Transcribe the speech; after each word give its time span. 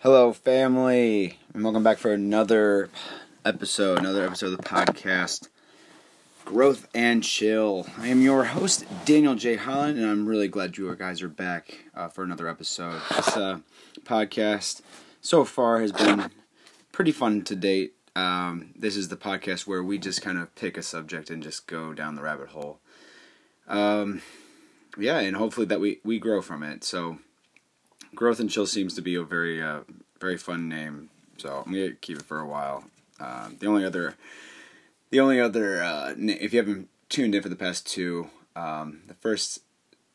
Hello, 0.00 0.30
family, 0.34 1.38
and 1.54 1.64
welcome 1.64 1.82
back 1.82 1.96
for 1.96 2.12
another 2.12 2.90
episode, 3.46 3.98
another 3.98 4.26
episode 4.26 4.52
of 4.52 4.58
the 4.58 4.62
podcast, 4.62 5.48
Growth 6.44 6.86
and 6.94 7.24
Chill. 7.24 7.86
I 7.96 8.08
am 8.08 8.20
your 8.20 8.44
host, 8.44 8.84
Daniel 9.06 9.34
J. 9.34 9.56
Holland, 9.56 9.98
and 9.98 10.06
I'm 10.06 10.26
really 10.26 10.48
glad 10.48 10.76
you 10.76 10.94
guys 10.96 11.22
are 11.22 11.28
back 11.28 11.86
uh, 11.94 12.08
for 12.08 12.22
another 12.22 12.46
episode. 12.46 13.00
This 13.08 13.36
uh, 13.38 13.60
podcast 14.02 14.82
so 15.22 15.46
far 15.46 15.80
has 15.80 15.92
been 15.92 16.30
pretty 16.92 17.10
fun 17.10 17.42
to 17.44 17.56
date. 17.56 17.94
Um, 18.14 18.74
this 18.76 18.96
is 18.96 19.08
the 19.08 19.16
podcast 19.16 19.66
where 19.66 19.82
we 19.82 19.96
just 19.96 20.20
kind 20.20 20.36
of 20.36 20.54
pick 20.54 20.76
a 20.76 20.82
subject 20.82 21.30
and 21.30 21.42
just 21.42 21.66
go 21.66 21.94
down 21.94 22.16
the 22.16 22.22
rabbit 22.22 22.48
hole. 22.48 22.80
Um, 23.66 24.20
yeah, 24.98 25.20
and 25.20 25.36
hopefully 25.38 25.66
that 25.66 25.80
we, 25.80 26.00
we 26.04 26.18
grow 26.18 26.42
from 26.42 26.62
it. 26.62 26.84
So, 26.84 27.18
Growth 28.14 28.40
and 28.40 28.50
Chill 28.50 28.66
seems 28.66 28.94
to 28.94 29.02
be 29.02 29.14
a 29.14 29.22
very 29.22 29.62
uh, 29.62 29.80
very 30.20 30.36
fun 30.36 30.68
name, 30.68 31.10
so 31.36 31.62
I'm 31.64 31.72
gonna 31.72 31.92
keep 31.92 32.18
it 32.18 32.24
for 32.24 32.38
a 32.38 32.46
while. 32.46 32.84
Uh, 33.20 33.50
the 33.58 33.66
only 33.66 33.84
other, 33.84 34.14
the 35.10 35.20
only 35.20 35.40
other, 35.40 35.82
uh, 35.82 36.14
if 36.16 36.52
you 36.52 36.58
haven't 36.58 36.88
tuned 37.08 37.34
in 37.34 37.42
for 37.42 37.48
the 37.48 37.56
past 37.56 37.86
two, 37.86 38.30
um, 38.54 39.02
the 39.06 39.14
first 39.14 39.60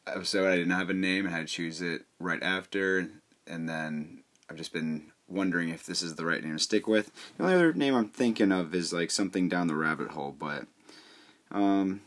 episode 0.08 0.48
I 0.48 0.56
didn't 0.56 0.74
have 0.74 0.90
a 0.90 0.94
name 0.94 1.26
and 1.26 1.34
I 1.34 1.40
had 1.40 1.48
to 1.48 1.54
choose 1.54 1.82
it 1.82 2.04
right 2.20 2.42
after, 2.42 3.10
and 3.48 3.68
then 3.70 4.24
I've 4.50 4.58
just 4.58 4.74
been 4.74 5.12
wondering 5.28 5.70
if 5.70 5.86
this 5.86 6.02
is 6.02 6.16
the 6.16 6.26
right 6.26 6.44
name 6.44 6.58
to 6.58 6.60
stick 6.60 6.88
with. 6.88 7.12
The 7.38 7.44
only 7.44 7.56
other 7.56 7.74
name 7.74 7.96
I'm 7.96 8.10
thinking 8.10 8.52
of 8.52 8.76
is 8.76 8.92
like 8.92 9.12
something 9.12 9.48
down 9.48 9.68
the 9.68 9.76
rabbit 9.76 10.10
hole, 10.10 10.36
but 10.38 10.66
um, 11.52 12.02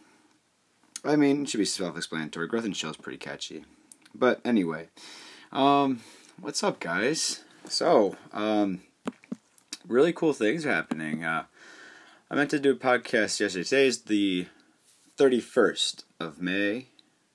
I 1.04 1.16
mean, 1.16 1.42
it 1.42 1.48
should 1.48 1.59
be 1.59 1.64
self-explanatory. 1.64 2.48
Growth 2.48 2.64
and 2.64 2.74
Chill 2.74 2.90
is 2.90 2.96
pretty 2.96 3.18
catchy, 3.18 3.64
but 4.14 4.40
anyway. 4.45 4.88
Um, 5.54 6.00
what's 6.40 6.64
up, 6.64 6.80
guys? 6.80 7.44
So, 7.68 8.16
um, 8.32 8.80
really 9.87 10.12
cool 10.12 10.32
things 10.32 10.66
are 10.66 10.73
happening. 10.73 11.23
Uh, 11.23 11.45
I 12.29 12.34
meant 12.34 12.51
to 12.51 12.59
do 12.59 12.73
a 12.73 12.74
podcast 12.74 13.38
yesterday. 13.38 13.62
Today 13.62 13.87
is 13.87 14.02
the 14.02 14.46
31st 15.16 16.02
of 16.18 16.42
May. 16.42 16.87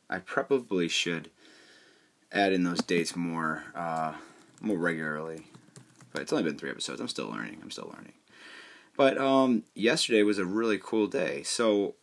I 0.10 0.20
probably 0.20 0.90
should 0.90 1.30
add 2.30 2.52
in 2.52 2.66
those 2.66 2.82
dates 2.82 3.16
more, 3.16 3.64
uh, 3.74 4.16
more 4.60 4.78
regularly. 4.78 5.46
But 6.12 6.24
it's 6.24 6.34
only 6.34 6.44
been 6.44 6.58
three 6.58 6.72
episodes. 6.72 7.00
I'm 7.00 7.08
still 7.08 7.30
learning. 7.30 7.60
I'm 7.64 7.72
still 7.72 7.90
learning. 7.96 8.14
But 8.98 9.18
um, 9.18 9.64
yesterday 9.76 10.24
was 10.24 10.40
a 10.40 10.46
really 10.46 10.78
cool 10.78 11.08
day. 11.08 11.44
So 11.44 11.96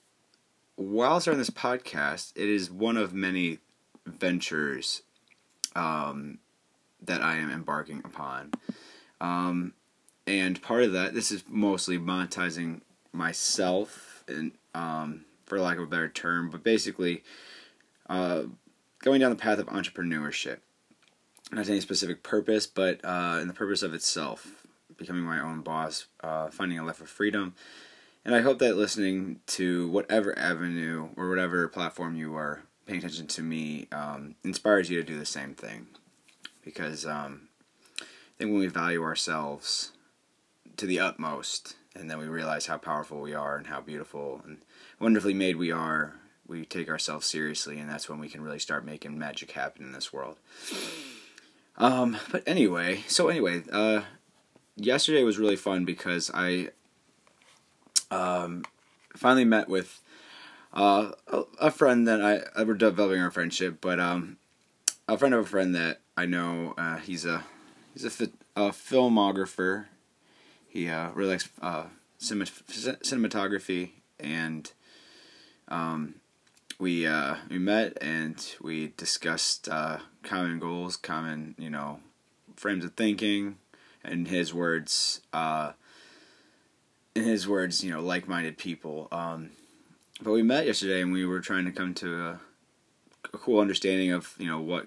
while 0.77 1.21
starting 1.21 1.41
this 1.41 1.51
podcast, 1.51 2.33
it 2.35 2.49
is 2.49 2.71
one 2.71 2.97
of 2.97 3.13
many 3.13 3.59
ventures 4.07 5.03
um, 5.77 6.39
that 7.03 7.23
I 7.23 7.37
am 7.37 7.51
embarking 7.51 8.03
upon. 8.05 8.53
Um, 9.21 9.75
and 10.27 10.61
part 10.61 10.83
of 10.83 10.93
that, 10.93 11.15
this 11.15 11.31
is 11.31 11.45
mostly 11.49 11.99
monetizing 11.99 12.81
myself, 13.13 14.25
and 14.27 14.53
um, 14.75 15.25
for 15.45 15.61
lack 15.61 15.77
of 15.77 15.85
a 15.85 15.87
better 15.87 16.09
term, 16.09 16.51
but 16.51 16.65
basically 16.65 17.23
uh, 18.09 18.43
going 19.03 19.21
down 19.21 19.31
the 19.31 19.37
path 19.37 19.59
of 19.59 19.67
entrepreneurship. 19.67 20.59
Not 21.53 21.69
any 21.69 21.81
specific 21.81 22.25
purpose, 22.25 22.67
but 22.67 23.01
uh, 23.05 23.39
in 23.41 23.47
the 23.47 23.55
purpose 23.55 23.85
of 23.85 23.95
itself, 23.95 24.67
becoming 24.97 25.23
my 25.23 25.41
own 25.41 25.61
boss, 25.61 26.07
uh, 26.21 26.49
finding 26.49 26.79
a 26.79 26.85
life 26.85 27.01
of 27.01 27.09
freedom. 27.09 27.55
And 28.25 28.35
I 28.35 28.41
hope 28.41 28.59
that 28.59 28.77
listening 28.77 29.39
to 29.49 29.87
whatever 29.89 30.37
avenue 30.37 31.11
or 31.17 31.29
whatever 31.29 31.69
platform 31.69 32.17
you 32.17 32.35
are 32.35 32.65
paying 32.87 32.99
attention 32.99 33.27
to 33.27 33.43
me 33.43 33.89
um, 33.93 34.37
inspires 34.45 34.89
you 34.91 35.01
to 35.01 35.07
do 35.07 35.19
the 35.19 35.27
same 35.27 35.55
thing. 35.55 35.89
Because 36.65 37.05
um, 37.07 37.49
I 38.01 38.05
think 38.39 38.51
when 38.51 38.61
we 38.61 38.67
value 38.67 39.03
ourselves 39.03 39.93
to 40.77 40.87
the 40.87 41.01
utmost, 41.01 41.77
and 41.95 42.11
then 42.11 42.19
we 42.19 42.27
realize 42.27 42.67
how 42.67 42.77
powerful 42.77 43.21
we 43.21 43.35
are 43.35 43.57
and 43.57 43.69
how 43.69 43.81
beautiful 43.81 44.43
and 44.45 44.59
wonderfully 45.01 45.35
made 45.35 45.57
we 45.57 45.71
are, 45.71 46.15
we 46.47 46.65
take 46.65 46.89
ourselves 46.89 47.27
seriously, 47.27 47.79
and 47.79 47.91
that's 47.91 48.09
when 48.09 48.19
we 48.19 48.29
can 48.29 48.43
really 48.43 48.59
start 48.59 48.85
making 48.85 49.19
magic 49.19 49.53
happen 49.53 49.85
in 49.85 49.93
this 49.93 50.13
world. 50.13 50.37
Um, 51.77 52.19
but 52.31 52.43
anyway, 52.47 53.05
so 53.09 53.29
anyway, 53.29 53.63
uh, 53.73 54.03
yesterday 54.77 55.23
was 55.23 55.39
really 55.39 55.57
fun 55.57 55.85
because 55.85 56.31
I 56.33 56.71
um, 58.11 58.65
finally 59.15 59.45
met 59.45 59.69
with 59.69 60.01
uh, 60.73 61.13
a, 61.29 61.43
a, 61.61 61.71
friend 61.71 62.07
that 62.07 62.21
I, 62.21 62.63
we're 62.63 62.75
developing 62.75 63.21
our 63.21 63.31
friendship, 63.31 63.79
but 63.81 63.99
um, 63.99 64.37
a 65.09 65.17
friend 65.17 65.35
of 65.35 65.41
a 65.41 65.49
friend 65.49 65.75
that 65.75 66.01
I 66.17 66.27
know. 66.27 66.75
Uh, 66.77 66.97
he's 66.97 67.25
a 67.25 67.45
he's 67.93 68.05
a, 68.05 68.25
a 68.57 68.71
filmographer. 68.71 69.87
He 70.69 70.89
uh, 70.89 71.11
really 71.13 71.33
likes 71.33 71.49
uh, 71.63 71.85
cinematography, 72.21 73.91
and 74.19 74.71
um, 75.69 76.17
we 76.79 77.07
uh, 77.07 77.37
we 77.49 77.59
met 77.59 77.97
and 78.01 78.55
we 78.61 78.93
discussed 78.97 79.69
uh, 79.69 79.99
common 80.23 80.59
goals, 80.59 80.97
common 80.97 81.55
you 81.59 81.71
know 81.71 82.01
frames 82.57 82.85
of 82.85 82.95
thinking. 82.95 83.57
And 84.05 84.29
his 84.29 84.55
words, 84.55 85.21
uh, 85.33 85.73
in 87.17 87.25
his 87.25 87.49
words, 87.49 87.83
you 87.83 87.91
know, 87.91 88.01
like-minded 88.01 88.57
people. 88.57 89.09
Um, 89.11 89.51
but 90.23 90.33
we 90.33 90.43
met 90.43 90.67
yesterday 90.67 91.03
and 91.03 91.13
we 91.13 91.25
were 91.27 91.41
trying 91.41 91.65
to 91.65 91.73
come 91.73 91.95
to 91.95 92.27
a, 92.27 92.41
a 93.35 93.39
cool 93.39 93.61
understanding 93.61 94.13
of 94.13 94.35
you 94.39 94.47
know 94.47 94.61
what 94.61 94.87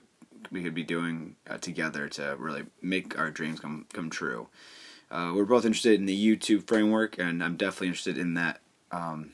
we 0.51 0.63
could 0.63 0.73
be 0.73 0.83
doing 0.83 1.35
uh, 1.49 1.57
together 1.57 2.07
to 2.09 2.35
really 2.39 2.65
make 2.81 3.17
our 3.17 3.29
dreams 3.29 3.59
come 3.59 3.85
come 3.93 4.09
true. 4.09 4.47
Uh, 5.11 5.33
we're 5.35 5.45
both 5.45 5.65
interested 5.65 5.99
in 5.99 6.05
the 6.05 6.37
YouTube 6.37 6.67
framework, 6.67 7.17
and 7.17 7.43
I'm 7.43 7.57
definitely 7.57 7.87
interested 7.87 8.17
in 8.17 8.35
that 8.35 8.59
um, 8.91 9.31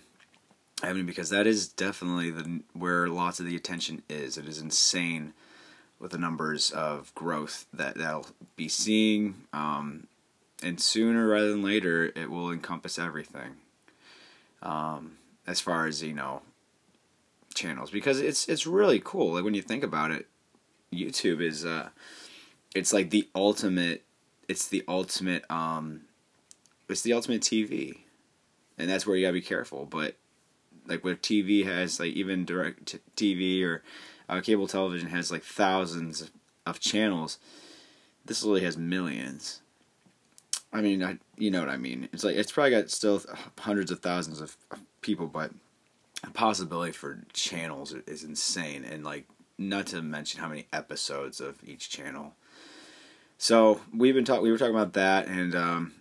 avenue 0.82 1.04
because 1.04 1.30
that 1.30 1.48
is 1.48 1.68
definitely 1.68 2.32
the 2.32 2.62
where 2.74 3.08
lots 3.08 3.40
of 3.40 3.46
the 3.46 3.56
attention 3.56 4.02
is. 4.10 4.38
It 4.38 4.48
is 4.48 4.60
insane 4.60 5.34
with 6.00 6.12
the 6.12 6.18
numbers 6.18 6.72
of 6.72 7.14
growth 7.16 7.66
that 7.74 7.98
they'll 7.98 8.28
be 8.56 8.68
seeing, 8.68 9.44
um, 9.54 10.08
and 10.62 10.80
sooner 10.80 11.28
rather 11.28 11.52
than 11.52 11.64
later, 11.64 12.12
it 12.16 12.30
will 12.30 12.52
encompass 12.52 13.00
everything. 13.00 13.56
Um, 14.62 15.18
as 15.48 15.60
far 15.60 15.86
as 15.86 16.02
you 16.04 16.14
know 16.14 16.42
channels 17.54 17.92
because 17.92 18.20
it's 18.20 18.48
it's 18.48 18.68
really 18.68 19.02
cool. 19.04 19.34
Like 19.34 19.44
when 19.44 19.54
you 19.54 19.62
think 19.62 19.84
about 19.84 20.12
it 20.12 20.28
youtube 20.94 21.42
is 21.42 21.66
uh 21.66 21.90
it's 22.74 22.94
like 22.94 23.10
the 23.10 23.28
ultimate 23.36 24.04
it's 24.48 24.68
the 24.68 24.84
ultimate 24.88 25.44
um 25.52 26.02
it's 26.88 27.02
the 27.02 27.12
ultimate 27.12 27.42
tv 27.42 27.98
and 28.78 28.90
that's 28.90 29.06
where 29.06 29.16
you 29.16 29.26
gotta 29.26 29.34
be 29.34 29.42
careful. 29.42 29.86
But 29.86 30.16
like 30.88 31.04
where 31.04 31.16
tv 31.16 31.66
has 31.66 32.00
like 32.00 32.14
even 32.14 32.46
direct 32.46 32.98
tv 33.16 33.64
or 33.64 33.84
uh, 34.30 34.42
cable 34.42 34.68
television 34.68 35.10
has 35.10 35.32
like 35.32 35.44
thousands 35.44 36.30
of 36.66 36.80
channels 36.80 37.38
this 38.26 38.44
literally 38.44 38.66
has 38.66 38.78
millions 38.78 39.62
i 40.76 40.82
mean 40.82 41.04
I, 41.04 41.18
you 41.38 41.52
know 41.52 41.60
what 41.60 41.70
i 41.70 41.78
mean 41.78 42.10
it's 42.14 42.24
like 42.24 42.36
it's 42.36 42.52
probably 42.52 42.72
got 42.72 42.92
still 42.92 43.22
hundreds 43.58 43.92
of 43.92 44.00
thousands 44.00 44.42
of 44.42 44.58
people, 45.06 45.28
but 45.28 45.52
the 46.24 46.32
possibility 46.32 46.92
for 46.92 47.24
channels 47.32 47.94
is 48.08 48.24
insane, 48.24 48.84
and 48.84 49.06
like 49.06 49.28
not 49.58 49.88
to 49.88 50.02
mention 50.02 50.42
how 50.42 50.50
many 50.50 50.68
episodes 50.74 51.40
of 51.40 51.58
each 51.64 51.90
channel. 51.90 52.34
So 53.38 53.80
we've 53.96 54.16
been 54.16 54.26
talking. 54.26 54.44
We 54.44 54.52
were 54.52 54.58
talking 54.58 54.76
about 54.76 54.94
that, 54.94 55.28
and 55.28 55.56
um, 55.56 55.94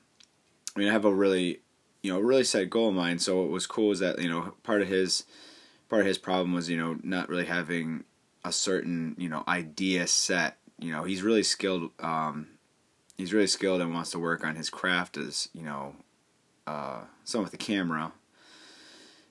I 0.75 0.81
mean, 0.81 0.89
I 0.89 0.93
have 0.93 1.05
a 1.05 1.15
really, 1.15 1.61
you 2.03 2.13
know, 2.13 2.19
really 2.19 2.45
set 2.45 2.71
goal 2.71 2.89
in 2.89 2.95
mind. 2.95 3.23
So 3.23 3.43
what 3.43 3.51
was 3.51 3.67
cool 3.67 3.93
is 3.93 4.01
that 4.01 4.21
you 4.21 4.29
know 4.29 4.55
part 4.63 4.83
of 4.83 4.89
his 4.89 5.25
part 5.89 6.01
of 6.01 6.07
his 6.07 6.19
problem 6.19 6.55
was 6.55 6.71
you 6.71 6.79
know 6.79 6.97
not 7.03 7.29
really 7.29 7.47
having 7.47 8.05
a 8.45 8.53
certain 8.53 9.15
you 9.19 9.29
know 9.29 9.45
idea 9.47 10.07
set. 10.07 10.57
You 10.79 10.93
know, 10.93 11.05
he's 11.05 11.23
really 11.23 11.43
skilled. 11.45 11.91
Um, 12.01 12.49
he's 13.17 13.33
really 13.33 13.47
skilled 13.47 13.81
and 13.81 13.95
wants 13.95 14.11
to 14.11 14.19
work 14.19 14.45
on 14.45 14.57
his 14.57 14.71
craft 14.71 15.17
as 15.17 15.49
you 15.55 15.63
know, 15.63 15.95
uh, 16.67 17.03
someone 17.25 17.45
with 17.45 17.55
a 17.55 17.59
camera 17.59 18.13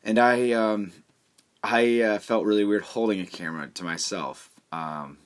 and 0.04 0.20
I 0.20 0.52
um, 0.52 0.92
I 1.64 2.02
uh, 2.02 2.20
felt 2.20 2.46
really 2.46 2.66
weird 2.66 2.84
holding 2.84 3.22
a 3.22 3.26
camera 3.26 3.70
to 3.70 3.84
myself. 3.84 4.50
Um, 4.72 5.18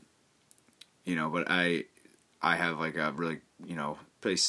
you 1.04 1.15
know, 1.15 1.30
but 1.30 1.45
I 1.50 1.86
I 2.42 2.56
have 2.56 2.80
like 2.80 2.95
a 2.95 3.12
really 3.12 3.39
you 3.65 3.75
know 3.75 3.98
pretty 4.21 4.42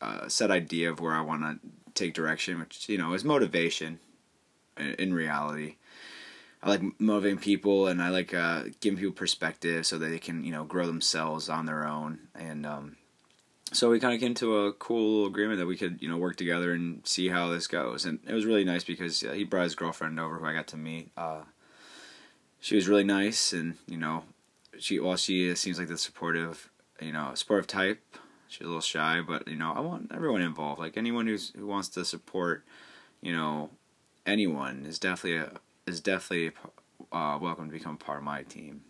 uh, 0.00 0.28
set 0.28 0.50
idea 0.50 0.90
of 0.90 1.00
where 1.00 1.14
I 1.14 1.20
want 1.20 1.42
to 1.42 1.58
take 1.94 2.14
direction, 2.14 2.58
which 2.58 2.88
you 2.88 2.98
know 2.98 3.12
is 3.12 3.24
motivation. 3.24 4.00
In, 4.78 4.94
in 4.94 5.14
reality, 5.14 5.76
I 6.62 6.70
like 6.70 6.82
motivating 6.98 7.38
people, 7.38 7.88
and 7.88 8.00
I 8.00 8.08
like 8.08 8.32
uh, 8.32 8.64
giving 8.80 8.98
people 8.98 9.14
perspective 9.14 9.86
so 9.86 9.98
that 9.98 10.08
they 10.08 10.18
can 10.18 10.44
you 10.44 10.52
know 10.52 10.64
grow 10.64 10.86
themselves 10.86 11.48
on 11.48 11.66
their 11.66 11.86
own 11.86 12.20
and 12.34 12.64
um, 12.64 12.96
so 13.72 13.90
we 13.90 14.00
kind 14.00 14.14
of 14.14 14.20
came 14.20 14.34
to 14.34 14.66
a 14.66 14.72
cool 14.72 15.26
agreement 15.26 15.58
that 15.58 15.66
we 15.66 15.76
could 15.76 16.00
you 16.00 16.08
know 16.08 16.16
work 16.16 16.36
together 16.36 16.72
and 16.72 17.06
see 17.06 17.28
how 17.28 17.48
this 17.48 17.66
goes 17.66 18.04
and 18.04 18.18
it 18.26 18.32
was 18.32 18.46
really 18.46 18.64
nice 18.64 18.84
because 18.84 19.20
he 19.20 19.44
brought 19.44 19.64
his 19.64 19.74
girlfriend 19.74 20.18
over 20.18 20.38
who 20.38 20.46
i 20.46 20.52
got 20.52 20.66
to 20.66 20.76
meet 20.76 21.10
uh, 21.16 21.42
she 22.60 22.74
was 22.74 22.88
really 22.88 23.04
nice 23.04 23.52
and 23.52 23.76
you 23.86 23.96
know 23.96 24.24
she 24.78 24.98
while 24.98 25.16
she 25.16 25.54
seems 25.54 25.78
like 25.78 25.88
the 25.88 25.98
supportive 25.98 26.70
you 27.00 27.12
know 27.12 27.32
supportive 27.34 27.66
type 27.66 28.00
she's 28.48 28.62
a 28.62 28.64
little 28.64 28.80
shy, 28.80 29.20
but 29.20 29.46
you 29.46 29.56
know, 29.56 29.72
I 29.74 29.80
want 29.80 30.10
everyone 30.12 30.42
involved. 30.42 30.80
Like 30.80 30.96
anyone 30.96 31.26
who's 31.26 31.52
who 31.56 31.66
wants 31.66 31.88
to 31.90 32.04
support, 32.04 32.64
you 33.20 33.32
know, 33.32 33.70
anyone 34.26 34.84
is 34.86 34.98
definitely 34.98 35.38
a, 35.38 35.52
is 35.86 36.00
definitely 36.00 36.52
uh, 37.12 37.38
welcome 37.40 37.66
to 37.66 37.72
become 37.72 37.96
part 37.96 38.18
of 38.18 38.24
my 38.24 38.42
team. 38.42 38.82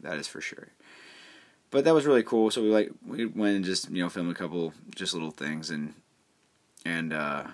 That 0.00 0.18
is 0.18 0.26
for 0.28 0.40
sure. 0.40 0.68
But 1.70 1.84
that 1.84 1.94
was 1.94 2.06
really 2.06 2.22
cool. 2.22 2.50
So 2.50 2.62
we 2.62 2.68
like 2.68 2.90
we 3.06 3.26
went 3.26 3.56
and 3.56 3.64
just 3.64 3.90
you 3.90 4.02
know 4.02 4.08
filmed 4.08 4.30
a 4.30 4.34
couple 4.34 4.72
just 4.94 5.14
little 5.14 5.30
things 5.30 5.70
and 5.70 5.94
and 6.84 7.12
uh, 7.12 7.44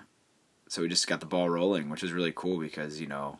so 0.67 0.81
we 0.81 0.87
just 0.87 1.07
got 1.07 1.19
the 1.19 1.25
ball 1.25 1.49
rolling, 1.49 1.89
which 1.89 2.03
was 2.03 2.13
really 2.13 2.33
cool 2.35 2.59
because 2.59 3.01
you 3.01 3.07
know 3.07 3.39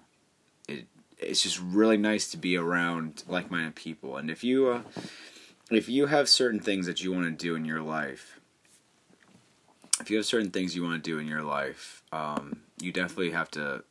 it 0.68 0.88
it's 1.18 1.42
just 1.42 1.60
really 1.60 1.98
nice 1.98 2.30
to 2.32 2.38
be 2.38 2.58
around 2.58 3.24
like-minded 3.28 3.76
people. 3.76 4.18
And 4.18 4.30
if 4.30 4.44
you 4.44 4.70
uh, 4.70 4.82
if 5.72 5.88
you 5.88 6.08
have 6.08 6.28
certain 6.28 6.60
things 6.60 6.86
that 6.86 7.04
you 7.04 7.12
want 7.12 7.26
to 7.26 7.32
do 7.46 7.56
in 7.56 7.66
your 7.66 7.82
life, 7.82 8.40
if 10.00 10.10
you 10.10 10.18
have 10.18 10.26
certain 10.26 10.52
things 10.52 10.76
you 10.76 10.84
want 10.84 11.04
to 11.04 11.10
do 11.10 11.20
in 11.20 11.28
your 11.28 11.44
life, 11.44 12.04
um, 12.12 12.62
you 12.80 12.92
definitely 12.92 13.32
have 13.32 13.50
to 13.52 13.84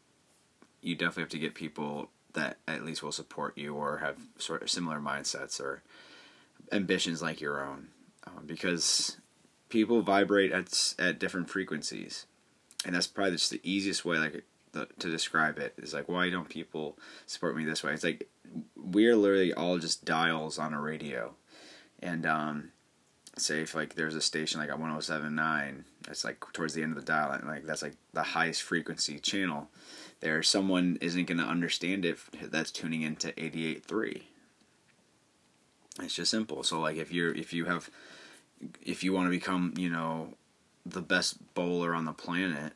you 0.81 0.95
definitely 0.95 1.23
have 1.23 1.31
to 1.31 1.39
get 1.39 1.55
people 1.55 2.11
that 2.35 2.57
at 2.67 2.85
least 2.85 3.03
will 3.03 3.13
support 3.13 3.57
you 3.57 3.75
or 3.75 3.99
have 3.99 4.17
sort 4.39 4.63
of 4.63 4.71
similar 4.71 4.99
mindsets 4.99 5.61
or 5.61 5.83
ambitions 6.73 7.23
like 7.23 7.41
your 7.41 7.65
own, 7.65 7.89
um, 8.27 8.45
because 8.47 9.19
people 9.69 10.03
vibrate 10.03 10.53
at 10.53 10.95
at 10.99 11.19
different 11.19 11.51
frequencies, 11.51 12.27
and 12.85 12.95
that's 12.95 13.07
probably 13.07 13.33
just 13.33 13.51
the 13.51 13.61
easiest 13.63 14.05
way 14.05 14.19
like 14.19 14.45
the, 14.73 14.89
to 14.99 15.11
describe 15.11 15.59
it 15.59 15.75
is 15.77 15.95
like 15.95 16.09
why 16.09 16.31
don't 16.31 16.49
people 16.49 16.99
support 17.27 17.57
me 17.57 17.65
this 17.65 17.83
way? 17.83 17.93
It's 17.93 18.05
like 18.05 18.29
we're 18.77 19.17
literally 19.17 19.53
all 19.53 19.79
just 19.79 20.05
dials 20.05 20.59
on 20.59 20.75
a 20.75 20.81
radio, 20.81 21.35
and 22.01 22.27
um, 22.27 22.73
say 23.39 23.61
if 23.63 23.75
like 23.75 23.95
there's 23.95 24.15
a 24.15 24.21
station 24.21 24.61
like 24.61 24.71
a 24.71 24.75
107.9 24.75 25.85
that's 26.07 26.25
like 26.25 26.45
towards 26.53 26.75
the 26.75 26.83
end 26.83 26.93
of 26.93 26.99
the 26.99 27.05
dial 27.05 27.31
and 27.33 27.47
like 27.47 27.65
that's 27.65 27.83
like 27.83 27.97
the 28.13 28.23
highest 28.23 28.63
frequency 28.63 29.19
channel 29.19 29.69
there 30.21 30.43
someone 30.43 30.99
isn't 31.01 31.25
going 31.25 31.39
to 31.39 31.45
understand 31.45 32.05
it 32.05 32.19
that's 32.51 32.71
tuning 32.71 33.03
into 33.03 33.29
88.3 33.33 34.23
it's 36.03 36.15
just 36.15 36.31
simple. 36.31 36.63
So 36.63 36.81
like 36.81 36.97
if 36.97 37.13
you're 37.13 37.35
if 37.35 37.53
you 37.53 37.67
have 37.67 37.91
if 38.83 39.03
you 39.03 39.13
want 39.13 39.27
to 39.27 39.31
become 39.31 39.75
you 39.77 39.91
know 39.91 40.35
the 40.85 41.03
best 41.03 41.55
bowler 41.55 41.95
on 41.95 42.05
the 42.05 42.13
planet 42.13 42.73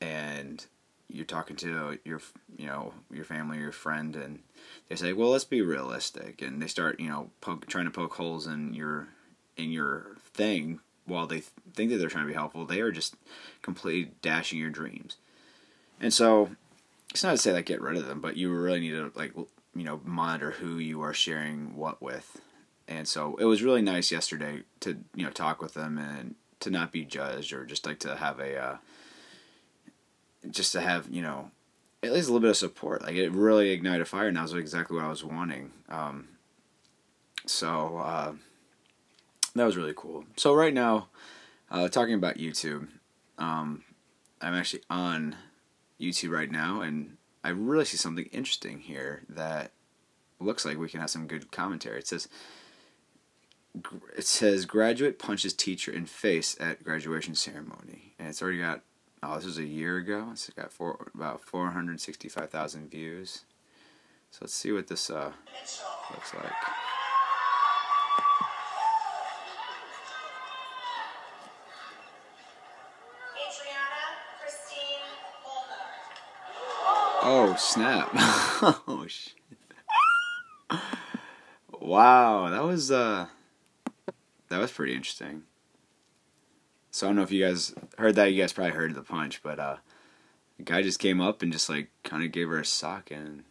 and 0.00 0.66
you're 1.08 1.24
talking 1.24 1.56
to 1.56 1.98
your 2.04 2.20
you 2.56 2.66
know 2.66 2.92
your 3.12 3.24
family 3.24 3.58
or 3.58 3.62
your 3.62 3.72
friend 3.72 4.16
and 4.16 4.40
they 4.88 4.96
say 4.96 5.12
well 5.12 5.30
let's 5.30 5.44
be 5.44 5.60
realistic 5.60 6.40
and 6.42 6.60
they 6.60 6.66
start 6.66 6.98
you 6.98 7.08
know 7.08 7.30
poke, 7.40 7.66
trying 7.66 7.84
to 7.84 7.90
poke 7.90 8.14
holes 8.14 8.46
in 8.46 8.74
your 8.74 9.08
in 9.56 9.70
your 9.70 10.16
thing 10.32 10.80
while 11.04 11.26
they 11.26 11.36
th- 11.36 11.50
think 11.74 11.90
that 11.90 11.98
they're 11.98 12.08
trying 12.08 12.24
to 12.24 12.28
be 12.28 12.34
helpful 12.34 12.64
they 12.64 12.80
are 12.80 12.92
just 12.92 13.16
completely 13.60 14.12
dashing 14.22 14.58
your 14.58 14.70
dreams. 14.70 15.16
And 16.00 16.12
so 16.12 16.50
it's 17.10 17.22
not 17.22 17.32
to 17.32 17.38
say 17.38 17.52
like 17.52 17.66
get 17.66 17.80
rid 17.80 17.96
of 17.96 18.06
them 18.06 18.20
but 18.20 18.36
you 18.36 18.52
really 18.52 18.80
need 18.80 18.92
to 18.92 19.12
like 19.14 19.32
you 19.74 19.84
know 19.84 20.00
monitor 20.04 20.52
who 20.52 20.78
you 20.78 21.02
are 21.02 21.14
sharing 21.14 21.76
what 21.76 22.02
with 22.02 22.40
and 22.88 23.06
so 23.06 23.36
it 23.36 23.44
was 23.44 23.62
really 23.62 23.82
nice 23.82 24.10
yesterday 24.10 24.62
to 24.80 24.98
you 25.14 25.24
know 25.24 25.30
talk 25.30 25.62
with 25.62 25.74
them 25.74 25.98
and 25.98 26.34
to 26.60 26.70
not 26.70 26.92
be 26.92 27.04
judged 27.04 27.52
or 27.52 27.64
just 27.64 27.86
like 27.86 27.98
to 28.00 28.16
have 28.16 28.38
a 28.38 28.56
uh, 28.56 28.76
just 30.50 30.72
to 30.72 30.80
have 30.80 31.08
you 31.10 31.22
know 31.22 31.50
at 32.02 32.12
least 32.12 32.28
a 32.28 32.32
little 32.32 32.40
bit 32.40 32.50
of 32.50 32.56
support. 32.56 33.02
Like 33.02 33.14
it 33.14 33.30
really 33.30 33.70
ignited 33.70 34.02
a 34.02 34.04
fire, 34.04 34.28
and 34.28 34.36
that 34.36 34.42
was 34.42 34.54
exactly 34.54 34.96
what 34.96 35.04
I 35.04 35.08
was 35.08 35.24
wanting. 35.24 35.70
Um, 35.88 36.28
so 37.46 37.98
uh, 37.98 38.32
that 39.54 39.64
was 39.64 39.76
really 39.76 39.94
cool. 39.96 40.24
So 40.36 40.54
right 40.54 40.74
now, 40.74 41.08
uh, 41.70 41.88
talking 41.88 42.14
about 42.14 42.38
YouTube, 42.38 42.88
um, 43.38 43.84
I'm 44.40 44.54
actually 44.54 44.82
on 44.90 45.36
YouTube 46.00 46.30
right 46.30 46.50
now, 46.50 46.80
and 46.80 47.16
I 47.44 47.50
really 47.50 47.84
see 47.84 47.96
something 47.96 48.26
interesting 48.26 48.80
here 48.80 49.22
that 49.28 49.72
looks 50.38 50.64
like 50.64 50.78
we 50.78 50.88
can 50.88 51.00
have 51.00 51.10
some 51.10 51.26
good 51.26 51.50
commentary. 51.50 51.98
It 51.98 52.06
says 52.06 52.28
it 54.16 54.26
says 54.26 54.66
graduate 54.66 55.18
punches 55.18 55.54
teacher 55.54 55.90
in 55.90 56.06
face 56.06 56.56
at 56.60 56.84
graduation 56.84 57.34
ceremony, 57.34 58.14
and 58.18 58.28
it's 58.28 58.42
already 58.42 58.58
got 58.58 58.82
Oh, 59.24 59.36
this 59.36 59.44
was 59.44 59.58
a 59.58 59.64
year 59.64 59.98
ago. 59.98 60.30
It's 60.32 60.50
got 60.50 60.72
four, 60.72 61.10
about 61.14 61.44
465,000 61.44 62.90
views. 62.90 63.44
So 64.32 64.38
let's 64.42 64.54
see 64.54 64.72
what 64.72 64.88
this 64.88 65.10
uh, 65.10 65.32
looks 66.10 66.34
like. 66.34 66.52
Oh 77.24 77.54
snap! 77.56 78.08
oh 78.14 79.06
shit! 79.08 79.34
Wow, 81.80 82.50
that 82.50 82.64
was 82.64 82.90
uh, 82.90 83.26
that 84.48 84.58
was 84.58 84.72
pretty 84.72 84.94
interesting. 84.94 85.44
So 86.90 87.06
I 87.06 87.08
don't 87.08 87.16
know 87.16 87.22
if 87.22 87.30
you 87.30 87.44
guys 87.44 87.74
heard 87.96 88.16
that. 88.16 88.32
You 88.32 88.42
guys 88.42 88.52
probably 88.52 88.72
heard 88.72 88.94
the 88.94 89.02
punch, 89.02 89.40
but 89.42 89.60
uh, 89.60 89.76
the 90.58 90.64
guy 90.64 90.82
just 90.82 90.98
came 90.98 91.20
up 91.20 91.42
and 91.42 91.52
just 91.52 91.68
like 91.68 91.90
kind 92.02 92.24
of 92.24 92.32
gave 92.32 92.48
her 92.48 92.58
a 92.58 92.64
sock, 92.64 93.12
and 93.12 93.44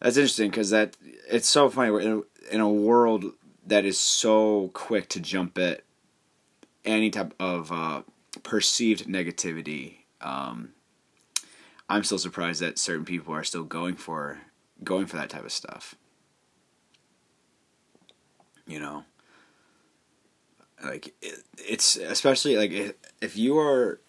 that's 0.00 0.16
interesting 0.16 0.50
because 0.50 0.70
that 0.70 0.96
it's 1.28 1.48
so 1.48 1.68
funny. 1.68 2.04
In 2.04 2.12
a, 2.12 2.54
in 2.54 2.60
a 2.60 2.68
world 2.68 3.24
that 3.66 3.84
is 3.84 3.98
so 3.98 4.70
quick 4.72 5.08
to 5.10 5.20
jump 5.20 5.58
at 5.58 5.82
any 6.84 7.10
type 7.10 7.34
of 7.38 7.70
uh, 7.70 8.02
perceived 8.42 9.06
negativity. 9.06 9.96
Um, 10.20 10.70
I'm 11.94 12.04
still 12.04 12.18
surprised 12.18 12.60
that 12.60 12.78
certain 12.78 13.04
people 13.04 13.34
are 13.34 13.44
still 13.44 13.64
going 13.64 13.96
for 13.96 14.40
going 14.82 15.06
for 15.06 15.16
that 15.16 15.30
type 15.30 15.44
of 15.44 15.52
stuff. 15.52 15.94
You 18.66 18.80
know 18.80 19.04
like 20.84 21.14
it, 21.22 21.42
it's 21.56 21.96
especially 21.96 22.56
like 22.56 22.96
if 23.20 23.36
you 23.36 23.58
are 23.58 24.00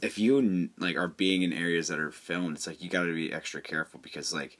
if 0.00 0.18
you 0.18 0.70
like 0.78 0.96
are 0.96 1.08
being 1.08 1.42
in 1.42 1.52
areas 1.52 1.88
that 1.88 1.98
are 1.98 2.10
filmed 2.10 2.56
it's 2.56 2.66
like 2.66 2.82
you 2.82 2.88
got 2.88 3.04
to 3.04 3.14
be 3.14 3.32
extra 3.32 3.60
careful 3.60 4.00
because 4.02 4.32
like 4.32 4.58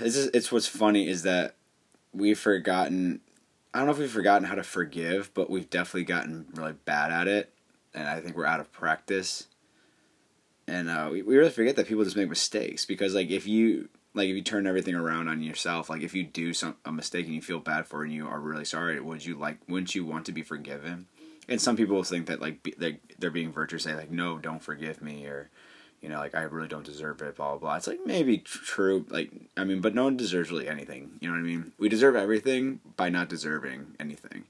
it's 0.00 0.14
just, 0.14 0.30
it's 0.34 0.52
what's 0.52 0.66
funny 0.66 1.08
is 1.08 1.22
that 1.22 1.54
we've 2.12 2.38
forgotten 2.38 3.20
I 3.72 3.78
don't 3.78 3.86
know 3.86 3.92
if 3.92 3.98
we've 3.98 4.10
forgotten 4.10 4.46
how 4.46 4.54
to 4.54 4.62
forgive 4.62 5.32
but 5.34 5.50
we've 5.50 5.70
definitely 5.70 6.04
gotten 6.04 6.46
really 6.54 6.74
bad 6.84 7.10
at 7.10 7.28
it 7.28 7.52
and 7.94 8.06
I 8.06 8.20
think 8.20 8.36
we're 8.36 8.46
out 8.46 8.60
of 8.60 8.72
practice 8.72 9.46
and 10.72 10.88
uh, 10.88 11.08
we, 11.12 11.20
we 11.20 11.36
really 11.36 11.50
forget 11.50 11.76
that 11.76 11.86
people 11.86 12.02
just 12.02 12.16
make 12.16 12.30
mistakes 12.30 12.86
because 12.86 13.14
like 13.14 13.30
if 13.30 13.46
you 13.46 13.90
like 14.14 14.30
if 14.30 14.34
you 14.34 14.42
turn 14.42 14.66
everything 14.66 14.94
around 14.94 15.28
on 15.28 15.42
yourself 15.42 15.90
like 15.90 16.00
if 16.00 16.14
you 16.14 16.24
do 16.24 16.54
some 16.54 16.76
a 16.86 16.90
mistake 16.90 17.26
and 17.26 17.34
you 17.34 17.42
feel 17.42 17.58
bad 17.58 17.86
for 17.86 18.02
it 18.02 18.06
and 18.06 18.14
you 18.14 18.26
are 18.26 18.40
really 18.40 18.64
sorry 18.64 18.98
would 18.98 19.24
you 19.24 19.34
like 19.34 19.58
wouldn't 19.68 19.94
you 19.94 20.04
want 20.04 20.24
to 20.24 20.32
be 20.32 20.42
forgiven? 20.42 21.06
And 21.46 21.60
some 21.60 21.76
people 21.76 22.02
think 22.04 22.26
that 22.26 22.40
like 22.40 22.62
be, 22.62 22.74
they, 22.78 23.00
they're 23.18 23.30
being 23.30 23.52
virtuous 23.52 23.82
say 23.82 23.94
like 23.94 24.10
no 24.10 24.38
don't 24.38 24.62
forgive 24.62 25.02
me 25.02 25.26
or 25.26 25.50
you 26.00 26.08
know 26.08 26.16
like 26.16 26.34
i 26.34 26.40
really 26.40 26.68
don't 26.68 26.86
deserve 26.86 27.20
it 27.20 27.36
blah 27.36 27.50
blah 27.50 27.58
blah. 27.58 27.76
It's 27.76 27.86
like 27.86 28.00
maybe 28.06 28.38
true 28.38 29.04
like 29.10 29.30
i 29.58 29.64
mean 29.64 29.82
but 29.82 29.94
no 29.94 30.04
one 30.04 30.16
deserves 30.16 30.50
really 30.50 30.68
anything 30.68 31.18
you 31.20 31.28
know 31.28 31.34
what 31.34 31.40
i 31.40 31.46
mean? 31.46 31.72
We 31.78 31.90
deserve 31.90 32.16
everything 32.16 32.80
by 32.96 33.10
not 33.10 33.28
deserving 33.28 33.96
anything. 34.00 34.44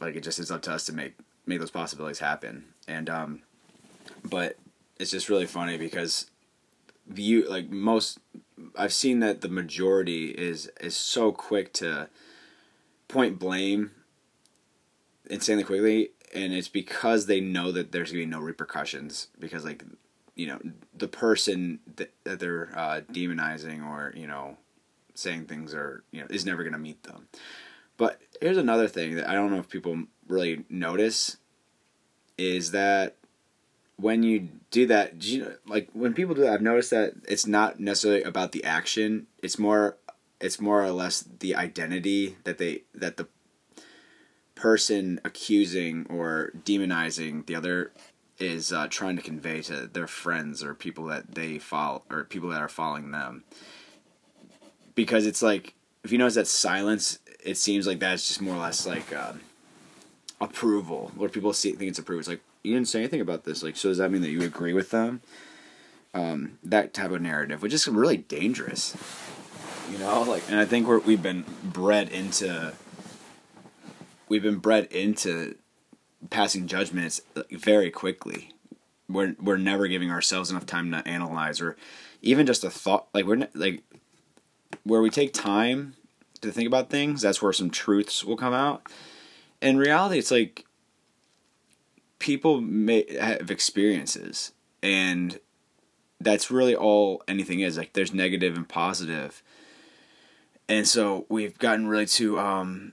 Like 0.00 0.16
it 0.16 0.22
just 0.22 0.38
is 0.38 0.50
up 0.50 0.62
to 0.62 0.72
us 0.72 0.86
to 0.86 0.94
make 0.94 1.16
make 1.44 1.60
those 1.60 1.70
possibilities 1.70 2.20
happen. 2.20 2.64
And 2.86 3.10
um 3.10 3.42
but 4.24 4.56
it's 4.98 5.10
just 5.10 5.28
really 5.28 5.46
funny 5.46 5.76
because 5.76 6.30
view 7.06 7.48
like 7.48 7.70
most 7.70 8.18
I've 8.76 8.92
seen 8.92 9.20
that 9.20 9.40
the 9.40 9.48
majority 9.48 10.30
is 10.30 10.70
is 10.80 10.96
so 10.96 11.32
quick 11.32 11.72
to 11.74 12.08
point 13.06 13.38
blame 13.38 13.92
insanely 15.30 15.64
quickly 15.64 16.10
and 16.34 16.52
it's 16.52 16.68
because 16.68 17.26
they 17.26 17.40
know 17.40 17.72
that 17.72 17.92
there's 17.92 18.10
gonna 18.10 18.22
be 18.22 18.26
no 18.26 18.40
repercussions 18.40 19.28
because 19.38 19.64
like 19.64 19.84
you 20.34 20.46
know 20.46 20.60
the 20.94 21.08
person 21.08 21.80
that, 21.96 22.12
that 22.24 22.40
they're 22.40 22.70
uh, 22.76 23.00
demonizing 23.12 23.84
or 23.86 24.12
you 24.16 24.26
know 24.26 24.56
saying 25.14 25.46
things 25.46 25.74
are 25.74 26.04
you 26.10 26.20
know 26.20 26.26
is 26.30 26.46
never 26.46 26.62
gonna 26.62 26.78
meet 26.78 27.02
them. 27.04 27.28
But 27.96 28.20
here's 28.40 28.56
another 28.56 28.88
thing 28.88 29.16
that 29.16 29.28
i 29.28 29.34
don't 29.34 29.50
know 29.50 29.58
if 29.58 29.68
people 29.68 30.04
really 30.28 30.64
notice 30.68 31.36
is 32.36 32.70
that 32.70 33.16
when 33.98 34.22
you 34.22 34.48
do 34.70 34.86
that, 34.86 35.18
do 35.18 35.36
you, 35.36 35.54
like 35.66 35.88
when 35.92 36.14
people 36.14 36.34
do 36.34 36.42
that, 36.42 36.52
I've 36.52 36.62
noticed 36.62 36.90
that 36.90 37.14
it's 37.26 37.46
not 37.46 37.80
necessarily 37.80 38.22
about 38.22 38.52
the 38.52 38.64
action. 38.64 39.26
It's 39.42 39.58
more, 39.58 39.96
it's 40.40 40.60
more 40.60 40.82
or 40.82 40.90
less 40.90 41.20
the 41.20 41.54
identity 41.54 42.36
that 42.44 42.58
they 42.58 42.82
that 42.94 43.16
the 43.16 43.26
person 44.54 45.20
accusing 45.24 46.06
or 46.08 46.52
demonizing 46.64 47.46
the 47.46 47.54
other 47.54 47.92
is 48.38 48.72
uh, 48.72 48.86
trying 48.88 49.16
to 49.16 49.22
convey 49.22 49.62
to 49.62 49.88
their 49.88 50.06
friends 50.06 50.62
or 50.62 50.74
people 50.74 51.06
that 51.06 51.34
they 51.34 51.58
follow 51.58 52.02
or 52.08 52.24
people 52.24 52.48
that 52.50 52.60
are 52.60 52.68
following 52.68 53.10
them. 53.10 53.42
Because 54.94 55.26
it's 55.26 55.42
like 55.42 55.74
if 56.04 56.12
you 56.12 56.18
notice 56.18 56.34
that 56.34 56.46
silence 56.46 57.18
it 57.44 57.56
seems 57.56 57.86
like 57.86 58.00
that's 58.00 58.28
just 58.28 58.42
more 58.42 58.54
or 58.54 58.60
less 58.60 58.86
like 58.86 59.14
um, 59.16 59.40
approval, 60.40 61.10
where 61.16 61.28
people 61.28 61.52
see 61.52 61.72
think 61.72 61.90
it's 61.90 61.98
approval. 61.98 62.20
It's 62.20 62.28
like 62.28 62.42
you 62.68 62.74
didn't 62.74 62.88
say 62.88 63.00
anything 63.00 63.20
about 63.20 63.44
this. 63.44 63.62
Like, 63.62 63.76
so 63.76 63.88
does 63.88 63.98
that 63.98 64.10
mean 64.10 64.22
that 64.22 64.30
you 64.30 64.42
agree 64.42 64.72
with 64.72 64.90
them? 64.90 65.22
Um, 66.14 66.58
that 66.62 66.94
type 66.94 67.10
of 67.10 67.20
narrative, 67.20 67.62
which 67.62 67.72
is 67.72 67.88
really 67.88 68.16
dangerous. 68.16 68.96
You 69.90 69.98
know, 69.98 70.22
like, 70.22 70.42
and 70.50 70.60
I 70.60 70.64
think 70.64 70.86
we're 70.86 70.98
we've 70.98 71.22
been 71.22 71.44
bred 71.62 72.10
into 72.10 72.74
we've 74.28 74.42
been 74.42 74.58
bred 74.58 74.84
into 74.86 75.56
passing 76.30 76.66
judgments 76.66 77.20
very 77.50 77.90
quickly. 77.90 78.52
We're 79.08 79.34
we're 79.40 79.56
never 79.56 79.86
giving 79.88 80.10
ourselves 80.10 80.50
enough 80.50 80.66
time 80.66 80.90
to 80.90 81.06
analyze 81.08 81.60
or 81.60 81.76
even 82.20 82.46
just 82.46 82.64
a 82.64 82.70
thought. 82.70 83.08
Like 83.14 83.24
we're 83.24 83.36
ne- 83.36 83.48
like 83.54 83.82
where 84.84 85.00
we 85.00 85.10
take 85.10 85.32
time 85.32 85.94
to 86.42 86.52
think 86.52 86.66
about 86.66 86.90
things. 86.90 87.22
That's 87.22 87.40
where 87.40 87.52
some 87.52 87.70
truths 87.70 88.24
will 88.24 88.36
come 88.36 88.52
out. 88.54 88.82
In 89.62 89.78
reality, 89.78 90.18
it's 90.18 90.30
like 90.30 90.66
people 92.18 92.60
may 92.60 93.04
have 93.20 93.50
experiences, 93.50 94.52
and 94.82 95.40
that's 96.20 96.50
really 96.50 96.74
all 96.74 97.22
anything 97.28 97.60
is. 97.60 97.76
Like 97.76 97.92
there's 97.92 98.12
negative 98.12 98.56
and 98.56 98.68
positive, 98.68 99.42
and 100.68 100.86
so 100.86 101.26
we've 101.28 101.58
gotten 101.58 101.86
really 101.86 102.06
too 102.06 102.38
um, 102.38 102.92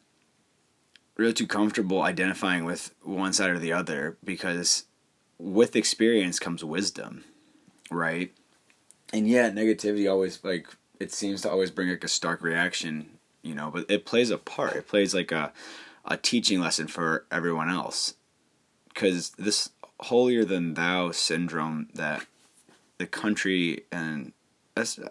really 1.18 1.34
too 1.34 1.48
comfortable 1.48 2.02
identifying 2.02 2.66
with 2.66 2.94
one 3.04 3.34
side 3.34 3.50
or 3.50 3.60
the 3.60 3.74
other 3.74 4.18
because 4.24 4.86
with 5.38 5.76
experience 5.76 6.40
comes 6.40 6.64
wisdom, 6.64 7.24
right? 7.92 8.34
And 9.14 9.28
yeah, 9.28 9.50
negativity 9.50 10.10
always 10.10 10.44
like 10.44 10.68
it 11.00 11.12
seems 11.12 11.42
to 11.42 11.50
always 11.50 11.72
bring 11.72 11.90
like 11.90 12.04
a 12.04 12.10
stark 12.10 12.42
reaction, 12.42 13.18
you 13.42 13.54
know, 13.54 13.70
but 13.72 13.86
it 13.90 14.06
plays 14.06 14.30
a 14.30 14.38
part. 14.38 14.76
It 14.76 14.88
plays 14.88 15.14
like 15.14 15.32
a 15.32 15.52
a 16.06 16.18
teaching 16.18 16.60
lesson 16.60 16.88
for 16.88 17.26
everyone 17.32 17.70
else. 17.70 18.14
Cuz 18.96 19.32
this 19.32 19.70
holier 20.00 20.44
than 20.44 20.74
thou 20.74 21.12
syndrome 21.12 21.90
that 21.94 22.26
the 22.98 23.08
country 23.08 23.86
and 23.92 24.34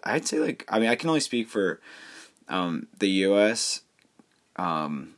I'd 0.03 0.27
say 0.27 0.39
like 0.39 0.65
I 0.67 0.79
mean 0.79 0.89
I 0.89 0.95
can 0.95 1.09
only 1.09 1.21
speak 1.21 1.47
for 1.47 1.79
um, 2.47 2.87
the 2.99 3.09
US 3.25 3.81
um, 4.57 5.15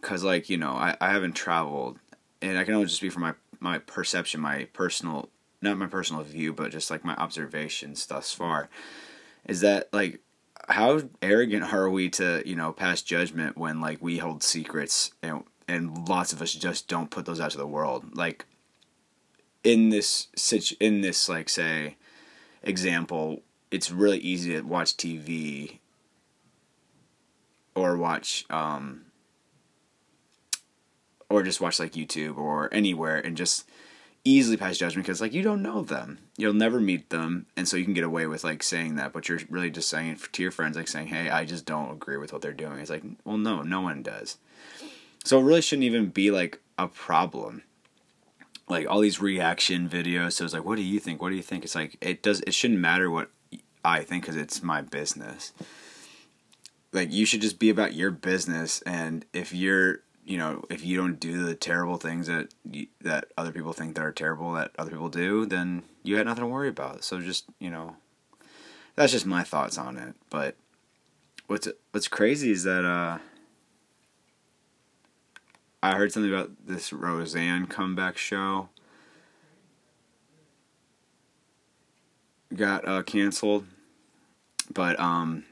because 0.00 0.24
like 0.24 0.48
you 0.48 0.56
know 0.56 0.72
I, 0.72 0.96
I 1.00 1.10
haven't 1.10 1.34
traveled 1.34 1.98
and 2.40 2.58
i 2.58 2.64
can 2.64 2.74
only 2.74 2.86
just 2.86 2.98
speak 2.98 3.12
from 3.12 3.22
my 3.22 3.34
my 3.60 3.78
perception 3.78 4.40
my 4.40 4.64
personal 4.72 5.28
not 5.60 5.76
my 5.76 5.86
personal 5.86 6.22
view 6.22 6.52
but 6.52 6.70
just 6.70 6.90
like 6.90 7.04
my 7.04 7.14
observations 7.16 8.06
thus 8.06 8.32
far 8.32 8.68
is 9.46 9.60
that 9.60 9.88
like 9.92 10.20
how 10.68 11.00
arrogant 11.22 11.72
are 11.72 11.90
we 11.90 12.08
to 12.10 12.42
you 12.46 12.54
know 12.54 12.72
pass 12.72 13.02
judgment 13.02 13.56
when 13.56 13.80
like 13.80 14.00
we 14.00 14.18
hold 14.18 14.42
secrets 14.42 15.12
and 15.22 15.42
and 15.68 16.08
lots 16.08 16.32
of 16.32 16.42
us 16.42 16.52
just 16.52 16.88
don't 16.88 17.10
put 17.10 17.26
those 17.26 17.40
out 17.40 17.50
to 17.52 17.58
the 17.58 17.66
world. 17.66 18.16
Like 18.16 18.46
in 19.62 19.90
this 19.90 20.28
situ- 20.34 20.76
in 20.80 21.00
this 21.00 21.28
like 21.28 21.48
say 21.48 21.96
example 22.62 23.42
it's 23.70 23.90
really 23.90 24.18
easy 24.18 24.52
to 24.52 24.62
watch 24.62 24.96
tv 24.96 25.78
or 27.74 27.96
watch 27.96 28.44
um 28.50 29.02
or 31.30 31.42
just 31.42 31.60
watch 31.60 31.78
like 31.78 31.92
YouTube 31.92 32.38
or 32.38 32.72
anywhere 32.72 33.18
and 33.18 33.36
just 33.36 33.68
easily 34.24 34.56
pass 34.56 34.78
judgment 34.78 35.06
because 35.06 35.20
like 35.20 35.32
you 35.32 35.42
don't 35.42 35.62
know 35.62 35.82
them. 35.82 36.18
You'll 36.36 36.54
never 36.54 36.80
meet 36.80 37.10
them. 37.10 37.46
And 37.56 37.68
so 37.68 37.76
you 37.76 37.84
can 37.84 37.94
get 37.94 38.04
away 38.04 38.26
with 38.26 38.44
like 38.44 38.62
saying 38.62 38.96
that 38.96 39.12
but 39.12 39.28
you're 39.28 39.40
really 39.48 39.70
just 39.70 39.88
saying 39.88 40.12
it 40.12 40.32
to 40.32 40.42
your 40.42 40.50
friends 40.50 40.76
like 40.76 40.88
saying 40.88 41.08
hey 41.08 41.30
i 41.30 41.44
just 41.44 41.64
don't 41.64 41.92
agree 41.92 42.16
with 42.16 42.32
what 42.32 42.42
they're 42.42 42.52
doing. 42.52 42.78
It's 42.78 42.90
like 42.90 43.04
well 43.24 43.36
no 43.38 43.62
no 43.62 43.80
one 43.80 44.02
does 44.02 44.38
so 45.28 45.38
it 45.38 45.44
really 45.44 45.60
shouldn't 45.60 45.84
even 45.84 46.06
be 46.06 46.30
like 46.30 46.60
a 46.78 46.88
problem 46.88 47.62
like 48.68 48.88
all 48.88 49.00
these 49.00 49.20
reaction 49.20 49.88
videos 49.88 50.32
so 50.32 50.44
it's 50.44 50.54
like 50.54 50.64
what 50.64 50.76
do 50.76 50.82
you 50.82 51.00
think 51.00 51.20
what 51.20 51.30
do 51.30 51.36
you 51.36 51.42
think 51.42 51.64
it's 51.64 51.74
like 51.74 51.96
it 52.00 52.22
does 52.22 52.40
it 52.46 52.54
shouldn't 52.54 52.80
matter 52.80 53.10
what 53.10 53.30
i 53.84 54.02
think 54.02 54.22
because 54.22 54.36
it's 54.36 54.62
my 54.62 54.80
business 54.80 55.52
like 56.92 57.12
you 57.12 57.26
should 57.26 57.40
just 57.40 57.58
be 57.58 57.70
about 57.70 57.94
your 57.94 58.10
business 58.10 58.82
and 58.82 59.24
if 59.32 59.52
you're 59.52 60.00
you 60.28 60.36
know, 60.36 60.62
if 60.68 60.84
you 60.84 60.94
don't 60.94 61.18
do 61.18 61.42
the 61.42 61.54
terrible 61.54 61.96
things 61.96 62.26
that 62.26 62.52
you, 62.70 62.86
that 63.00 63.32
other 63.38 63.50
people 63.50 63.72
think 63.72 63.94
that 63.94 64.04
are 64.04 64.12
terrible 64.12 64.52
that 64.52 64.72
other 64.78 64.90
people 64.90 65.08
do, 65.08 65.46
then 65.46 65.82
you 66.02 66.18
had 66.18 66.26
nothing 66.26 66.42
to 66.42 66.46
worry 66.46 66.68
about. 66.68 67.02
So 67.02 67.18
just 67.18 67.46
you 67.58 67.70
know, 67.70 67.96
that's 68.94 69.10
just 69.10 69.24
my 69.24 69.42
thoughts 69.42 69.78
on 69.78 69.96
it. 69.96 70.14
But 70.28 70.54
what's 71.46 71.66
what's 71.92 72.08
crazy 72.08 72.50
is 72.50 72.64
that 72.64 72.84
uh, 72.84 73.18
I 75.82 75.94
heard 75.94 76.12
something 76.12 76.32
about 76.32 76.50
this 76.66 76.92
Roseanne 76.92 77.66
comeback 77.66 78.16
show 78.18 78.68
got 82.54 82.86
uh, 82.86 83.02
canceled, 83.02 83.66
but 84.72 84.98
um, 84.98 85.44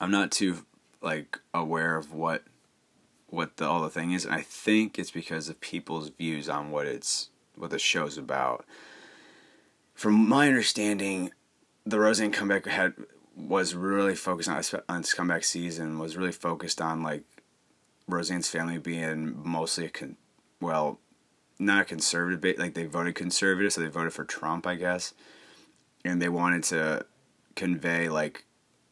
I'm 0.00 0.10
not 0.10 0.30
too 0.30 0.64
like 1.02 1.38
aware 1.52 1.96
of 1.96 2.12
what 2.12 2.42
what 3.28 3.56
the 3.56 3.66
all 3.66 3.82
the 3.82 3.90
thing 3.90 4.12
is. 4.12 4.24
And 4.24 4.34
I 4.34 4.40
think 4.40 4.98
it's 4.98 5.10
because 5.10 5.48
of 5.48 5.60
people's 5.60 6.08
views 6.10 6.48
on 6.48 6.70
what 6.70 6.86
it's 6.86 7.30
what 7.56 7.70
the 7.70 7.78
show's 7.78 8.16
about. 8.16 8.64
From 9.94 10.28
my 10.28 10.48
understanding, 10.48 11.30
the 11.84 11.98
Roseanne 11.98 12.32
comeback 12.32 12.66
had 12.66 12.94
was 13.36 13.74
really 13.74 14.14
focused 14.14 14.48
on 14.48 14.62
on 14.88 15.02
this 15.02 15.12
comeback 15.12 15.44
season 15.44 15.98
was 15.98 16.16
really 16.16 16.32
focused 16.32 16.80
on 16.80 17.02
like 17.02 17.24
Roseanne's 18.08 18.48
family 18.48 18.78
being 18.78 19.34
mostly 19.42 19.86
a 19.86 19.90
con- 19.90 20.16
well, 20.60 21.00
not 21.58 21.82
a 21.82 21.84
conservative, 21.84 22.58
like 22.58 22.74
they 22.74 22.86
voted 22.86 23.14
conservative, 23.14 23.72
so 23.72 23.80
they 23.80 23.88
voted 23.88 24.12
for 24.12 24.24
Trump, 24.24 24.66
I 24.66 24.76
guess, 24.76 25.14
and 26.04 26.20
they 26.20 26.28
wanted 26.28 26.62
to 26.64 27.06
convey 27.54 28.08
like 28.08 28.44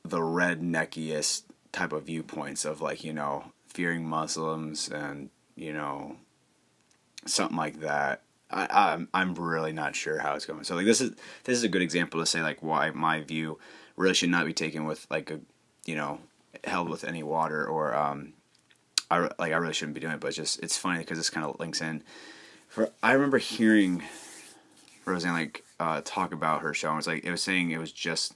the 0.04 0.18
redneckiest 0.18 1.44
type 1.72 1.92
of 1.92 2.04
viewpoints 2.04 2.64
of 2.64 2.80
like 2.80 3.04
you 3.04 3.12
know 3.12 3.44
fearing 3.66 4.06
Muslims 4.06 4.88
and 4.88 5.30
you 5.56 5.72
know 5.72 6.16
something 7.26 7.56
like 7.56 7.80
that. 7.80 8.22
I, 8.50 8.66
I'm 8.70 9.08
I'm 9.12 9.34
really 9.34 9.72
not 9.72 9.96
sure 9.96 10.18
how 10.18 10.34
it's 10.34 10.46
going. 10.46 10.64
So 10.64 10.76
like 10.76 10.86
this 10.86 11.00
is 11.00 11.12
this 11.44 11.56
is 11.58 11.64
a 11.64 11.68
good 11.68 11.82
example 11.82 12.20
to 12.20 12.26
say 12.26 12.42
like 12.42 12.62
why 12.62 12.90
my 12.90 13.20
view 13.20 13.58
really 13.96 14.14
should 14.14 14.30
not 14.30 14.46
be 14.46 14.52
taken 14.52 14.84
with 14.84 15.06
like 15.10 15.30
a 15.30 15.40
you 15.86 15.94
know 15.94 16.20
held 16.64 16.88
with 16.88 17.04
any 17.04 17.22
water 17.22 17.66
or 17.66 17.94
um 17.94 18.32
I 19.10 19.28
like 19.38 19.52
I 19.52 19.56
really 19.56 19.74
shouldn't 19.74 19.94
be 19.94 20.00
doing 20.00 20.14
it, 20.14 20.20
but 20.20 20.28
it's 20.28 20.36
just 20.36 20.60
it's 20.62 20.76
funny 20.76 21.00
because 21.00 21.18
this 21.18 21.30
kind 21.30 21.46
of 21.46 21.58
links 21.60 21.80
in. 21.80 22.02
For 22.68 22.90
I 23.02 23.12
remember 23.12 23.38
hearing 23.38 24.02
Roseanne 25.04 25.34
like 25.34 25.64
uh, 25.78 26.00
talk 26.04 26.32
about 26.32 26.62
her 26.62 26.74
show. 26.74 26.88
And 26.88 26.94
it 26.94 26.98
was 26.98 27.06
like 27.06 27.24
it 27.24 27.30
was 27.30 27.42
saying 27.42 27.70
it 27.70 27.78
was 27.78 27.92
just 27.92 28.34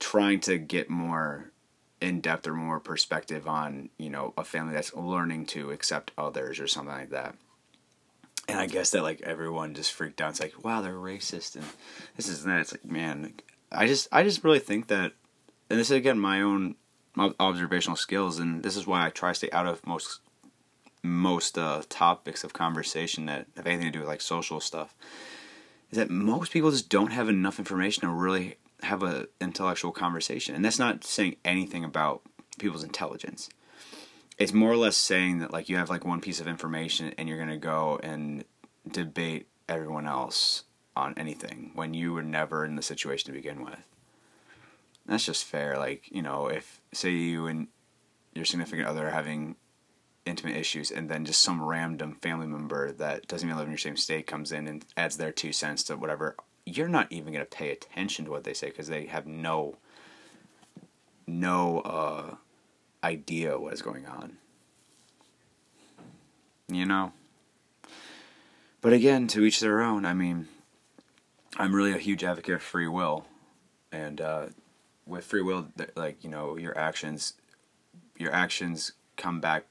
trying 0.00 0.40
to 0.40 0.58
get 0.58 0.90
more 0.90 1.52
in 2.00 2.20
depth 2.20 2.46
or 2.48 2.54
more 2.54 2.80
perspective 2.80 3.46
on 3.46 3.88
you 3.96 4.10
know 4.10 4.34
a 4.36 4.42
family 4.42 4.74
that's 4.74 4.92
learning 4.94 5.46
to 5.46 5.70
accept 5.70 6.10
others 6.18 6.58
or 6.58 6.66
something 6.66 6.92
like 6.92 7.10
that 7.10 7.36
and 8.48 8.58
i 8.58 8.66
guess 8.66 8.90
that 8.90 9.04
like 9.04 9.20
everyone 9.22 9.72
just 9.72 9.92
freaked 9.92 10.20
out 10.20 10.30
it's 10.30 10.40
like 10.40 10.64
wow 10.64 10.82
they're 10.82 10.94
racist 10.94 11.54
and 11.54 11.64
this 12.16 12.26
is 12.26 12.42
that 12.42 12.58
it's 12.58 12.72
like 12.72 12.84
man 12.84 13.32
i 13.70 13.86
just 13.86 14.08
i 14.10 14.24
just 14.24 14.42
really 14.42 14.58
think 14.58 14.88
that 14.88 15.12
and 15.70 15.78
this 15.78 15.92
is 15.92 15.96
again 15.96 16.18
my 16.18 16.42
own 16.42 16.74
observational 17.16 17.96
skills 17.96 18.38
and 18.38 18.62
this 18.62 18.76
is 18.76 18.86
why 18.86 19.06
i 19.06 19.10
try 19.10 19.30
to 19.30 19.34
stay 19.34 19.50
out 19.52 19.66
of 19.66 19.86
most 19.86 20.20
most 21.02 21.58
uh, 21.58 21.82
topics 21.88 22.44
of 22.44 22.52
conversation 22.52 23.26
that 23.26 23.46
have 23.56 23.66
anything 23.66 23.86
to 23.86 23.92
do 23.92 23.98
with 23.98 24.08
like 24.08 24.20
social 24.20 24.60
stuff 24.60 24.94
is 25.90 25.98
that 25.98 26.10
most 26.10 26.52
people 26.52 26.70
just 26.70 26.88
don't 26.88 27.12
have 27.12 27.28
enough 27.28 27.58
information 27.58 28.02
to 28.02 28.08
really 28.08 28.56
have 28.82 29.02
an 29.02 29.26
intellectual 29.40 29.92
conversation. 29.92 30.54
And 30.54 30.64
that's 30.64 30.78
not 30.78 31.04
saying 31.04 31.36
anything 31.44 31.84
about 31.84 32.22
people's 32.58 32.82
intelligence. 32.82 33.48
It's 34.38 34.52
more 34.52 34.72
or 34.72 34.76
less 34.76 34.96
saying 34.96 35.38
that 35.38 35.52
like 35.52 35.68
you 35.68 35.76
have 35.76 35.90
like 35.90 36.04
one 36.04 36.20
piece 36.20 36.40
of 36.40 36.48
information 36.48 37.12
and 37.18 37.28
you're 37.28 37.38
going 37.38 37.48
to 37.50 37.56
go 37.56 38.00
and 38.02 38.44
debate 38.90 39.48
everyone 39.68 40.06
else 40.06 40.64
on 40.96 41.14
anything 41.16 41.70
when 41.74 41.94
you 41.94 42.12
were 42.12 42.22
never 42.22 42.64
in 42.64 42.76
the 42.76 42.82
situation 42.82 43.26
to 43.26 43.32
begin 43.32 43.62
with. 43.62 43.91
That's 45.12 45.26
just 45.26 45.44
fair. 45.44 45.76
Like, 45.76 46.10
you 46.10 46.22
know, 46.22 46.46
if 46.46 46.80
say 46.94 47.10
you 47.10 47.46
and 47.46 47.68
your 48.34 48.46
significant 48.46 48.88
other 48.88 49.08
are 49.08 49.10
having 49.10 49.56
intimate 50.24 50.56
issues 50.56 50.90
and 50.90 51.10
then 51.10 51.26
just 51.26 51.42
some 51.42 51.62
random 51.62 52.14
family 52.22 52.46
member 52.46 52.92
that 52.92 53.28
doesn't 53.28 53.46
even 53.46 53.58
live 53.58 53.66
in 53.66 53.72
your 53.72 53.76
same 53.76 53.98
state 53.98 54.26
comes 54.26 54.52
in 54.52 54.66
and 54.66 54.86
adds 54.96 55.18
their 55.18 55.30
two 55.30 55.52
cents 55.52 55.82
to 55.82 55.98
whatever 55.98 56.34
you're 56.64 56.88
not 56.88 57.08
even 57.10 57.30
going 57.30 57.44
to 57.44 57.56
pay 57.56 57.70
attention 57.70 58.24
to 58.24 58.30
what 58.30 58.44
they 58.44 58.54
say 58.54 58.68
because 58.68 58.88
they 58.88 59.04
have 59.04 59.26
no 59.26 59.76
no 61.26 61.80
uh, 61.80 62.36
idea 63.04 63.58
what 63.58 63.74
is 63.74 63.82
going 63.82 64.06
on. 64.06 64.38
You 66.68 66.86
know. 66.86 67.12
But 68.80 68.94
again, 68.94 69.26
to 69.28 69.44
each 69.44 69.60
their 69.60 69.82
own. 69.82 70.06
I 70.06 70.14
mean, 70.14 70.48
I'm 71.58 71.74
really 71.74 71.92
a 71.92 71.98
huge 71.98 72.24
advocate 72.24 72.54
of 72.54 72.62
free 72.62 72.88
will, 72.88 73.26
and 73.92 74.18
uh, 74.18 74.46
with 75.06 75.24
free 75.24 75.42
will, 75.42 75.68
like 75.96 76.22
you 76.24 76.30
know, 76.30 76.56
your 76.56 76.76
actions 76.76 77.34
your 78.18 78.32
actions 78.32 78.92
come 79.16 79.40
back 79.40 79.66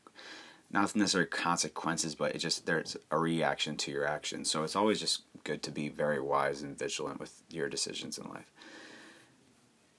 not 0.73 0.95
necessarily 0.95 1.29
consequences, 1.29 2.15
but 2.15 2.33
it 2.33 2.38
just 2.39 2.65
there's 2.65 2.95
a 3.09 3.17
reaction 3.17 3.75
to 3.77 3.91
your 3.91 4.05
actions. 4.05 4.50
So 4.50 4.63
it's 4.63 4.75
always 4.75 5.00
just 5.00 5.23
good 5.43 5.61
to 5.63 5.71
be 5.71 5.89
very 5.89 6.21
wise 6.21 6.61
and 6.61 6.77
vigilant 6.77 7.19
with 7.19 7.43
your 7.50 7.67
decisions 7.67 8.17
in 8.17 8.29
life. 8.29 8.50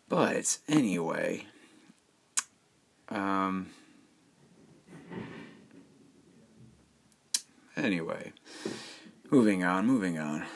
But 0.09 0.59
anyway, 0.69 1.47
um, 3.09 3.71
anyway, 7.77 8.33
moving 9.31 9.65
on, 9.65 9.87
moving 9.87 10.19
on. 10.19 10.47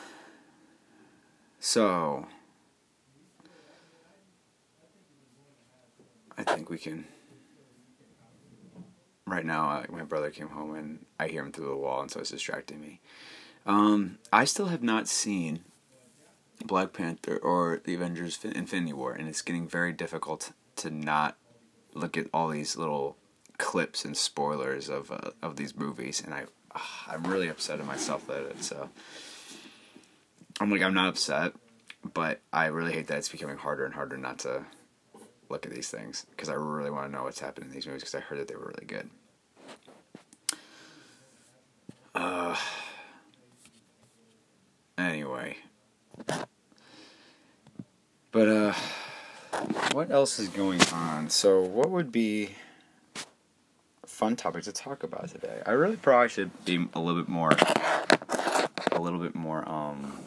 So, 1.59 2.27
I 6.37 6.43
think 6.43 6.69
we 6.69 6.77
can 6.77 7.05
right 9.27 9.45
now, 9.45 9.69
uh, 9.69 9.85
my 9.89 10.03
brother 10.03 10.31
came 10.31 10.49
home 10.49 10.73
and 10.75 11.05
I 11.19 11.27
hear 11.27 11.43
him 11.43 11.51
through 11.51 11.67
the 11.67 11.75
wall, 11.75 12.01
and 12.01 12.09
so 12.09 12.21
it's 12.21 12.31
distracting 12.31 12.79
me. 12.79 13.01
Um, 13.65 14.17
I 14.31 14.45
still 14.45 14.67
have 14.67 14.81
not 14.81 15.07
seen 15.07 15.59
Black 16.65 16.93
Panther 16.93 17.37
or 17.37 17.81
the 17.83 17.93
Avengers 17.93 18.39
Infinity 18.43 18.93
War, 18.93 19.13
and 19.13 19.27
it's 19.27 19.41
getting 19.41 19.67
very 19.67 19.91
difficult 19.91 20.53
to 20.77 20.89
not 20.89 21.37
look 21.93 22.17
at 22.17 22.27
all 22.33 22.47
these 22.47 22.77
little 22.77 23.17
clips 23.57 24.05
and 24.05 24.15
spoilers 24.15 24.89
of 24.89 25.11
uh, 25.11 25.31
of 25.41 25.57
these 25.57 25.75
movies, 25.75 26.21
and 26.23 26.33
I 26.33 26.45
uh, 26.73 26.79
I'm 27.07 27.27
really 27.27 27.49
upset 27.49 27.79
at 27.79 27.85
myself 27.85 28.25
that 28.27 28.43
it's. 28.51 28.71
Uh, 28.71 28.87
I'm 30.59 30.71
like 30.71 30.81
I'm 30.81 30.93
not 30.93 31.09
upset, 31.09 31.53
but 32.13 32.39
I 32.51 32.67
really 32.67 32.93
hate 32.93 33.07
that 33.07 33.17
it's 33.17 33.29
becoming 33.29 33.57
harder 33.57 33.85
and 33.85 33.93
harder 33.93 34.17
not 34.17 34.39
to 34.39 34.65
look 35.49 35.65
at 35.65 35.71
these 35.71 35.89
things 35.89 36.25
because 36.31 36.49
I 36.49 36.53
really 36.53 36.91
want 36.91 37.07
to 37.07 37.11
know 37.11 37.23
what's 37.23 37.39
happening 37.39 37.69
in 37.69 37.75
these 37.75 37.87
movies 37.87 38.03
because 38.03 38.15
I 38.15 38.19
heard 38.19 38.39
that 38.39 38.47
they 38.47 38.55
were 38.55 38.67
really 38.67 38.85
good. 38.85 39.09
Uh, 42.13 42.55
anyway. 44.97 45.57
But, 48.31 48.47
uh, 48.47 48.73
what 49.91 50.11
else 50.11 50.39
is 50.39 50.49
going 50.49 50.81
on? 50.93 51.29
So, 51.29 51.61
what 51.61 51.89
would 51.89 52.11
be 52.11 52.51
a 54.03 54.07
fun 54.07 54.35
topic 54.35 54.63
to 54.63 54.71
talk 54.71 55.03
about 55.03 55.29
today? 55.29 55.61
I 55.65 55.71
really 55.71 55.95
probably 55.95 56.29
should 56.29 56.65
be 56.65 56.87
a 56.93 56.99
little 56.99 57.21
bit 57.21 57.29
more, 57.29 57.51
a 58.91 58.99
little 58.99 59.19
bit 59.19 59.35
more, 59.35 59.67
um, 59.67 60.19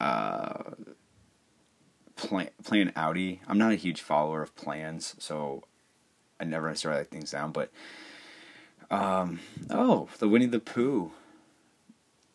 uh, 0.00 0.62
plan, 2.16 2.50
plan 2.64 2.92
outy. 2.96 3.40
I'm 3.46 3.58
not 3.58 3.72
a 3.72 3.76
huge 3.76 4.00
follower 4.00 4.42
of 4.42 4.56
plans, 4.56 5.14
so 5.18 5.62
I 6.40 6.44
never 6.44 6.68
necessarily 6.68 7.00
write 7.00 7.10
things 7.10 7.30
down. 7.30 7.52
But 7.52 7.70
um, 8.90 9.40
oh, 9.70 10.08
the 10.18 10.28
Winnie 10.28 10.46
the 10.46 10.60
Pooh 10.60 11.12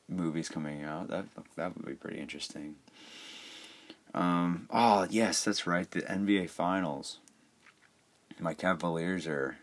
movie's 0.07 0.50
coming 0.50 0.83
out. 0.83 1.09
That 1.09 1.25
that 1.55 1.75
would 1.75 1.85
be 1.85 1.93
pretty 1.93 2.19
interesting. 2.19 2.75
Um, 4.13 4.67
oh 4.69 5.07
yes, 5.09 5.43
that's 5.43 5.67
right. 5.67 5.89
The 5.89 6.01
NBA 6.01 6.50
Finals. 6.50 7.19
My 8.39 8.53
Cavaliers 8.53 9.27
are 9.27 9.57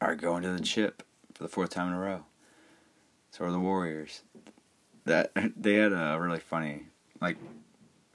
are 0.00 0.16
going 0.16 0.42
to 0.42 0.52
the 0.52 0.60
chip 0.60 1.02
for 1.34 1.42
the 1.42 1.48
fourth 1.48 1.70
time 1.70 1.88
in 1.88 1.94
a 1.94 1.98
row. 1.98 2.24
So 3.30 3.44
are 3.44 3.52
the 3.52 3.60
Warriors. 3.60 4.22
That 5.04 5.32
they 5.56 5.74
had 5.74 5.92
a 5.92 6.18
really 6.20 6.40
funny 6.40 6.86
like 7.20 7.36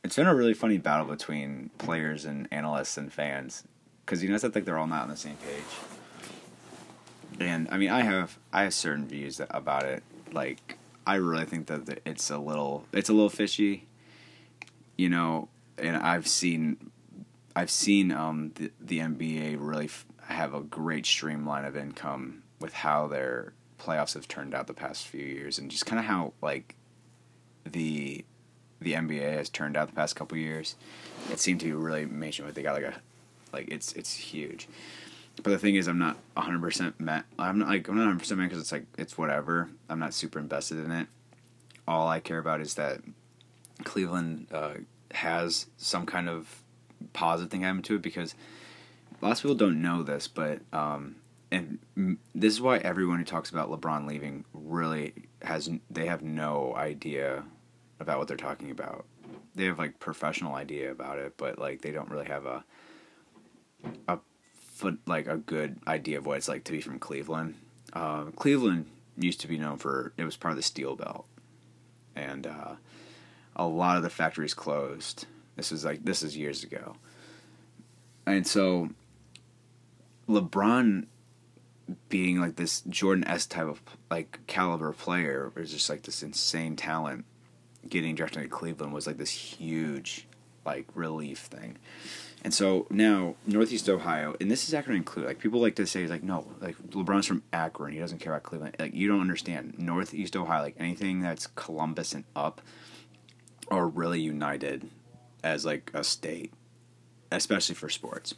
it's 0.06 0.16
been 0.16 0.28
a 0.28 0.36
really 0.36 0.54
funny 0.54 0.78
battle 0.78 1.08
between 1.08 1.72
players 1.80 2.26
and 2.26 2.48
analysts 2.52 2.96
and 2.96 3.12
fans 3.12 3.64
because 4.06 4.22
you 4.22 4.30
know 4.30 4.36
I 4.36 4.38
think 4.38 4.66
they're 4.66 4.78
all 4.78 4.86
not 4.86 5.04
on 5.04 5.10
the 5.10 5.18
same 5.18 5.38
page. 5.38 5.64
And 7.40 7.68
I 7.72 7.78
mean, 7.78 7.90
I 7.90 8.02
have 8.02 8.38
I 8.54 8.64
have 8.64 8.74
certain 8.76 9.08
views 9.08 9.38
that, 9.38 9.48
about 9.50 9.84
it. 9.84 10.04
Like, 10.32 10.78
I 11.08 11.16
really 11.16 11.46
think 11.46 11.66
that 11.68 12.02
it's 12.06 12.30
a 12.30 12.38
little 12.38 12.86
it's 12.94 13.10
a 13.10 13.14
little 13.14 13.30
fishy, 13.30 13.88
you 14.96 15.10
know. 15.10 15.50
And 15.80 15.98
I've 15.98 16.28
seen 16.28 16.92
I've 17.56 17.72
seen 17.72 18.12
um, 18.12 18.52
the 18.56 18.72
the 18.80 19.00
NBA 19.00 19.58
really 19.60 19.86
f- 19.86 20.06
have 20.28 20.54
a 20.54 20.62
great 20.62 21.08
streamline 21.08 21.66
of 21.66 21.76
income 21.76 22.44
with 22.60 22.74
how 22.74 23.08
their 23.08 23.54
playoffs 23.80 24.14
have 24.14 24.28
turned 24.28 24.54
out 24.54 24.68
the 24.68 24.74
past 24.74 25.08
few 25.08 25.26
years, 25.26 25.58
and 25.58 25.72
just 25.72 25.88
kind 25.88 26.00
of 26.00 26.06
how 26.06 26.34
like 26.44 26.76
the 27.66 28.24
the 28.86 28.94
NBA 28.94 29.34
has 29.34 29.50
turned 29.50 29.76
out 29.76 29.90
the 29.90 29.96
past 29.96 30.16
couple 30.16 30.38
years. 30.38 30.76
It 31.32 31.40
seemed 31.40 31.60
to 31.62 31.66
be 31.66 31.74
really 31.74 32.04
amazing. 32.04 32.46
They 32.52 32.62
got 32.62 32.76
like 32.76 32.84
a 32.84 33.02
like 33.52 33.68
it's 33.70 33.92
it's 33.94 34.14
huge. 34.14 34.70
But 35.38 35.50
the 35.50 35.58
thing 35.58 35.76
is, 35.76 35.88
I'm 35.88 35.98
not 35.98 36.18
100 36.36 36.62
percent 36.62 37.00
met. 37.00 37.26
I'm 37.40 37.58
not 37.58 37.68
like 37.68 37.88
I'm 37.88 37.96
not 37.96 38.02
100 38.02 38.20
percent 38.20 38.40
because 38.42 38.60
it's 38.60 38.72
like 38.72 38.86
it's 38.98 39.18
whatever. 39.18 39.70
I'm 39.90 39.98
not 39.98 40.14
super 40.14 40.38
invested 40.38 40.78
in 40.78 40.92
it. 40.92 41.08
All 41.88 42.08
I 42.08 42.20
care 42.20 42.38
about 42.38 42.62
is 42.62 42.76
that 42.76 43.02
Cleveland 43.84 44.48
uh, 44.52 44.76
has 45.12 45.66
some 45.78 46.06
kind 46.06 46.30
of 46.30 46.62
positive 47.14 47.50
thing 47.50 47.62
happen 47.62 47.82
to 47.82 47.96
it 47.96 48.04
because 48.04 48.36
lots 49.20 49.40
of 49.40 49.44
people 49.44 49.56
don't 49.56 49.82
know 49.82 50.04
this, 50.04 50.28
but 50.28 50.60
um, 50.72 51.16
and 51.52 51.80
this 52.36 52.54
is 52.54 52.62
why 52.62 52.78
everyone 52.78 53.18
who 53.18 53.26
talks 53.26 53.50
about 53.50 53.72
LeBron 53.72 54.08
leaving 54.08 54.46
really 54.54 55.14
has 55.42 55.72
they 55.90 56.06
have 56.06 56.22
no 56.22 56.76
idea 56.76 57.46
about 58.00 58.20
what 58.20 58.28
they're 58.28 58.38
talking 58.38 58.72
about. 58.72 59.06
They 59.56 59.66
have 59.66 59.80
like 59.80 60.00
professional 60.00 60.56
idea 60.56 60.92
about 60.92 61.18
it, 61.18 61.34
but 61.38 61.60
like 61.60 61.82
they 61.82 61.92
don't 61.92 62.10
really 62.10 62.28
have 62.28 62.46
a 62.46 62.64
a 64.08 64.20
foot 64.54 65.00
like 65.06 65.28
a 65.28 65.38
good 65.38 65.80
idea 65.88 66.18
of 66.18 66.26
what 66.26 66.38
it's 66.38 66.48
like 66.48 66.64
to 66.66 66.72
be 66.72 66.82
from 66.82 67.00
Cleveland. 67.00 67.56
Uh, 67.94 68.26
Cleveland 68.36 68.88
used 69.18 69.40
to 69.42 69.48
be 69.48 69.58
known 69.58 69.78
for 69.78 70.14
it 70.18 70.24
was 70.24 70.36
part 70.36 70.52
of 70.52 70.58
the 70.58 70.64
Steel 70.64 70.96
Belt, 70.96 71.26
and 72.16 72.46
uh, 72.46 72.76
a 73.56 73.68
lot 73.68 73.98
of 73.98 74.04
the 74.04 74.10
factories 74.10 74.54
closed. 74.54 75.26
This 75.56 75.72
is 75.72 75.86
like 75.86 76.04
this 76.04 76.22
is 76.24 76.36
years 76.36 76.64
ago, 76.64 76.98
and 78.26 78.46
so 78.46 78.90
LeBron 80.28 81.06
being 82.10 82.42
like 82.42 82.56
this 82.56 82.82
Jordan 82.82 83.26
S 83.28 83.46
type 83.46 83.68
of 83.68 83.82
like 84.10 84.40
caliber 84.48 84.92
player 84.92 85.54
is 85.56 85.72
just 85.72 85.90
like 85.90 86.02
this 86.02 86.24
insane 86.24 86.76
talent 86.76 87.26
getting 87.90 88.16
drafted 88.16 88.44
to 88.44 88.50
Cleveland 88.50 88.94
was 88.94 89.08
like 89.08 89.18
this 89.18 89.32
huge 89.32 90.28
like 90.66 90.88
relief 90.94 91.40
thing. 91.40 91.78
And 92.44 92.54
so 92.54 92.86
now 92.92 93.36
Northeast 93.48 93.90
Ohio, 93.90 94.36
and 94.40 94.52
this 94.52 94.68
is 94.68 94.74
Akron 94.74 94.98
included. 94.98 95.28
Like 95.28 95.40
people 95.40 95.60
like 95.60 95.76
to 95.76 95.88
say, 95.88 96.06
like 96.06 96.24
no, 96.24 96.46
like 96.62 96.78
LeBron's 96.90 97.26
from 97.26 97.44
Akron, 97.52 97.94
he 97.94 98.00
doesn't 98.00 98.20
care 98.20 98.34
about 98.34 98.44
Cleveland. 98.44 98.76
Like 98.78 98.94
you 98.94 99.08
don't 99.08 99.22
understand. 99.22 99.80
Northeast 99.80 100.36
Ohio, 100.36 100.62
like 100.62 100.76
anything 100.80 101.22
that's 101.22 101.48
Columbus 101.48 102.14
and 102.14 102.24
up, 102.36 102.62
are 103.70 103.88
really 103.88 104.20
united 104.20 104.90
as 105.44 105.66
like 105.66 105.92
a 105.94 106.04
state, 106.04 106.54
especially 107.32 107.76
for 107.76 107.90
sports. 107.90 108.36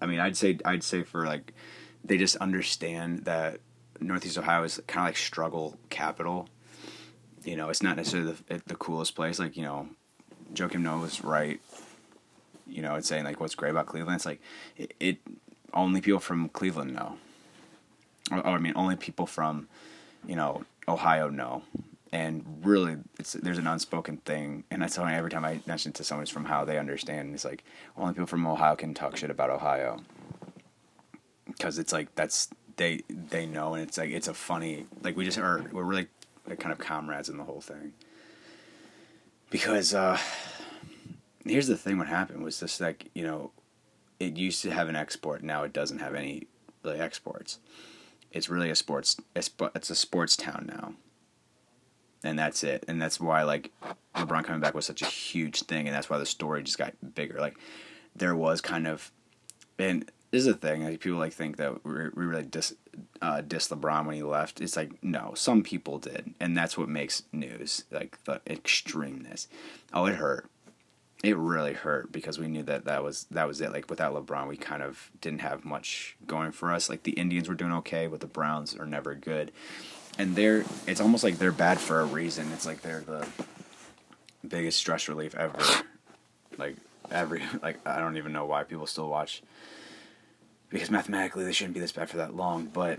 I 0.00 0.06
mean, 0.06 0.20
I'd 0.20 0.36
say 0.36 0.58
I'd 0.64 0.84
say 0.84 1.02
for 1.02 1.26
like, 1.26 1.52
they 2.04 2.18
just 2.18 2.36
understand 2.36 3.24
that 3.24 3.58
Northeast 4.00 4.38
Ohio 4.38 4.62
is 4.62 4.80
kind 4.86 5.06
of 5.06 5.08
like 5.08 5.16
struggle 5.16 5.76
capital 5.90 6.48
you 7.44 7.56
know, 7.56 7.68
it's 7.68 7.82
not 7.82 7.96
necessarily 7.96 8.34
the, 8.48 8.62
the 8.66 8.74
coolest 8.74 9.14
place. 9.14 9.38
Like, 9.38 9.56
you 9.56 9.62
know, 9.62 9.88
Joakim 10.54 10.80
Noah 10.80 10.98
was 10.98 11.22
right. 11.22 11.60
You 12.66 12.82
know, 12.82 12.94
it's 12.94 13.08
saying 13.08 13.24
like 13.24 13.40
what's 13.40 13.54
great 13.54 13.70
about 13.70 13.86
Cleveland. 13.86 14.16
It's 14.16 14.26
like 14.26 14.40
it, 14.76 14.94
it 14.98 15.18
only 15.72 16.00
people 16.00 16.20
from 16.20 16.48
Cleveland 16.48 16.94
know. 16.94 17.18
Or, 18.30 18.38
or, 18.38 18.50
I 18.50 18.58
mean, 18.58 18.72
only 18.74 18.96
people 18.96 19.26
from 19.26 19.68
you 20.26 20.36
know 20.36 20.64
Ohio 20.88 21.28
know. 21.28 21.62
And 22.12 22.60
really, 22.62 22.96
it's 23.18 23.32
there's 23.32 23.58
an 23.58 23.66
unspoken 23.66 24.18
thing, 24.18 24.64
and 24.70 24.80
that's 24.80 24.98
only 24.98 25.14
every 25.14 25.30
time 25.30 25.44
I 25.44 25.60
mention 25.66 25.90
it 25.90 25.96
to 25.96 26.04
someone 26.04 26.26
from 26.26 26.44
how 26.44 26.64
they 26.64 26.78
understand. 26.78 27.34
It's 27.34 27.44
like 27.44 27.64
only 27.96 28.14
people 28.14 28.26
from 28.26 28.46
Ohio 28.46 28.76
can 28.76 28.94
talk 28.94 29.16
shit 29.16 29.30
about 29.30 29.50
Ohio, 29.50 30.00
because 31.46 31.78
it's 31.78 31.92
like 31.92 32.14
that's 32.14 32.48
they 32.76 33.02
they 33.08 33.46
know, 33.46 33.74
and 33.74 33.82
it's 33.82 33.98
like 33.98 34.10
it's 34.10 34.28
a 34.28 34.34
funny 34.34 34.86
like 35.02 35.16
we 35.16 35.24
just 35.24 35.38
are 35.38 35.64
we're 35.72 35.82
really 35.82 36.06
like 36.48 36.60
kind 36.60 36.72
of 36.72 36.78
comrades 36.78 37.28
in 37.28 37.36
the 37.36 37.44
whole 37.44 37.60
thing. 37.60 37.92
Because 39.50 39.94
uh, 39.94 40.18
here's 41.44 41.66
the 41.66 41.76
thing: 41.76 41.98
what 41.98 42.08
happened 42.08 42.42
was 42.42 42.60
just 42.60 42.80
like 42.80 43.10
you 43.14 43.24
know, 43.24 43.52
it 44.18 44.36
used 44.36 44.62
to 44.62 44.70
have 44.70 44.88
an 44.88 44.96
export. 44.96 45.42
Now 45.42 45.62
it 45.62 45.72
doesn't 45.72 45.98
have 45.98 46.14
any 46.14 46.46
really 46.82 47.00
exports. 47.00 47.58
It's 48.32 48.48
really 48.48 48.70
a 48.70 48.74
sports. 48.74 49.16
It's 49.34 49.50
it's 49.74 49.90
a 49.90 49.94
sports 49.94 50.36
town 50.36 50.66
now. 50.68 50.94
And 52.22 52.38
that's 52.38 52.64
it. 52.64 52.84
And 52.88 53.00
that's 53.00 53.20
why 53.20 53.42
like 53.42 53.70
LeBron 54.14 54.44
coming 54.44 54.60
back 54.60 54.74
was 54.74 54.86
such 54.86 55.02
a 55.02 55.06
huge 55.06 55.62
thing, 55.62 55.86
and 55.86 55.94
that's 55.94 56.08
why 56.08 56.18
the 56.18 56.26
story 56.26 56.62
just 56.62 56.78
got 56.78 56.94
bigger. 57.14 57.38
Like 57.38 57.56
there 58.16 58.34
was 58.34 58.60
kind 58.60 58.86
of, 58.86 59.12
and 59.78 60.10
this 60.30 60.40
is 60.40 60.46
the 60.46 60.54
thing. 60.54 60.84
Like, 60.84 61.00
people 61.00 61.18
like 61.18 61.32
think 61.32 61.58
that 61.58 61.84
we 61.84 61.92
we 61.92 62.24
really 62.24 62.44
dis 62.44 62.74
uh, 63.22 63.40
diss 63.40 63.68
LeBron 63.68 64.06
when 64.06 64.14
he 64.16 64.22
left. 64.22 64.60
It's 64.60 64.76
like 64.76 65.02
no, 65.02 65.32
some 65.34 65.62
people 65.62 65.98
did, 65.98 66.34
and 66.40 66.56
that's 66.56 66.76
what 66.78 66.88
makes 66.88 67.22
news. 67.32 67.84
Like 67.90 68.22
the 68.24 68.40
extremeness. 68.46 69.46
Oh, 69.92 70.06
it 70.06 70.16
hurt. 70.16 70.48
it 71.22 71.36
really 71.36 71.72
hurt 71.72 72.12
because 72.12 72.38
we 72.38 72.48
knew 72.48 72.62
that 72.64 72.84
that 72.84 73.02
was 73.02 73.24
that 73.30 73.48
was 73.48 73.60
it. 73.60 73.72
Like 73.72 73.88
without 73.88 74.14
LeBron, 74.14 74.48
we 74.48 74.56
kind 74.56 74.82
of 74.82 75.10
didn't 75.20 75.40
have 75.40 75.64
much 75.64 76.16
going 76.26 76.52
for 76.52 76.72
us. 76.72 76.88
Like 76.90 77.02
the 77.04 77.12
Indians 77.12 77.48
were 77.48 77.54
doing 77.54 77.72
okay, 77.72 78.06
but 78.06 78.20
the 78.20 78.26
Browns 78.26 78.76
are 78.76 78.86
never 78.86 79.14
good. 79.14 79.50
And 80.18 80.36
they're 80.36 80.64
it's 80.86 81.00
almost 81.00 81.24
like 81.24 81.38
they're 81.38 81.50
bad 81.52 81.78
for 81.80 82.00
a 82.00 82.04
reason. 82.04 82.52
It's 82.52 82.66
like 82.66 82.82
they're 82.82 83.00
the 83.00 83.26
biggest 84.46 84.78
stress 84.78 85.08
relief 85.08 85.34
ever. 85.34 85.58
Like 86.58 86.76
every 87.10 87.42
like 87.62 87.78
I 87.86 87.98
don't 87.98 88.16
even 88.16 88.32
know 88.32 88.44
why 88.46 88.64
people 88.64 88.86
still 88.86 89.08
watch 89.08 89.42
because 90.74 90.90
mathematically 90.90 91.44
they 91.44 91.52
shouldn't 91.52 91.72
be 91.74 91.78
this 91.78 91.92
bad 91.92 92.10
for 92.10 92.16
that 92.16 92.34
long, 92.34 92.66
but 92.66 92.98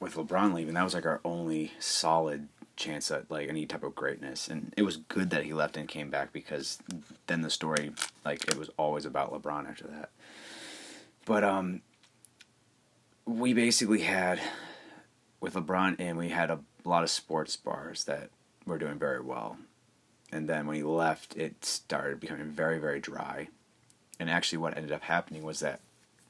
with 0.00 0.16
LeBron 0.16 0.52
leaving, 0.52 0.74
that 0.74 0.84
was 0.84 0.92
like 0.92 1.06
our 1.06 1.18
only 1.24 1.72
solid 1.78 2.48
chance 2.76 3.10
at 3.10 3.30
like 3.30 3.48
any 3.48 3.64
type 3.64 3.82
of 3.82 3.94
greatness. 3.94 4.48
And 4.48 4.74
it 4.76 4.82
was 4.82 4.98
good 4.98 5.30
that 5.30 5.44
he 5.44 5.54
left 5.54 5.78
and 5.78 5.88
came 5.88 6.10
back 6.10 6.30
because 6.30 6.78
then 7.26 7.40
the 7.40 7.48
story 7.48 7.92
like 8.22 8.46
it 8.48 8.58
was 8.58 8.68
always 8.76 9.06
about 9.06 9.32
LeBron 9.32 9.66
after 9.66 9.86
that. 9.86 10.10
But 11.24 11.42
um 11.42 11.80
we 13.24 13.54
basically 13.54 14.02
had 14.02 14.38
with 15.40 15.54
LeBron 15.54 15.98
in 15.98 16.18
we 16.18 16.28
had 16.28 16.50
a 16.50 16.60
lot 16.84 17.02
of 17.02 17.08
sports 17.08 17.56
bars 17.56 18.04
that 18.04 18.28
were 18.66 18.78
doing 18.78 18.98
very 18.98 19.22
well. 19.22 19.56
And 20.30 20.50
then 20.50 20.66
when 20.66 20.76
he 20.76 20.82
left 20.82 21.34
it 21.34 21.64
started 21.64 22.20
becoming 22.20 22.48
very, 22.48 22.78
very 22.78 23.00
dry. 23.00 23.48
And 24.18 24.28
actually 24.28 24.58
what 24.58 24.76
ended 24.76 24.92
up 24.92 25.04
happening 25.04 25.44
was 25.44 25.60
that 25.60 25.80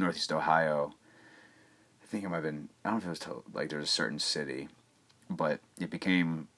Northeast 0.01 0.33
Ohio 0.33 0.95
I 2.03 2.07
think 2.07 2.25
it 2.25 2.29
might 2.29 2.37
have 2.37 2.45
been 2.45 2.69
I 2.85 2.91
don't 2.91 2.95
know 2.95 2.99
if 2.99 3.07
it 3.07 3.11
was 3.11 3.19
to, 3.21 3.43
like 3.53 3.69
there's 3.69 3.85
a 3.85 3.87
certain 3.87 4.19
city 4.19 4.69
but 5.31 5.61
it 5.79 5.91
became 5.91 6.49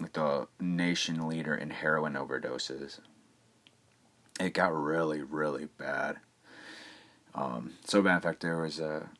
like 0.00 0.14
the 0.14 0.48
nation 0.58 1.28
leader 1.28 1.54
in 1.54 1.70
heroin 1.70 2.14
overdoses. 2.14 3.00
It 4.40 4.54
got 4.54 4.74
really, 4.74 5.22
really 5.22 5.68
bad. 5.76 6.16
Um, 7.34 7.74
so 7.84 8.00
bad, 8.02 8.16
in 8.16 8.20
fact, 8.22 8.40
there 8.40 8.58
was 8.58 8.80
a, 8.80 9.10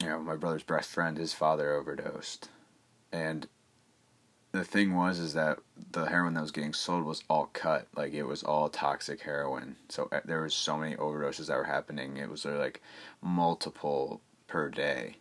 you 0.00 0.08
know, 0.08 0.20
my 0.20 0.36
brother's 0.36 0.62
best 0.62 0.90
friend, 0.90 1.18
his 1.18 1.34
father 1.34 1.72
overdosed, 1.72 2.48
and 3.12 3.48
the 4.52 4.64
thing 4.64 4.94
was 4.94 5.18
is 5.18 5.34
that 5.34 5.58
the 5.92 6.04
heroin 6.04 6.34
that 6.34 6.42
was 6.42 6.50
getting 6.50 6.74
sold 6.74 7.04
was 7.04 7.24
all 7.28 7.50
cut, 7.52 7.88
like 7.96 8.12
it 8.12 8.24
was 8.24 8.42
all 8.42 8.68
toxic 8.68 9.20
heroin. 9.22 9.76
So 9.88 10.08
uh, 10.12 10.20
there 10.24 10.42
was 10.42 10.54
so 10.54 10.76
many 10.76 10.94
overdoses 10.96 11.46
that 11.46 11.56
were 11.56 11.64
happening. 11.64 12.16
It 12.18 12.30
was 12.30 12.44
like 12.44 12.82
multiple 13.22 14.20
per 14.46 14.68
day 14.68 15.16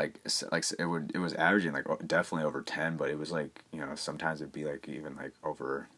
like 0.00 0.18
like 0.50 0.64
it 0.78 0.84
would 0.84 1.12
it 1.14 1.18
was 1.18 1.34
averaging 1.34 1.72
like 1.72 1.84
definitely 2.06 2.46
over 2.46 2.62
10 2.62 2.96
but 2.96 3.10
it 3.10 3.18
was 3.18 3.30
like 3.30 3.62
you 3.72 3.80
know 3.80 3.94
sometimes 3.94 4.40
it'd 4.40 4.52
be 4.52 4.64
like 4.64 4.88
even 4.88 5.14
like 5.16 5.32
over 5.44 5.88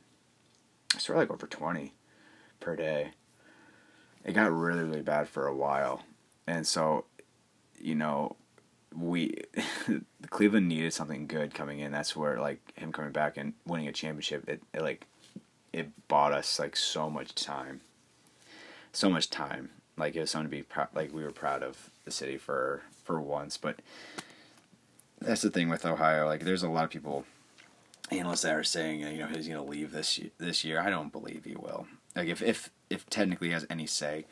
sort 0.98 1.16
of 1.16 1.22
like 1.22 1.30
over 1.30 1.46
20 1.46 1.92
per 2.60 2.74
day 2.74 3.12
it 4.24 4.32
got 4.32 4.50
really 4.50 4.82
really 4.82 5.02
bad 5.02 5.28
for 5.28 5.46
a 5.46 5.54
while 5.54 6.02
and 6.46 6.66
so 6.66 7.04
you 7.78 7.94
know 7.94 8.34
we 8.96 9.36
Cleveland 10.30 10.68
needed 10.68 10.92
something 10.92 11.26
good 11.26 11.54
coming 11.54 11.80
in 11.80 11.92
that's 11.92 12.16
where 12.16 12.40
like 12.40 12.60
him 12.76 12.92
coming 12.92 13.12
back 13.12 13.36
and 13.36 13.54
winning 13.66 13.88
a 13.88 13.92
championship 13.92 14.48
it, 14.48 14.62
it 14.72 14.82
like 14.82 15.06
it 15.72 15.90
bought 16.08 16.32
us 16.32 16.58
like 16.58 16.76
so 16.76 17.08
much 17.08 17.34
time 17.34 17.80
so 18.92 19.08
much 19.08 19.30
time 19.30 19.70
like 19.96 20.16
it 20.16 20.20
was 20.20 20.30
something 20.30 20.50
to 20.50 20.56
be 20.56 20.62
proud 20.62 20.88
like 20.94 21.12
we 21.12 21.22
were 21.22 21.30
proud 21.30 21.62
of 21.62 21.90
the 22.04 22.10
city 22.10 22.36
for 22.36 22.82
for 23.04 23.20
once. 23.20 23.56
But 23.56 23.80
that's 25.20 25.42
the 25.42 25.50
thing 25.50 25.68
with 25.68 25.84
Ohio. 25.84 26.26
Like, 26.26 26.40
there's 26.40 26.62
a 26.62 26.68
lot 26.68 26.84
of 26.84 26.90
people, 26.90 27.24
analysts 28.10 28.42
that 28.42 28.54
are 28.54 28.64
saying, 28.64 29.00
you 29.00 29.18
know, 29.18 29.26
he's 29.26 29.48
to 29.48 29.62
leave 29.62 29.92
this 29.92 30.20
this 30.38 30.64
year. 30.64 30.80
I 30.80 30.90
don't 30.90 31.12
believe 31.12 31.44
he 31.44 31.54
will. 31.54 31.86
Like, 32.16 32.28
if 32.28 32.42
if 32.42 32.70
if 32.90 33.08
technically 33.08 33.50
has 33.50 33.66
any 33.70 33.86
say 33.86 34.24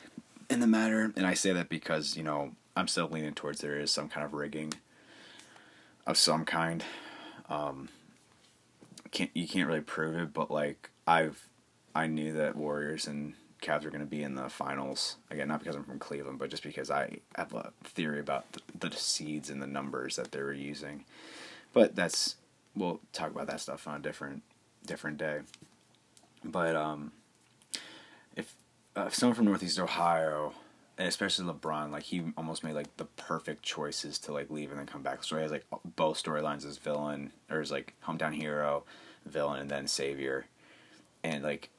in 0.48 0.60
the 0.60 0.66
matter, 0.66 1.12
and 1.16 1.26
I 1.26 1.34
say 1.34 1.52
that 1.52 1.68
because 1.68 2.16
you 2.16 2.22
know 2.22 2.52
I'm 2.76 2.88
still 2.88 3.08
leaning 3.08 3.34
towards 3.34 3.60
there 3.60 3.78
is 3.78 3.90
some 3.90 4.08
kind 4.08 4.24
of 4.24 4.32
rigging 4.32 4.74
of 6.06 6.16
some 6.16 6.44
kind. 6.44 6.84
Um, 7.48 7.88
can't 9.10 9.30
you 9.34 9.46
can't 9.48 9.66
really 9.66 9.80
prove 9.80 10.16
it, 10.16 10.32
but 10.32 10.50
like 10.50 10.90
I've 11.06 11.48
I 11.94 12.06
knew 12.06 12.32
that 12.34 12.56
Warriors 12.56 13.06
and 13.06 13.34
Cavs 13.60 13.84
are 13.84 13.90
going 13.90 14.00
to 14.00 14.06
be 14.06 14.22
in 14.22 14.34
the 14.34 14.48
finals 14.48 15.16
again. 15.30 15.48
Not 15.48 15.60
because 15.60 15.76
I'm 15.76 15.84
from 15.84 15.98
Cleveland, 15.98 16.38
but 16.38 16.50
just 16.50 16.62
because 16.62 16.90
I 16.90 17.18
have 17.36 17.52
a 17.52 17.72
theory 17.84 18.20
about 18.20 18.52
the, 18.52 18.88
the 18.88 18.96
seeds 18.96 19.50
and 19.50 19.60
the 19.60 19.66
numbers 19.66 20.16
that 20.16 20.32
they 20.32 20.40
were 20.40 20.52
using. 20.52 21.04
But 21.72 21.96
that's 21.96 22.36
we'll 22.74 23.00
talk 23.12 23.30
about 23.30 23.48
that 23.48 23.60
stuff 23.60 23.86
on 23.86 23.96
a 23.96 24.02
different 24.02 24.42
different 24.86 25.18
day. 25.18 25.40
But 26.44 26.74
um, 26.76 27.12
if, 28.34 28.54
uh, 28.96 29.04
if 29.08 29.14
someone 29.14 29.36
from 29.36 29.44
Northeast 29.46 29.78
Ohio, 29.78 30.54
and 31.00 31.08
especially 31.08 31.46
LeBron, 31.46 31.90
like 31.90 32.02
he 32.02 32.22
almost 32.36 32.62
made 32.62 32.74
like 32.74 32.94
the 32.98 33.06
perfect 33.06 33.62
choices 33.62 34.18
to 34.18 34.34
like 34.34 34.50
leave 34.50 34.68
and 34.68 34.78
then 34.78 34.86
come 34.86 35.00
back. 35.00 35.24
So 35.24 35.36
he 35.36 35.42
has 35.42 35.50
like 35.50 35.64
both 35.96 36.22
storylines 36.22 36.66
as 36.66 36.76
villain 36.76 37.32
or 37.50 37.62
as 37.62 37.70
like 37.70 37.94
hometown 38.04 38.34
hero, 38.34 38.84
villain, 39.24 39.62
and 39.62 39.70
then 39.70 39.88
savior, 39.88 40.44
and 41.24 41.42
like 41.42 41.70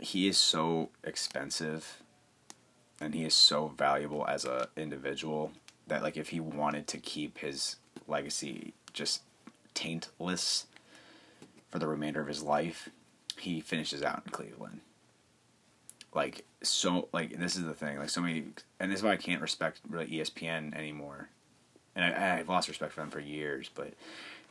he 0.00 0.26
is 0.26 0.36
so 0.36 0.90
expensive 1.04 2.02
and 3.00 3.14
he 3.14 3.24
is 3.24 3.32
so 3.32 3.68
valuable 3.68 4.26
as 4.26 4.44
a 4.44 4.66
individual 4.76 5.52
that 5.86 6.02
like 6.02 6.16
if 6.16 6.30
he 6.30 6.40
wanted 6.40 6.88
to 6.88 6.98
keep 6.98 7.38
his 7.38 7.76
legacy 8.08 8.74
just 8.92 9.22
taintless 9.74 10.66
for 11.70 11.78
the 11.78 11.86
remainder 11.86 12.20
of 12.20 12.26
his 12.26 12.42
life, 12.42 12.88
he 13.38 13.60
finishes 13.60 14.02
out 14.02 14.22
in 14.26 14.32
Cleveland. 14.32 14.80
Like 16.14 16.44
so 16.62 17.08
like 17.12 17.38
this 17.38 17.56
is 17.56 17.64
the 17.64 17.74
thing, 17.74 17.98
like 17.98 18.10
so 18.10 18.22
many 18.22 18.44
and 18.78 18.90
this 18.90 19.00
is 19.00 19.02
why 19.02 19.12
I 19.12 19.16
can't 19.16 19.42
respect 19.42 19.80
really 19.88 20.06
ESPN 20.06 20.74
anymore. 20.74 21.28
And 21.96 22.04
I, 22.04 22.38
I've 22.38 22.48
lost 22.48 22.68
respect 22.68 22.92
for 22.92 23.00
them 23.00 23.10
for 23.10 23.20
years, 23.20 23.70
but 23.74 23.94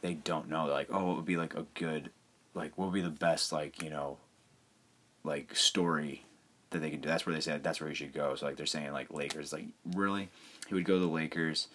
they 0.01 0.13
don't 0.13 0.49
know 0.49 0.65
like, 0.65 0.87
oh, 0.91 1.05
what 1.05 1.15
would 1.17 1.25
be 1.25 1.37
like 1.37 1.55
a 1.55 1.65
good 1.73 2.09
like 2.53 2.77
what 2.77 2.85
would 2.85 2.93
be 2.93 3.01
the 3.01 3.09
best 3.09 3.51
like, 3.51 3.81
you 3.81 3.89
know, 3.89 4.17
like 5.23 5.55
story 5.55 6.23
that 6.73 6.79
they 6.79 6.89
can 6.89 6.99
do. 6.99 7.07
That's 7.07 7.25
where 7.25 7.33
they 7.33 7.41
said 7.41 7.63
that's 7.63 7.79
where 7.79 7.89
he 7.89 7.95
should 7.95 8.13
go. 8.13 8.35
So 8.35 8.45
like 8.45 8.57
they're 8.57 8.65
saying 8.65 8.91
like 8.91 9.11
Lakers, 9.11 9.53
like 9.53 9.67
really, 9.93 10.29
he 10.67 10.73
would 10.73 10.85
go 10.85 10.95
to 10.95 11.05
the 11.05 11.11
Lakers 11.11 11.67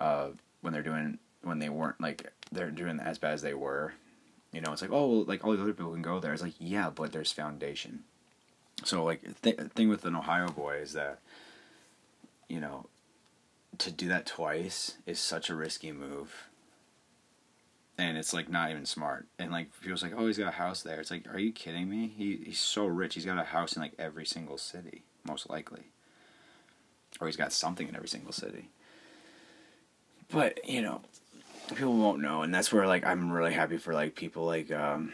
uh, 0.00 0.28
when 0.60 0.72
they're 0.72 0.82
doing 0.82 1.18
when 1.42 1.58
they 1.58 1.68
weren't 1.68 2.00
like 2.00 2.32
they're 2.52 2.70
doing 2.70 3.00
as 3.00 3.18
bad 3.18 3.34
as 3.34 3.42
they 3.42 3.54
were. 3.54 3.94
You 4.52 4.60
know, 4.60 4.72
it's 4.72 4.82
like 4.82 4.92
oh 4.92 5.24
like 5.26 5.44
all 5.44 5.52
these 5.52 5.60
other 5.60 5.72
people 5.72 5.92
can 5.92 6.02
go 6.02 6.20
there. 6.20 6.32
It's 6.32 6.42
like 6.42 6.54
yeah, 6.58 6.90
but 6.90 7.12
there's 7.12 7.32
foundation. 7.32 8.04
So 8.86 9.04
like 9.04 9.22
th- 9.42 9.58
thing 9.74 9.88
with 9.88 10.04
an 10.04 10.16
Ohio 10.16 10.48
boy 10.48 10.76
is 10.76 10.92
that 10.92 11.18
you 12.48 12.60
know 12.60 12.86
to 13.78 13.90
do 13.90 14.08
that 14.08 14.26
twice 14.26 14.96
is 15.06 15.18
such 15.18 15.50
a 15.50 15.54
risky 15.54 15.92
move 15.92 16.48
and 17.98 18.16
it's 18.16 18.32
like 18.32 18.48
not 18.48 18.70
even 18.70 18.86
smart. 18.86 19.26
And 19.38 19.50
like 19.50 19.68
people's 19.80 20.02
like, 20.02 20.12
oh, 20.16 20.26
he's 20.26 20.38
got 20.38 20.48
a 20.48 20.56
house 20.56 20.82
there. 20.82 21.00
It's 21.00 21.10
like, 21.10 21.26
are 21.32 21.38
you 21.38 21.52
kidding 21.52 21.88
me? 21.88 22.12
He 22.16 22.36
he's 22.44 22.58
so 22.58 22.86
rich. 22.86 23.14
He's 23.14 23.24
got 23.24 23.38
a 23.38 23.44
house 23.44 23.74
in 23.74 23.82
like 23.82 23.94
every 23.98 24.26
single 24.26 24.58
city, 24.58 25.02
most 25.26 25.48
likely, 25.48 25.84
or 27.20 27.26
he's 27.26 27.36
got 27.36 27.52
something 27.52 27.88
in 27.88 27.96
every 27.96 28.08
single 28.08 28.32
city. 28.32 28.68
But 30.28 30.68
you 30.68 30.82
know, 30.82 31.00
people 31.74 31.96
won't 31.96 32.20
know, 32.20 32.42
and 32.42 32.54
that's 32.54 32.72
where 32.72 32.86
like 32.86 33.04
I'm 33.06 33.32
really 33.32 33.54
happy 33.54 33.78
for 33.78 33.94
like 33.94 34.14
people 34.14 34.44
like 34.44 34.70
um, 34.70 35.12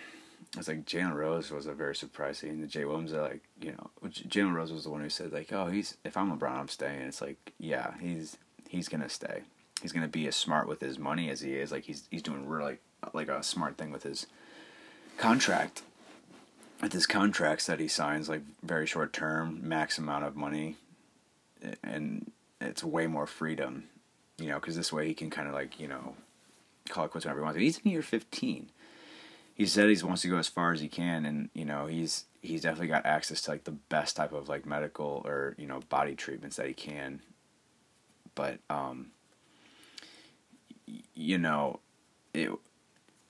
it's 0.56 0.68
like 0.68 0.84
Jalen 0.84 1.14
Rose 1.14 1.50
was 1.50 1.66
a 1.66 1.72
very 1.72 1.94
surprising. 1.94 2.60
The 2.60 2.66
Jay 2.66 2.84
Williams 2.84 3.12
are 3.12 3.22
like 3.22 3.42
you 3.60 3.72
know, 3.72 3.90
Jalen 4.08 4.54
Rose 4.54 4.72
was 4.72 4.84
the 4.84 4.90
one 4.90 5.00
who 5.00 5.08
said 5.08 5.32
like, 5.32 5.52
oh, 5.52 5.66
he's 5.66 5.96
if 6.04 6.16
I'm 6.16 6.36
LeBron, 6.36 6.58
I'm 6.58 6.68
staying. 6.68 7.02
It's 7.02 7.20
like 7.20 7.52
yeah, 7.58 7.94
he's 8.00 8.36
he's 8.68 8.88
gonna 8.88 9.08
stay 9.08 9.42
he's 9.82 9.92
gonna 9.92 10.08
be 10.08 10.26
as 10.26 10.36
smart 10.36 10.68
with 10.68 10.80
his 10.80 10.98
money 10.98 11.28
as 11.28 11.40
he 11.40 11.54
is. 11.54 11.72
Like 11.72 11.84
he's 11.84 12.04
he's 12.10 12.22
doing 12.22 12.48
really 12.48 12.78
like 13.12 13.28
a 13.28 13.42
smart 13.42 13.76
thing 13.76 13.90
with 13.90 14.04
his 14.04 14.26
contract. 15.18 15.82
With 16.80 16.92
his 16.92 17.06
contracts 17.06 17.66
that 17.66 17.78
he 17.78 17.86
signs, 17.86 18.28
like 18.28 18.42
very 18.62 18.86
short 18.86 19.12
term, 19.12 19.60
max 19.62 19.98
amount 19.98 20.24
of 20.24 20.34
money, 20.34 20.76
and 21.84 22.32
it's 22.60 22.82
way 22.82 23.06
more 23.06 23.26
freedom, 23.26 23.84
you 24.36 24.48
know, 24.48 24.56
because 24.56 24.74
this 24.74 24.92
way 24.92 25.06
he 25.06 25.14
can 25.14 25.30
kind 25.30 25.46
of 25.46 25.54
like 25.54 25.78
you 25.78 25.86
know 25.86 26.16
call 26.88 27.04
it 27.04 27.10
quits 27.10 27.24
whenever 27.24 27.40
he 27.40 27.44
wants. 27.44 27.60
He's 27.60 27.78
in 27.78 27.90
year 27.90 28.02
fifteen. 28.02 28.70
He 29.54 29.66
said 29.66 29.88
he 29.88 30.04
wants 30.04 30.22
to 30.22 30.28
go 30.28 30.38
as 30.38 30.48
far 30.48 30.72
as 30.72 30.80
he 30.80 30.88
can, 30.88 31.24
and 31.24 31.50
you 31.54 31.64
know 31.64 31.86
he's 31.86 32.24
he's 32.40 32.62
definitely 32.62 32.88
got 32.88 33.06
access 33.06 33.40
to 33.42 33.50
like 33.50 33.64
the 33.64 33.70
best 33.70 34.16
type 34.16 34.32
of 34.32 34.48
like 34.48 34.66
medical 34.66 35.22
or 35.24 35.54
you 35.58 35.66
know 35.66 35.80
body 35.88 36.14
treatments 36.14 36.56
that 36.56 36.66
he 36.66 36.74
can. 36.74 37.20
But 38.34 38.58
um, 38.70 39.12
you 41.14 41.38
know, 41.38 41.80
it 42.34 42.50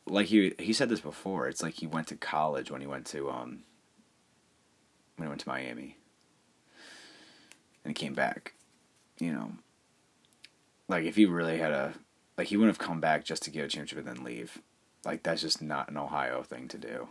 like 0.06 0.26
he 0.26 0.54
he 0.58 0.72
said 0.72 0.88
this 0.88 1.00
before. 1.00 1.48
It's 1.48 1.62
like 1.62 1.74
he 1.74 1.86
went 1.86 2.08
to 2.08 2.16
college 2.16 2.70
when 2.70 2.80
he 2.80 2.86
went 2.86 3.06
to 3.06 3.30
um 3.30 3.64
when 5.16 5.26
he 5.26 5.28
went 5.28 5.40
to 5.42 5.48
Miami, 5.48 5.96
and 7.84 7.94
came 7.94 8.14
back. 8.14 8.54
You 9.18 9.32
know, 9.32 9.52
like 10.88 11.04
if 11.04 11.16
he 11.16 11.26
really 11.26 11.58
had 11.58 11.72
a 11.72 11.94
like 12.38 12.48
he 12.48 12.56
wouldn't 12.56 12.76
have 12.76 12.86
come 12.86 13.00
back 13.00 13.24
just 13.24 13.42
to 13.44 13.50
get 13.50 13.64
a 13.64 13.68
championship 13.68 13.98
and 13.98 14.06
then 14.06 14.24
leave. 14.24 14.60
Like 15.04 15.22
that's 15.22 15.42
just 15.42 15.60
not 15.62 15.88
an 15.88 15.96
Ohio 15.96 16.42
thing 16.42 16.68
to 16.68 16.78
do. 16.78 17.08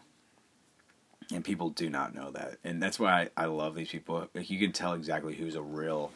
and 1.34 1.44
people 1.44 1.70
do 1.70 1.90
not 1.90 2.14
know 2.14 2.32
that, 2.32 2.58
and 2.64 2.82
that's 2.82 3.00
why 3.00 3.30
I, 3.38 3.44
I 3.44 3.46
love 3.46 3.76
these 3.76 3.90
people. 3.90 4.28
Like 4.34 4.50
you 4.50 4.60
can 4.60 4.72
tell 4.72 4.94
exactly 4.94 5.36
who's 5.36 5.56
a 5.56 5.62
real, 5.62 6.12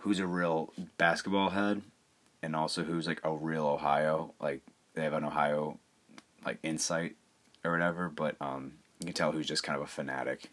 who's 0.00 0.18
a 0.18 0.26
real 0.26 0.72
basketball 0.98 1.50
head, 1.50 1.82
and 2.42 2.54
also 2.56 2.82
who's 2.84 3.06
like 3.06 3.20
a 3.24 3.32
real 3.32 3.66
Ohio. 3.66 4.34
Like 4.40 4.62
they 4.94 5.02
have 5.02 5.12
an 5.14 5.24
Ohio, 5.24 5.78
like 6.44 6.58
insight 6.62 7.16
or 7.64 7.70
whatever. 7.72 8.08
But 8.08 8.36
um, 8.40 8.72
you 9.00 9.06
can 9.06 9.14
tell 9.14 9.32
who's 9.32 9.46
just 9.46 9.62
kind 9.62 9.76
of 9.76 9.82
a 9.82 9.86
fanatic. 9.86 10.50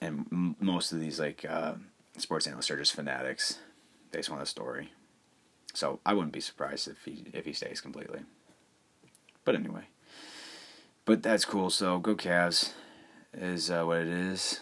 And 0.00 0.26
m- 0.32 0.56
most 0.60 0.92
of 0.92 1.00
these 1.00 1.18
like 1.18 1.44
uh, 1.48 1.74
sports 2.18 2.46
analysts 2.46 2.70
are 2.70 2.76
just 2.76 2.94
fanatics 2.94 3.58
based 4.12 4.30
on 4.30 4.38
the 4.38 4.46
story. 4.46 4.92
So 5.74 6.00
I 6.06 6.14
wouldn't 6.14 6.32
be 6.32 6.40
surprised 6.40 6.88
if 6.88 7.04
he 7.04 7.24
if 7.32 7.44
he 7.44 7.52
stays 7.52 7.80
completely. 7.80 8.20
But 9.48 9.54
anyway, 9.54 9.84
but 11.06 11.22
that's 11.22 11.46
cool. 11.46 11.70
So 11.70 11.98
go 12.00 12.14
Cavs 12.14 12.72
is 13.32 13.70
uh, 13.70 13.82
what 13.82 14.00
it 14.00 14.08
is. 14.08 14.60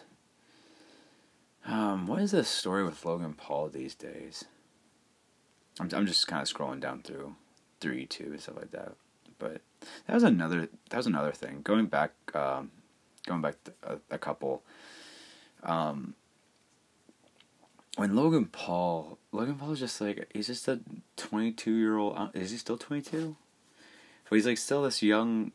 Um, 1.66 2.06
what 2.06 2.22
is 2.22 2.30
the 2.30 2.44
story 2.44 2.84
with 2.84 3.04
Logan 3.04 3.34
Paul 3.34 3.68
these 3.68 3.96
days? 3.96 4.44
I'm 5.80 5.90
I'm 5.92 6.06
just 6.06 6.28
kind 6.28 6.40
of 6.40 6.46
scrolling 6.46 6.78
down 6.78 7.02
through 7.02 7.34
through 7.80 7.96
YouTube 7.96 8.26
and 8.26 8.40
stuff 8.40 8.58
like 8.58 8.70
that. 8.70 8.92
But 9.40 9.60
that 10.06 10.14
was 10.14 10.22
another 10.22 10.68
that 10.90 10.96
was 10.96 11.08
another 11.08 11.32
thing. 11.32 11.62
Going 11.64 11.86
back, 11.86 12.12
um, 12.32 12.70
going 13.26 13.40
back 13.40 13.56
a, 13.82 13.96
a 14.12 14.18
couple. 14.18 14.62
Um, 15.64 16.14
when 17.96 18.14
Logan 18.14 18.46
Paul, 18.46 19.18
Logan 19.32 19.56
Paul 19.56 19.72
is 19.72 19.80
just 19.80 20.00
like 20.00 20.30
he's 20.32 20.46
just 20.46 20.68
a 20.68 20.78
twenty 21.16 21.50
two 21.50 21.74
year 21.74 21.98
old. 21.98 22.16
Uh, 22.16 22.28
is 22.34 22.52
he 22.52 22.56
still 22.56 22.78
twenty 22.78 23.02
two? 23.02 23.34
But 24.28 24.36
he's 24.36 24.46
like 24.46 24.58
still 24.58 24.82
this 24.82 25.02
young, 25.02 25.52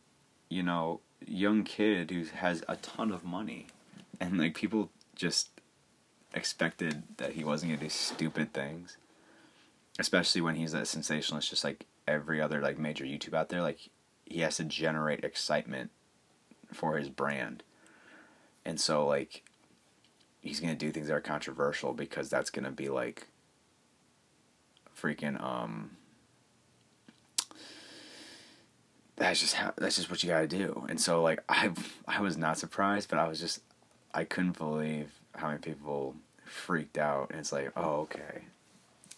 you 0.49 0.63
know, 0.63 1.01
young 1.25 1.63
kid 1.63 2.11
who 2.11 2.23
has 2.35 2.63
a 2.67 2.77
ton 2.77 3.11
of 3.11 3.23
money, 3.23 3.67
and 4.19 4.37
like 4.37 4.55
people 4.55 4.89
just 5.15 5.49
expected 6.33 7.03
that 7.17 7.33
he 7.33 7.43
wasn't 7.43 7.71
gonna 7.71 7.83
do 7.83 7.89
stupid 7.89 8.53
things, 8.53 8.97
especially 9.99 10.41
when 10.41 10.55
he's 10.55 10.73
a 10.73 10.85
sensationalist, 10.85 11.49
just 11.49 11.63
like 11.63 11.85
every 12.07 12.41
other 12.41 12.61
like 12.61 12.79
major 12.79 13.03
YouTube 13.03 13.33
out 13.33 13.49
there. 13.49 13.61
Like 13.61 13.89
he 14.25 14.39
has 14.39 14.57
to 14.57 14.63
generate 14.63 15.23
excitement 15.23 15.91
for 16.71 16.97
his 16.97 17.09
brand, 17.09 17.63
and 18.63 18.79
so 18.79 19.05
like 19.05 19.43
he's 20.41 20.61
gonna 20.61 20.75
do 20.75 20.91
things 20.91 21.07
that 21.07 21.13
are 21.13 21.21
controversial 21.21 21.93
because 21.93 22.29
that's 22.29 22.49
gonna 22.49 22.71
be 22.71 22.87
like 22.87 23.27
freaking 24.97 25.41
um 25.43 25.91
that's 29.15 29.39
just 29.39 29.55
how 29.55 29.73
that's 29.77 29.95
just 29.95 30.09
what 30.09 30.23
you 30.23 30.29
gotta 30.29 30.47
do. 30.47 30.85
And 30.89 30.99
so 30.99 31.21
like 31.21 31.43
i 31.49 31.71
i 32.07 32.21
was 32.21 32.37
not 32.37 32.57
surprised 32.57 33.09
but 33.09 33.19
i 33.19 33.27
was 33.27 33.39
just 33.39 33.61
i 34.13 34.23
couldn't 34.23 34.57
believe 34.57 35.11
how 35.35 35.47
many 35.47 35.59
people 35.59 36.15
freaked 36.45 36.97
out. 36.97 37.29
And 37.31 37.39
it's 37.39 37.51
like 37.51 37.71
oh 37.75 38.01
okay. 38.01 38.45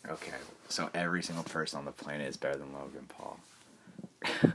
Okay. 0.09 0.31
So 0.67 0.89
every 0.93 1.23
single 1.23 1.43
person 1.43 1.79
on 1.79 1.85
the 1.85 1.91
planet 1.91 2.27
is 2.27 2.37
better 2.37 2.57
than 2.57 2.73
logan 2.73 3.07
paul. 3.07 3.39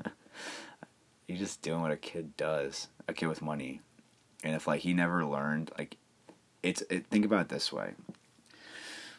He's 1.26 1.38
just 1.38 1.62
doing 1.62 1.82
what 1.82 1.90
a 1.90 1.96
kid 1.96 2.36
does 2.36 2.88
a 3.06 3.12
kid 3.12 3.26
with 3.26 3.42
money. 3.42 3.80
And 4.44 4.54
if 4.54 4.66
like 4.66 4.80
he 4.80 4.92
never 4.92 5.24
learned 5.24 5.72
like 5.78 5.96
it's 6.62 6.82
it, 6.90 7.06
think 7.06 7.24
about 7.24 7.42
it 7.42 7.48
this 7.48 7.72
way. 7.72 7.92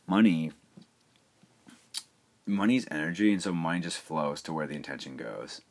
Money 0.08 0.52
money's 2.46 2.88
energy 2.90 3.32
and 3.32 3.44
so 3.44 3.54
money 3.54 3.80
just 3.80 4.00
flows 4.00 4.42
to 4.42 4.52
where 4.52 4.66
the 4.66 4.74
intention 4.74 5.16
goes 5.16 5.62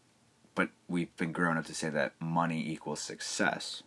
but 0.59 0.71
we've 0.89 1.17
been 1.17 1.31
grown 1.31 1.57
up 1.57 1.65
to 1.67 1.73
say 1.73 1.89
that 1.89 2.15
money 2.21 2.69
equals 2.69 3.01
success 3.01 3.85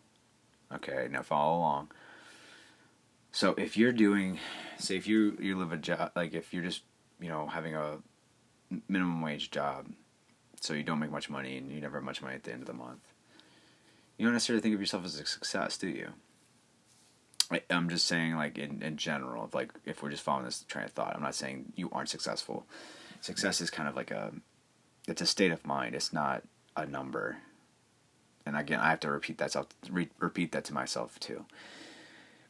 okay 0.74 1.10
now 1.12 1.22
follow 1.22 1.58
along 1.58 1.92
so 3.34 3.54
if 3.58 3.76
you're 3.76 3.92
doing 3.92 4.40
say 4.78 4.96
if 4.96 5.06
you 5.06 5.38
you 5.42 5.58
live 5.58 5.74
a 5.74 5.78
job 5.78 6.10
like 6.16 6.34
if 6.34 6.54
you're 6.54 6.64
just 6.64 6.84
you 7.20 7.28
know 7.28 7.46
having 7.48 7.76
a 7.76 7.98
minimum 8.88 9.22
wage 9.22 9.52
job 9.52 9.86
so 10.62 10.74
you 10.74 10.82
don't 10.82 11.00
make 11.00 11.12
much 11.12 11.30
money 11.30 11.58
and 11.58 11.70
you 11.70 11.82
never 11.82 11.98
have 11.98 12.06
much 12.06 12.22
money 12.22 12.36
at 12.36 12.44
the 12.44 12.54
end 12.54 12.62
of 12.62 12.68
the 12.68 12.74
month 12.74 13.14
you 14.18 14.26
don't 14.26 14.34
necessarily 14.34 14.62
think 14.62 14.74
of 14.74 14.80
yourself 14.80 15.04
as 15.04 15.20
a 15.20 15.26
success 15.26 15.78
do 15.78 15.90
you 15.90 16.14
I'm 17.70 17.90
just 17.90 18.08
saying, 18.08 18.38
like 18.38 18.58
in 18.58 18.82
in 18.82 18.96
general, 18.96 19.50
like 19.52 19.74
if 19.86 20.02
we're 20.02 20.10
just 20.10 20.24
following 20.24 20.46
this 20.46 20.64
train 20.70 20.86
of 20.86 20.92
thought, 20.92 21.18
I'm 21.18 21.22
not 21.22 21.36
saying 21.36 21.74
you 21.76 21.90
aren't 21.92 22.08
successful. 22.08 22.66
Success 23.20 23.60
is 23.60 23.70
kind 23.70 23.90
of 23.90 23.96
like 23.98 24.10
a, 24.10 24.32
it's 25.06 25.22
a 25.22 25.26
state 25.26 25.52
of 25.52 25.66
mind. 25.66 25.94
It's 25.94 26.14
not 26.14 26.44
a 26.76 26.86
number. 26.86 27.38
And 28.46 28.56
again, 28.58 28.80
I 28.80 28.90
have 28.90 29.00
to 29.02 29.12
repeat 29.12 29.38
that 29.38 29.52
self, 29.52 29.68
re- 29.90 30.10
repeat 30.20 30.52
that 30.52 30.66
to 30.66 30.74
myself 30.74 31.20
too. 31.20 31.46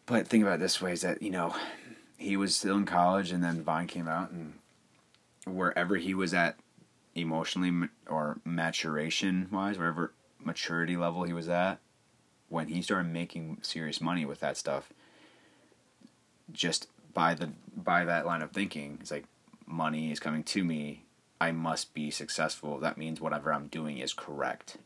But 0.06 0.28
think 0.28 0.44
about 0.44 0.56
it 0.56 0.60
this 0.62 0.82
way: 0.82 0.94
is 0.94 1.02
that 1.02 1.22
you 1.22 1.32
know, 1.32 1.56
he 2.18 2.38
was 2.38 2.56
still 2.56 2.78
in 2.78 2.86
college, 2.86 3.32
and 3.32 3.44
then 3.44 3.64
Vine 3.64 3.88
came 3.88 4.08
out, 4.08 4.32
and 4.32 4.54
wherever 5.46 5.98
he 5.98 6.14
was 6.14 6.34
at, 6.34 6.58
emotionally 7.16 7.90
or 8.08 8.40
maturation 8.46 9.48
wise, 9.52 9.78
wherever 9.78 10.14
maturity 10.40 10.96
level 10.96 11.24
he 11.24 11.34
was 11.34 11.50
at, 11.50 11.80
when 12.50 12.68
he 12.68 12.82
started 12.82 13.12
making 13.12 13.58
serious 13.62 14.02
money 14.02 14.26
with 14.26 14.40
that 14.40 14.58
stuff, 14.58 14.92
just 16.52 16.88
by 17.14 17.34
the 17.34 17.52
by 17.76 18.06
that 18.06 18.26
line 18.26 18.42
of 18.42 18.52
thinking, 18.52 18.98
it's 19.02 19.12
like 19.12 19.26
money 19.66 20.12
is 20.12 20.20
coming 20.20 20.44
to 20.44 20.64
me. 20.64 21.04
I 21.42 21.52
must 21.52 21.96
be 21.96 22.12
successful. 22.12 22.78
That 22.78 23.00
means 23.00 23.20
whatever 23.20 23.52
I'm 23.52 23.66
doing 23.66 23.98
is 23.98 24.14
correct. 24.14 24.78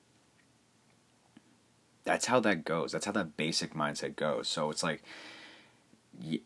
That's 2.05 2.27
how 2.27 2.39
that 2.39 2.63
goes. 2.63 2.93
That's 2.93 3.05
how 3.05 3.11
that 3.11 3.35
basic 3.35 3.73
mindset 3.73 4.15
goes. 4.15 4.47
So 4.47 4.69
it's 4.69 4.81
like 4.81 5.03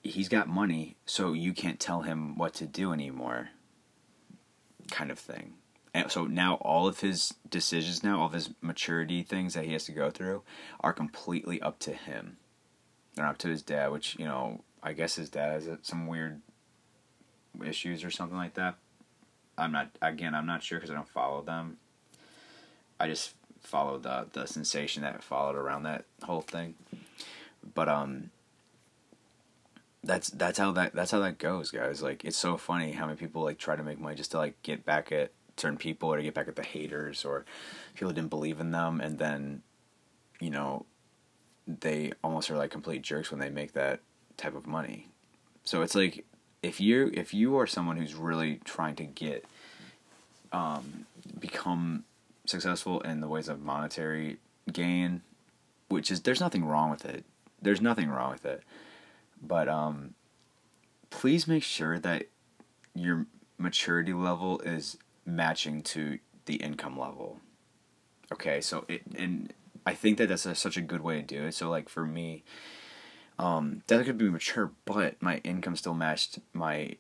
he's 0.02 0.28
got 0.28 0.48
money, 0.48 0.96
so 1.06 1.34
you 1.34 1.54
can't 1.54 1.80
tell 1.80 2.02
him 2.02 2.36
what 2.40 2.56
to 2.56 2.66
do 2.66 2.92
anymore. 2.92 3.50
Kind 4.90 5.12
of 5.12 5.20
thing. 5.20 5.54
And 5.94 6.12
so 6.12 6.26
now 6.26 6.56
all 6.56 6.88
of 6.88 7.02
his 7.02 7.36
decisions 7.48 8.04
now, 8.04 8.22
all 8.22 8.26
of 8.26 8.34
his 8.34 8.50
maturity 8.62 9.22
things 9.22 9.54
that 9.54 9.66
he 9.66 9.74
has 9.74 9.86
to 9.86 9.92
go 9.92 10.10
through 10.10 10.42
are 10.80 10.92
completely 10.92 11.62
up 11.62 11.78
to 11.82 11.94
him. 11.94 12.38
They're 13.14 13.28
up 13.28 13.38
to 13.40 13.50
his 13.50 13.62
dad, 13.62 13.92
which, 13.92 14.18
you 14.18 14.26
know, 14.26 14.62
I 14.82 14.94
guess 14.94 15.18
his 15.18 15.30
dad 15.30 15.52
has 15.52 15.70
some 15.84 16.08
weird 16.08 16.42
issues 17.64 18.04
or 18.04 18.10
something 18.10 18.38
like 18.38 18.56
that. 18.56 18.78
I'm 19.60 19.72
not 19.72 19.90
again, 20.02 20.34
I'm 20.34 20.46
not 20.46 20.64
sure 20.64 20.80
because 20.80 20.92
I 20.92 20.96
don't 20.96 21.10
follow 21.10 21.42
them. 21.42 21.78
I 23.00 23.08
just 23.08 23.34
followed 23.62 24.04
the 24.04 24.28
the 24.32 24.46
sensation 24.48 25.04
that 25.04 25.24
followed 25.24 25.56
around 25.56 25.84
that 25.84 26.06
whole 26.24 26.42
thing. 26.42 26.76
But 27.76 27.90
um 27.90 28.32
that's 30.04 30.30
that's 30.30 30.58
how 30.58 30.72
that 30.72 30.96
that's 30.96 31.12
how 31.12 31.20
that 31.20 31.38
goes, 31.38 31.72
guys. 31.72 32.02
Like 32.02 32.24
it's 32.24 32.38
so 32.38 32.58
funny 32.58 32.94
how 32.94 33.06
many 33.06 33.18
people 33.18 33.44
like 33.44 33.58
try 33.58 33.76
to 33.76 33.84
make 33.84 34.00
money 34.00 34.16
just 34.16 34.32
to 34.32 34.38
like 34.38 34.62
get 34.64 34.86
back 34.86 35.12
at 35.12 35.32
certain 35.60 35.78
people 35.78 36.10
or 36.10 36.18
to 36.18 36.24
get 36.24 36.34
back 36.34 36.48
at 36.48 36.56
the 36.56 36.64
haters 36.64 37.26
or 37.26 37.46
people 37.94 38.10
who 38.10 38.16
didn't 38.16 38.30
believe 38.30 38.60
in 38.60 38.72
them 38.72 39.02
and 39.02 39.20
then 39.20 39.62
you 40.40 40.50
know 40.50 40.86
they 41.68 42.12
almost 42.24 42.50
are 42.50 42.58
like 42.58 42.72
complete 42.72 43.02
jerks 43.02 43.30
when 43.30 43.40
they 43.40 43.50
make 43.50 43.74
that 43.74 44.00
type 44.38 44.56
of 44.56 44.66
money 44.66 45.10
so 45.64 45.82
it's 45.82 45.96
like 45.96 46.26
if 46.62 46.80
you 46.82 47.12
if 47.14 47.34
you 47.34 47.58
are 47.58 47.68
someone 47.68 47.98
who's 47.98 48.16
really 48.16 48.60
trying 48.64 48.96
to 48.96 49.04
get 49.04 49.46
um, 50.52 51.06
become 51.40 52.04
successful 52.46 53.00
in 53.02 53.22
the 53.22 53.28
ways 53.28 53.48
of 53.48 53.62
monetary 53.62 54.38
gain 54.72 55.22
which 55.88 56.10
is 56.10 56.22
there's 56.22 56.40
nothing 56.40 56.66
wrong 56.66 56.90
with 56.90 57.06
it 57.06 57.24
there's 57.62 57.82
nothing 57.82 58.10
wrong 58.10 58.32
with 58.32 58.46
it 58.46 58.64
but 59.42 59.68
um 59.68 60.14
please 61.10 61.48
make 61.48 61.64
sure 61.64 62.00
that 62.00 62.26
your 62.96 63.26
maturity 63.58 64.14
level 64.14 64.60
is 64.60 64.98
matching 65.26 65.82
to 65.82 66.20
the 66.46 66.56
income 66.56 66.98
level. 66.98 67.40
Okay, 68.32 68.62
so 68.62 68.86
it 68.88 69.02
and 69.16 69.54
I 69.86 69.94
think 69.94 70.18
that 70.18 70.30
that's 70.30 70.46
a, 70.46 70.56
such 70.56 70.78
a 70.78 70.82
good 70.82 71.02
way 71.02 71.18
to 71.18 71.22
do 71.22 71.46
it. 71.46 71.54
So 71.54 71.70
like 71.70 71.90
for 71.90 72.06
me, 72.06 72.44
um, 73.40 73.84
that 73.88 74.06
could 74.06 74.18
be 74.18 74.30
mature, 74.30 74.72
but 74.84 75.20
my 75.22 75.38
income 75.46 75.78
still 75.78 75.94
matched 75.94 76.40
my 76.54 76.98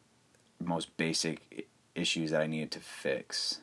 most 0.60 0.95
basic 0.95 1.67
issues 1.95 2.32
that 2.32 2.41
I 2.41 2.47
needed 2.47 2.71
to 2.71 2.80
fix. 2.80 3.60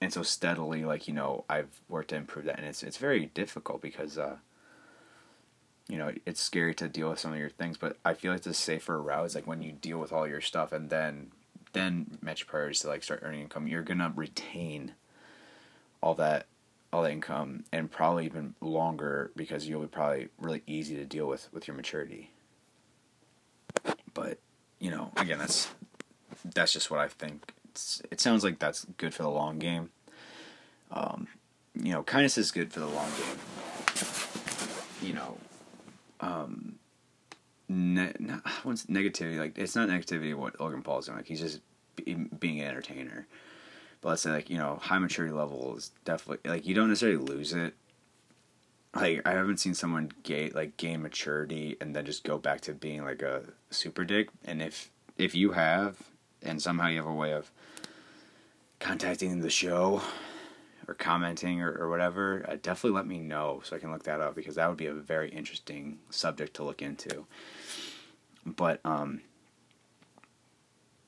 And 0.00 0.12
so 0.12 0.24
steadily, 0.24 0.84
like 0.84 1.06
you 1.06 1.14
know, 1.14 1.44
I've 1.48 1.80
worked 1.88 2.10
to 2.10 2.16
improve 2.16 2.46
that, 2.46 2.58
and 2.58 2.66
it's 2.66 2.82
it's 2.82 2.96
very 2.96 3.26
difficult 3.26 3.80
because, 3.80 4.18
uh, 4.18 4.36
you 5.88 5.98
know, 5.98 6.12
it's 6.26 6.40
scary 6.40 6.74
to 6.74 6.88
deal 6.88 7.10
with 7.10 7.20
some 7.20 7.32
of 7.32 7.38
your 7.38 7.48
things. 7.48 7.78
But 7.78 7.96
I 8.04 8.14
feel 8.14 8.32
like 8.32 8.42
the 8.42 8.52
safer 8.52 9.00
route 9.00 9.26
is 9.26 9.34
like 9.36 9.46
when 9.46 9.62
you 9.62 9.72
deal 9.72 9.98
with 9.98 10.12
all 10.12 10.26
your 10.26 10.40
stuff, 10.40 10.72
and 10.72 10.90
then 10.90 11.30
then 11.74 12.18
match 12.20 12.46
priorities 12.46 12.80
to 12.80 12.88
like 12.88 13.04
start 13.04 13.20
earning 13.22 13.42
income, 13.42 13.68
you're 13.68 13.82
gonna 13.82 14.12
retain 14.16 14.94
all 16.02 16.14
that 16.14 16.46
all 16.92 17.02
that 17.02 17.12
income 17.12 17.64
and 17.72 17.90
probably 17.90 18.24
even 18.26 18.54
longer 18.60 19.30
because 19.36 19.68
you'll 19.68 19.82
be 19.82 19.86
probably 19.86 20.28
really 20.38 20.62
easy 20.66 20.96
to 20.96 21.04
deal 21.04 21.26
with 21.26 21.48
with 21.52 21.66
your 21.66 21.76
maturity. 21.76 22.30
But 24.14 24.38
you 24.78 24.90
know, 24.90 25.10
again, 25.16 25.38
that's 25.38 25.68
that's 26.44 26.72
just 26.72 26.90
what 26.90 27.00
I 27.00 27.08
think. 27.08 27.52
It's, 27.70 28.02
it 28.10 28.20
sounds 28.20 28.44
like 28.44 28.58
that's 28.58 28.86
good 28.96 29.14
for 29.14 29.22
the 29.22 29.30
long 29.30 29.58
game. 29.58 29.90
Um, 30.90 31.28
you 31.74 31.92
know, 31.92 32.02
kindness 32.02 32.38
is 32.38 32.50
good 32.50 32.72
for 32.72 32.80
the 32.80 32.86
long 32.86 33.10
game. 33.10 33.36
You 35.02 35.14
know, 35.14 35.36
um, 36.20 36.76
ne- 37.68 38.14
not, 38.18 38.46
what's 38.62 38.86
negativity? 38.86 39.38
Like, 39.38 39.58
it's 39.58 39.76
not 39.76 39.88
negativity 39.88 40.34
what 40.34 40.58
Logan 40.60 40.82
Paul's 40.82 41.06
doing. 41.06 41.18
Like, 41.18 41.26
he's 41.26 41.40
just 41.40 41.60
be, 41.96 42.14
being 42.14 42.60
an 42.60 42.68
entertainer. 42.68 43.26
But 44.00 44.10
let's 44.10 44.22
say, 44.22 44.30
like, 44.30 44.50
you 44.50 44.58
know, 44.58 44.78
high 44.80 44.98
maturity 44.98 45.34
level 45.34 45.76
is 45.76 45.90
definitely, 46.04 46.48
like, 46.50 46.66
you 46.66 46.74
don't 46.74 46.88
necessarily 46.88 47.18
lose 47.18 47.52
it. 47.52 47.74
Like, 48.94 49.22
I 49.26 49.32
haven't 49.32 49.58
seen 49.58 49.74
someone 49.74 50.12
gain, 50.22 50.52
like, 50.54 50.76
gain 50.76 51.02
maturity 51.02 51.76
and 51.80 51.94
then 51.94 52.06
just 52.06 52.24
go 52.24 52.38
back 52.38 52.60
to 52.62 52.72
being, 52.72 53.04
like, 53.04 53.22
a 53.22 53.42
super 53.70 54.04
dick. 54.04 54.28
And 54.44 54.62
if, 54.62 54.90
if 55.18 55.34
you 55.34 55.52
have, 55.52 55.98
and 56.42 56.60
somehow 56.60 56.88
you 56.88 56.98
have 56.98 57.06
a 57.06 57.12
way 57.12 57.32
of 57.32 57.50
contacting 58.78 59.40
the 59.40 59.50
show 59.50 60.02
or 60.88 60.94
commenting 60.94 61.60
or, 61.60 61.72
or 61.72 61.88
whatever, 61.88 62.44
uh, 62.48 62.56
definitely 62.62 62.96
let 62.96 63.06
me 63.06 63.18
know 63.18 63.60
so 63.64 63.74
I 63.76 63.78
can 63.78 63.90
look 63.90 64.04
that 64.04 64.20
up 64.20 64.34
because 64.34 64.54
that 64.54 64.68
would 64.68 64.76
be 64.76 64.86
a 64.86 64.94
very 64.94 65.30
interesting 65.30 65.98
subject 66.10 66.54
to 66.54 66.64
look 66.64 66.82
into. 66.82 67.26
But 68.44 68.80
um, 68.84 69.22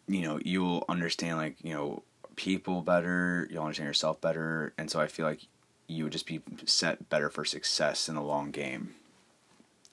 you 0.09 0.23
know, 0.23 0.41
you'll 0.45 0.85
understand 0.89 1.37
like 1.39 1.57
you 1.63 1.75
know 1.75 2.03
people 2.39 2.83
better, 2.83 3.49
you'll 3.51 3.65
understand 3.65 3.89
yourself 3.89 4.21
better, 4.21 4.73
and 4.79 4.89
so 4.89 5.01
I 5.01 5.09
feel 5.09 5.27
like 5.27 5.41
you 5.89 6.05
would 6.05 6.13
just 6.13 6.27
be 6.27 6.41
set 6.67 7.09
better 7.09 7.29
for 7.29 7.45
success 7.45 8.09
in 8.09 8.15
the 8.15 8.23
long 8.23 8.53
game. 8.53 8.95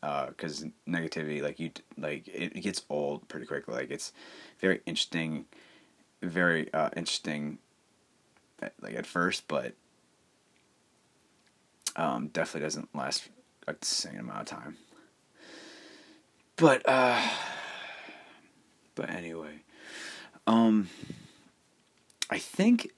Because 0.01 0.63
uh, 0.63 0.67
negativity, 0.87 1.41
like 1.41 1.59
you, 1.59 1.71
like 1.97 2.27
it, 2.27 2.55
it 2.55 2.61
gets 2.61 2.83
old 2.87 3.27
pretty 3.27 3.47
quickly. 3.47 3.73
Like 3.73 3.89
it's 3.89 4.13
very 4.59 4.81
interesting, 4.85 5.45
very 6.21 6.71
uh, 6.71 6.91
interesting 6.95 7.57
like 8.81 8.93
at 8.93 9.07
first, 9.07 9.47
but 9.47 9.73
um, 11.95 12.27
definitely 12.27 12.65
doesn't 12.65 12.95
last 12.95 13.29
a 13.67 13.75
same 13.81 14.19
amount 14.19 14.41
of 14.41 14.45
time. 14.45 14.77
But 16.55 16.87
uh, 16.87 17.19
but 18.93 19.09
anyway, 19.09 19.61
um, 20.45 20.89
I 22.29 22.39
think 22.39 22.91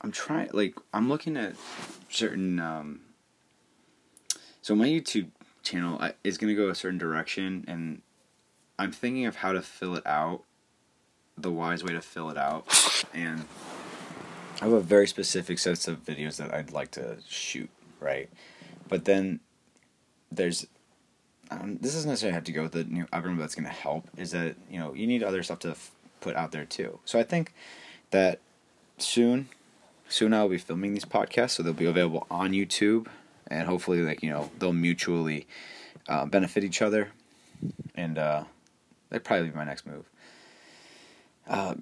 I'm 0.00 0.12
trying. 0.12 0.50
Like 0.52 0.74
I'm 0.92 1.08
looking 1.08 1.36
at 1.36 1.54
certain. 2.08 2.60
Um, 2.60 3.00
so 4.62 4.74
my 4.74 4.86
YouTube 4.86 5.28
channel 5.62 6.00
is 6.24 6.38
going 6.38 6.54
to 6.54 6.60
go 6.60 6.68
a 6.68 6.74
certain 6.74 6.98
direction, 6.98 7.64
and 7.66 8.02
I'm 8.78 8.92
thinking 8.92 9.26
of 9.26 9.36
how 9.36 9.52
to 9.52 9.62
fill 9.62 9.96
it 9.96 10.06
out, 10.06 10.42
the 11.36 11.50
wise 11.50 11.82
way 11.82 11.92
to 11.92 12.00
fill 12.00 12.30
it 12.30 12.36
out, 12.36 12.66
and 13.14 13.44
I 14.60 14.64
have 14.64 14.72
a 14.72 14.80
very 14.80 15.06
specific 15.06 15.58
set 15.58 15.86
of 15.88 16.04
videos 16.04 16.36
that 16.36 16.54
I'd 16.54 16.72
like 16.72 16.92
to 16.92 17.18
shoot, 17.28 17.68
right? 18.00 18.30
But 18.88 19.04
then 19.04 19.40
there's 20.30 20.66
um, 21.50 21.78
this 21.80 21.94
doesn't 21.94 22.08
necessarily 22.08 22.34
have 22.34 22.44
to 22.44 22.52
go 22.52 22.62
with 22.62 22.72
the 22.72 22.84
new 22.84 23.06
algorithm 23.12 23.38
that's 23.38 23.54
going 23.54 23.66
to 23.66 23.70
help. 23.70 24.08
Is 24.16 24.30
that 24.32 24.56
you 24.70 24.78
know 24.78 24.94
you 24.94 25.06
need 25.06 25.22
other 25.22 25.42
stuff 25.42 25.58
to 25.60 25.70
f- 25.70 25.92
put 26.20 26.36
out 26.36 26.52
there 26.52 26.64
too. 26.64 26.98
So 27.04 27.18
I 27.18 27.22
think 27.22 27.52
that 28.10 28.40
soon, 28.98 29.48
soon 30.08 30.34
I'll 30.34 30.48
be 30.48 30.58
filming 30.58 30.94
these 30.94 31.04
podcasts, 31.04 31.50
so 31.50 31.62
they'll 31.62 31.72
be 31.72 31.86
available 31.86 32.26
on 32.30 32.52
YouTube, 32.52 33.06
and 33.46 33.68
hopefully, 33.68 34.02
like 34.02 34.22
you 34.22 34.30
know, 34.30 34.50
they'll 34.58 34.72
mutually 34.72 35.46
uh, 36.08 36.26
benefit 36.26 36.64
each 36.64 36.82
other, 36.82 37.10
and 37.94 38.18
uh, 38.18 38.44
that'd 39.10 39.24
probably 39.24 39.48
be 39.48 39.56
my 39.56 39.64
next 39.64 39.86
move. 39.86 40.08
Uh, 41.46 41.74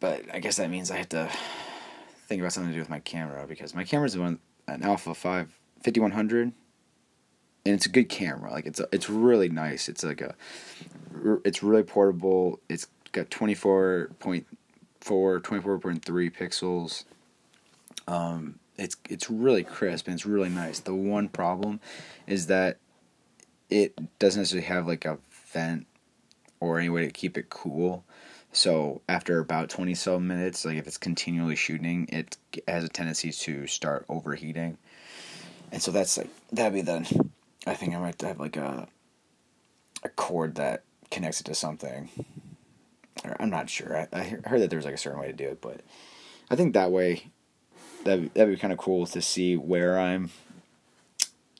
but 0.00 0.24
I 0.32 0.38
guess 0.38 0.56
that 0.56 0.70
means 0.70 0.90
I 0.90 0.96
have 0.96 1.08
to 1.10 1.30
think 2.26 2.40
about 2.40 2.52
something 2.52 2.70
to 2.70 2.76
do 2.76 2.80
with 2.80 2.90
my 2.90 3.00
camera 3.00 3.46
because 3.46 3.74
my 3.74 3.84
camera's 3.84 4.16
one 4.16 4.38
an 4.66 4.82
Alpha 4.82 5.14
5 5.14 5.48
5100 5.82 6.42
and 6.42 7.74
it's 7.74 7.86
a 7.86 7.88
good 7.88 8.08
camera. 8.08 8.50
Like 8.50 8.66
it's 8.66 8.80
a, 8.80 8.88
it's 8.92 9.10
really 9.10 9.48
nice. 9.48 9.88
It's 9.88 10.04
like 10.04 10.20
a 10.20 10.34
it's 11.44 11.62
really 11.62 11.82
portable. 11.82 12.60
It's 12.68 12.86
got 13.12 13.30
24.4 15.08 15.40
24.3 15.42 16.36
pixels. 16.36 17.04
Um 18.06 18.58
it's 18.76 18.96
it's 19.08 19.28
really 19.28 19.64
crisp 19.64 20.06
and 20.06 20.14
it's 20.14 20.26
really 20.26 20.48
nice. 20.48 20.78
The 20.80 20.94
one 20.94 21.28
problem 21.28 21.80
is 22.26 22.46
that 22.46 22.78
it 23.68 23.98
doesn't 24.18 24.40
necessarily 24.40 24.66
have 24.66 24.86
like 24.86 25.04
a 25.04 25.18
vent 25.52 25.86
or 26.60 26.78
any 26.78 26.88
way 26.88 27.04
to 27.04 27.10
keep 27.10 27.36
it 27.36 27.50
cool. 27.50 28.04
So 28.52 29.02
after 29.08 29.38
about 29.40 29.68
20 29.68 29.94
so 29.94 30.18
minutes, 30.18 30.64
like 30.64 30.76
if 30.76 30.86
it's 30.86 30.96
continually 30.96 31.56
shooting, 31.56 32.08
it 32.10 32.36
has 32.66 32.84
a 32.84 32.88
tendency 32.88 33.30
to 33.30 33.66
start 33.66 34.06
overheating. 34.08 34.78
And 35.70 35.82
so 35.82 35.90
that's 35.90 36.16
like 36.16 36.30
that'd 36.52 36.72
be 36.72 36.80
the 36.80 37.28
I 37.66 37.74
think 37.74 37.94
I 37.94 37.98
might 37.98 38.20
have 38.22 38.40
like 38.40 38.56
a 38.56 38.88
a 40.02 40.08
cord 40.08 40.54
that 40.54 40.84
connects 41.10 41.40
it 41.40 41.44
to 41.44 41.54
something. 41.54 42.08
I'm 43.38 43.50
not 43.50 43.68
sure. 43.68 44.08
I, 44.12 44.18
I 44.18 44.22
heard 44.48 44.60
that 44.60 44.70
there 44.70 44.78
was 44.78 44.86
like 44.86 44.94
a 44.94 44.98
certain 44.98 45.20
way 45.20 45.26
to 45.26 45.32
do 45.32 45.48
it, 45.48 45.60
but 45.60 45.80
I 46.50 46.56
think 46.56 46.74
that 46.74 46.90
way 46.90 47.30
that 48.04 48.34
that'd 48.34 48.54
be 48.54 48.60
kind 48.60 48.72
of 48.72 48.78
cool 48.78 49.06
to 49.06 49.20
see 49.20 49.56
where 49.56 49.98
I'm 49.98 50.30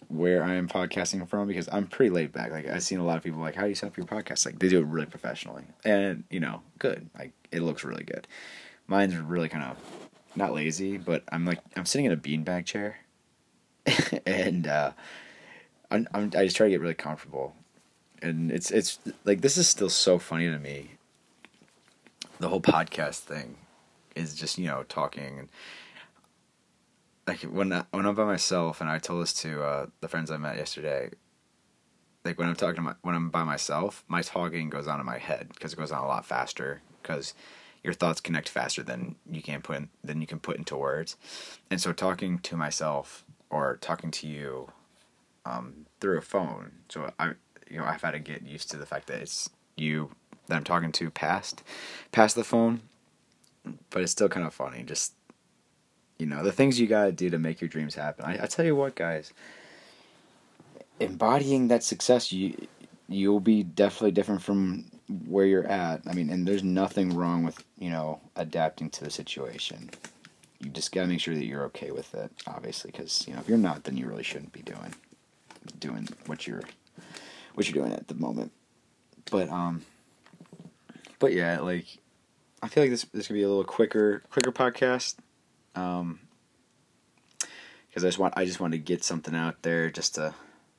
where 0.09 0.42
I 0.42 0.55
am 0.55 0.68
podcasting 0.68 1.29
from 1.29 1.49
because 1.49 1.68
I'm 1.71 1.87
pretty 1.87 2.11
laid 2.11 2.33
back. 2.33 2.51
Like 2.51 2.66
I've 2.66 2.83
seen 2.83 2.99
a 2.99 3.05
lot 3.05 3.18
of 3.18 3.23
people 3.23 3.40
like, 3.40 3.55
how 3.55 3.62
do 3.62 3.68
you 3.68 3.75
set 3.75 3.88
up 3.88 3.97
your 3.97 4.07
podcast? 4.07 4.47
Like 4.47 4.59
they 4.59 4.68
do 4.68 4.79
it 4.79 4.87
really 4.87 5.07
professionally 5.07 5.64
and 5.85 6.25
you 6.31 6.40
know, 6.40 6.62
good. 6.79 7.09
Like 7.18 7.33
it 7.53 7.61
looks 7.61 7.85
really 7.85 8.05
good. 8.05 8.27
Mine's 8.87 9.14
really 9.16 9.51
kind 9.51 9.64
of 9.64 9.77
not 10.35 10.55
lazy, 10.55 10.97
but 10.97 11.25
I'm 11.31 11.44
like 11.44 11.61
I'm 11.77 11.85
sitting 11.85 12.07
in 12.07 12.12
a 12.12 12.16
beanbag 12.16 12.64
chair, 12.64 12.99
and 14.27 14.66
uh, 14.66 14.92
I'm, 15.90 16.09
I'm 16.14 16.31
I 16.37 16.44
just 16.44 16.57
try 16.57 16.66
to 16.66 16.71
get 16.71 16.81
really 16.81 16.94
comfortable, 16.94 17.55
and 18.23 18.51
it's 18.51 18.71
it's 18.71 18.99
like 19.25 19.42
this 19.42 19.59
is 19.59 19.68
still 19.68 19.90
so 19.90 20.18
funny 20.18 20.47
to 20.47 20.59
me. 20.59 20.92
The 22.40 22.48
whole 22.48 22.61
podcast 22.61 23.20
thing 23.20 23.57
is 24.14 24.35
just 24.35 24.59
you 24.59 24.66
know 24.66 24.85
talking 24.88 25.38
and 25.38 25.48
like 27.29 27.42
when 27.42 27.72
I, 27.72 27.85
when 27.90 28.07
I'm 28.07 28.14
by 28.14 28.24
myself, 28.24 28.81
and 28.81 28.88
I 28.88 28.98
told 28.98 29.22
this 29.22 29.35
to 29.42 29.62
uh, 29.62 29.87
the 30.01 30.09
friends 30.09 30.31
I 30.31 30.38
met 30.38 30.57
yesterday. 30.57 31.11
Like 32.24 32.38
when 32.38 32.48
I'm 32.48 32.57
talking 32.57 32.83
my, 32.83 32.94
when 33.03 33.14
I'm 33.14 33.29
by 33.29 33.44
myself, 33.44 34.03
my 34.09 34.22
talking 34.22 34.70
goes 34.70 34.88
on 34.88 34.98
in 34.98 35.07
my 35.07 35.18
head 35.18 35.51
because 35.53 35.74
it 35.74 35.77
goes 35.77 35.92
on 35.92 36.03
a 36.03 36.07
lot 36.07 36.24
faster 36.24 36.81
because 37.01 37.35
your 37.85 37.92
thoughts 37.92 38.20
connect 38.20 38.48
faster 38.48 38.83
than 38.83 39.16
you 39.31 39.42
can 39.42 39.61
put 39.61 39.77
in, 39.77 39.88
than 40.03 40.20
you 40.20 40.27
can 40.27 40.40
put 40.40 40.57
into 40.57 40.77
words. 40.77 41.16
And 41.70 41.81
so 41.81 41.92
talking 41.92 42.38
to 42.40 42.57
myself 42.57 43.24
or 43.51 43.77
talking 43.81 44.11
to 44.11 44.27
you 44.27 44.68
um, 45.44 45.87
through 46.01 46.18
a 46.18 46.22
phone. 46.22 46.72
So 46.88 47.12
I 47.18 47.33
you 47.70 47.79
know 47.79 47.85
I've 47.85 48.03
had 48.03 48.12
to 48.12 48.18
get 48.18 48.42
used 48.42 48.70
to 48.70 48.79
the 48.79 48.87
fact 48.87 49.07
that 49.09 49.20
it's 49.20 49.51
you 49.77 50.11
that 50.49 50.57
I'm 50.57 50.65
talking 50.65 50.93
to 50.93 51.11
past 51.11 51.63
past 52.13 52.35
the 52.35 52.45
phone, 52.45 52.81
but 53.91 54.03
it's 54.03 54.13
still 54.13 54.29
kind 54.29 54.47
of 54.47 54.55
funny 54.55 54.83
just 54.83 55.13
you 56.19 56.27
know 56.27 56.43
the 56.43 56.53
things 56.53 56.81
you 56.81 56.87
gotta 56.87 57.13
do 57.13 57.31
to 57.31 57.39
make 57.39 57.61
your 57.61 57.69
dreams 57.69 57.95
happen. 57.95 58.25
I, 58.25 58.43
I 58.43 58.47
tell 58.47 58.65
you 58.65 58.75
what 58.77 58.95
guys 58.95 59.33
embodying 61.01 61.69
that 61.69 61.85
success 61.85 62.33
you 62.33 62.55
you'll 63.09 63.41
be 63.41 63.63
definitely 63.63 64.11
different 64.11 64.43
from 64.43 64.85
where 65.27 65.47
you're 65.47 65.67
at. 65.67 66.03
I 66.07 66.13
mean 66.13 66.29
and 66.31 66.47
there's 66.47 66.65
nothing 66.65 67.15
wrong 67.15 67.45
with 67.45 67.63
you 67.79 67.91
know 67.91 68.21
adapting 68.37 68.91
to 68.91 69.05
the 69.05 69.11
situation. 69.11 69.91
You 70.61 70.71
just 70.71 70.91
gotta 70.91 71.07
make 71.07 71.21
sure 71.21 71.35
that 71.35 71.45
you're 71.45 71.65
okay 71.65 71.93
with 71.93 72.15
it 72.15 72.33
obviously 72.47 72.91
because 72.91 73.27
you 73.29 73.35
know 73.35 73.41
if 73.41 73.49
you're 73.49 73.59
not 73.59 73.85
then 73.85 73.97
you 73.97 74.07
really 74.07 74.25
shouldn't 74.25 74.53
be 74.53 74.63
doing 74.63 74.95
doing 75.79 76.09
what 76.27 76.47
you're 76.47 76.63
what 77.55 77.69
you're 77.69 77.83
doing 77.83 77.93
at 77.97 78.09
the 78.09 78.15
moment. 78.15 78.51
But 79.31 79.51
um 79.51 79.83
but 81.18 81.33
yeah 81.33 81.61
like 81.61 81.98
i 82.62 82.68
feel 82.68 82.83
like 82.83 82.90
this 82.90 83.04
this 83.12 83.26
could 83.26 83.35
be 83.35 83.42
a 83.42 83.48
little 83.48 83.64
quicker 83.64 84.23
quicker 84.31 84.52
podcast 84.52 85.16
um, 85.75 86.21
because 87.88 88.04
I 88.04 88.08
just 88.08 88.19
want 88.19 88.35
I 88.37 88.44
just 88.44 88.60
wanted 88.60 88.77
to 88.77 88.83
get 88.83 89.04
something 89.04 89.35
out 89.35 89.62
there 89.62 89.90
just 89.90 90.14
to 90.16 90.35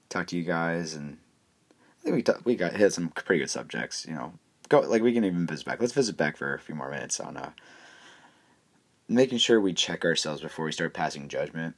talk 0.09 0.27
to 0.27 0.37
you 0.37 0.43
guys, 0.43 0.93
and 0.93 1.17
I 1.99 2.03
think 2.03 2.15
we 2.15 2.23
t- 2.23 2.41
we 2.43 2.55
got 2.55 2.73
hit 2.73 2.93
some 2.93 3.09
pretty 3.09 3.39
good 3.39 3.49
subjects. 3.49 4.05
You 4.07 4.15
know, 4.15 4.33
go 4.69 4.81
like 4.81 5.01
we 5.01 5.13
can 5.13 5.25
even 5.25 5.47
visit 5.47 5.65
back. 5.65 5.81
Let's 5.81 5.93
visit 5.93 6.17
back 6.17 6.37
for 6.37 6.53
a 6.53 6.59
few 6.59 6.75
more 6.75 6.89
minutes 6.89 7.19
on 7.19 7.37
uh, 7.37 7.51
making 9.07 9.39
sure 9.39 9.59
we 9.59 9.73
check 9.73 10.05
ourselves 10.05 10.41
before 10.41 10.65
we 10.65 10.71
start 10.71 10.93
passing 10.93 11.27
judgment, 11.27 11.75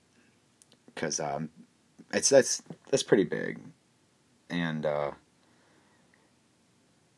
because 0.93 1.20
um, 1.20 1.49
it's 2.14 2.30
that's 2.30 2.62
that's 2.89 3.03
pretty 3.03 3.24
big, 3.24 3.59
and 4.49 4.86
uh, 4.86 5.12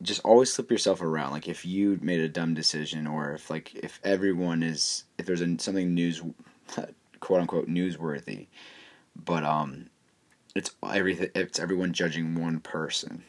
just 0.03 0.21
always 0.23 0.53
slip 0.53 0.69
yourself 0.71 1.01
around. 1.01 1.31
Like 1.31 1.47
if 1.47 1.65
you 1.65 1.99
made 2.01 2.19
a 2.19 2.29
dumb 2.29 2.53
decision, 2.53 3.07
or 3.07 3.33
if 3.33 3.49
like 3.49 3.73
if 3.75 3.99
everyone 4.03 4.63
is 4.63 5.05
if 5.17 5.25
there's 5.25 5.41
a, 5.41 5.59
something 5.59 5.93
news, 5.93 6.21
quote 7.19 7.41
unquote 7.41 7.67
newsworthy, 7.67 8.47
but 9.15 9.43
um, 9.43 9.89
it's 10.55 10.71
everything. 10.83 11.29
It's 11.35 11.59
everyone 11.59 11.93
judging 11.93 12.35
one 12.35 12.59
person, 12.59 13.23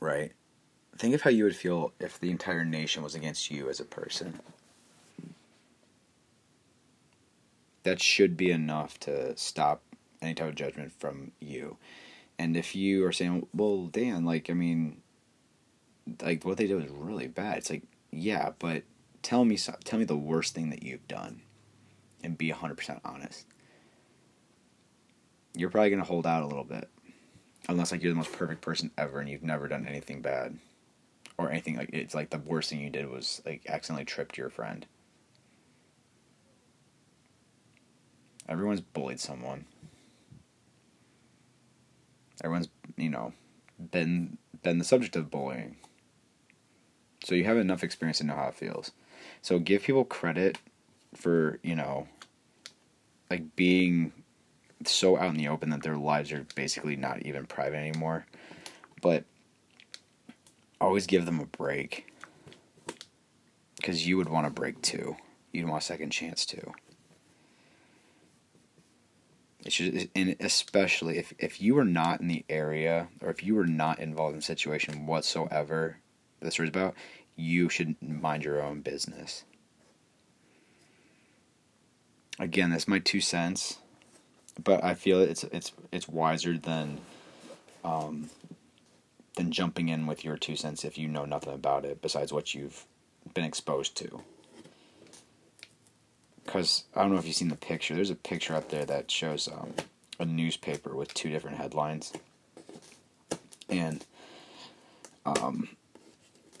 right? 0.00 0.32
Think 0.96 1.14
of 1.14 1.22
how 1.22 1.30
you 1.30 1.44
would 1.44 1.56
feel 1.56 1.92
if 1.98 2.18
the 2.18 2.30
entire 2.30 2.64
nation 2.64 3.02
was 3.02 3.14
against 3.14 3.50
you 3.50 3.70
as 3.70 3.80
a 3.80 3.84
person. 3.84 4.40
that 7.82 8.00
should 8.00 8.36
be 8.36 8.50
enough 8.50 8.98
to 9.00 9.36
stop 9.36 9.82
any 10.20 10.34
type 10.34 10.48
of 10.48 10.54
judgment 10.54 10.92
from 10.98 11.32
you. 11.40 11.76
And 12.38 12.56
if 12.56 12.74
you 12.74 13.04
are 13.04 13.12
saying, 13.12 13.46
"Well, 13.54 13.86
Dan, 13.86 14.24
like 14.24 14.50
I 14.50 14.54
mean, 14.54 14.99
like 16.22 16.44
what 16.44 16.56
they 16.56 16.66
did 16.66 16.76
was 16.76 16.90
really 16.90 17.28
bad," 17.28 17.58
it's 17.58 17.70
like, 17.70 17.82
yeah, 18.10 18.52
but 18.58 18.82
tell 19.22 19.44
me, 19.44 19.56
tell 19.56 19.98
me 19.98 20.04
the 20.04 20.16
worst 20.16 20.54
thing 20.54 20.70
that 20.70 20.82
you've 20.82 21.06
done, 21.08 21.42
and 22.22 22.38
be 22.38 22.50
hundred 22.50 22.76
percent 22.76 23.00
honest. 23.04 23.46
You're 25.54 25.70
probably 25.70 25.90
gonna 25.90 26.04
hold 26.04 26.26
out 26.26 26.42
a 26.42 26.46
little 26.46 26.64
bit, 26.64 26.88
unless 27.68 27.92
like 27.92 28.02
you're 28.02 28.12
the 28.12 28.16
most 28.16 28.32
perfect 28.32 28.60
person 28.60 28.90
ever 28.96 29.20
and 29.20 29.28
you've 29.28 29.42
never 29.42 29.68
done 29.68 29.86
anything 29.86 30.22
bad, 30.22 30.58
or 31.38 31.50
anything 31.50 31.76
like 31.76 31.90
it's 31.92 32.14
like 32.14 32.30
the 32.30 32.38
worst 32.38 32.70
thing 32.70 32.80
you 32.80 32.90
did 32.90 33.08
was 33.08 33.42
like 33.44 33.62
accidentally 33.68 34.04
tripped 34.04 34.38
your 34.38 34.50
friend. 34.50 34.86
Everyone's 38.48 38.80
bullied 38.80 39.20
someone. 39.20 39.66
Everyone's, 42.42 42.68
you 42.96 43.10
know, 43.10 43.32
been 43.92 44.38
been 44.62 44.78
the 44.78 44.84
subject 44.84 45.14
of 45.14 45.30
bullying. 45.30 45.76
So 47.24 47.34
you 47.34 47.44
have 47.44 47.58
enough 47.58 47.84
experience 47.84 48.18
to 48.18 48.24
know 48.24 48.34
how 48.34 48.48
it 48.48 48.54
feels. 48.54 48.92
So 49.42 49.58
give 49.58 49.82
people 49.82 50.04
credit 50.04 50.58
for, 51.14 51.58
you 51.62 51.74
know, 51.74 52.08
like 53.30 53.56
being 53.56 54.12
so 54.84 55.18
out 55.18 55.30
in 55.30 55.36
the 55.36 55.48
open 55.48 55.70
that 55.70 55.82
their 55.82 55.96
lives 55.96 56.32
are 56.32 56.46
basically 56.54 56.96
not 56.96 57.22
even 57.22 57.46
private 57.46 57.76
anymore. 57.76 58.26
But 59.02 59.24
always 60.80 61.06
give 61.06 61.26
them 61.26 61.40
a 61.40 61.46
break. 61.46 62.06
Because 63.76 64.06
you 64.06 64.16
would 64.16 64.28
want 64.28 64.46
a 64.46 64.50
break 64.50 64.80
too. 64.82 65.16
You'd 65.52 65.68
want 65.68 65.82
a 65.82 65.86
second 65.86 66.10
chance 66.10 66.46
too. 66.46 66.72
It 69.64 69.72
should, 69.72 70.08
and 70.14 70.36
especially 70.40 71.18
if, 71.18 71.34
if 71.38 71.60
you 71.60 71.74
were 71.74 71.84
not 71.84 72.20
in 72.20 72.28
the 72.28 72.44
area 72.48 73.08
or 73.20 73.28
if 73.28 73.44
you 73.44 73.54
were 73.54 73.66
not 73.66 73.98
involved 73.98 74.32
in 74.32 74.38
the 74.38 74.44
situation 74.44 75.06
whatsoever, 75.06 75.98
this 76.40 76.58
is 76.58 76.68
about, 76.68 76.94
you 77.36 77.68
should 77.68 77.96
mind 78.02 78.44
your 78.44 78.62
own 78.62 78.80
business. 78.80 79.44
Again, 82.38 82.70
that's 82.70 82.88
my 82.88 82.98
two 82.98 83.20
cents, 83.20 83.78
but 84.62 84.82
I 84.82 84.94
feel 84.94 85.20
it's 85.20 85.44
it's 85.44 85.72
it's 85.92 86.08
wiser 86.08 86.56
than 86.56 86.98
um, 87.84 88.30
than 89.36 89.52
jumping 89.52 89.88
in 89.88 90.06
with 90.06 90.24
your 90.24 90.38
two 90.38 90.56
cents 90.56 90.84
if 90.84 90.96
you 90.96 91.06
know 91.06 91.26
nothing 91.26 91.52
about 91.52 91.84
it 91.84 92.00
besides 92.00 92.32
what 92.32 92.54
you've 92.54 92.86
been 93.34 93.44
exposed 93.44 93.94
to 93.98 94.22
because 96.50 96.82
I 96.96 97.02
don't 97.02 97.12
know 97.12 97.18
if 97.18 97.26
you've 97.26 97.36
seen 97.36 97.48
the 97.48 97.56
picture. 97.56 97.94
There's 97.94 98.10
a 98.10 98.16
picture 98.16 98.56
up 98.56 98.70
there 98.70 98.84
that 98.84 99.08
shows 99.08 99.48
um, 99.48 99.72
a 100.18 100.24
newspaper 100.24 100.96
with 100.96 101.14
two 101.14 101.30
different 101.30 101.58
headlines, 101.58 102.12
and 103.68 104.04
um, 105.24 105.68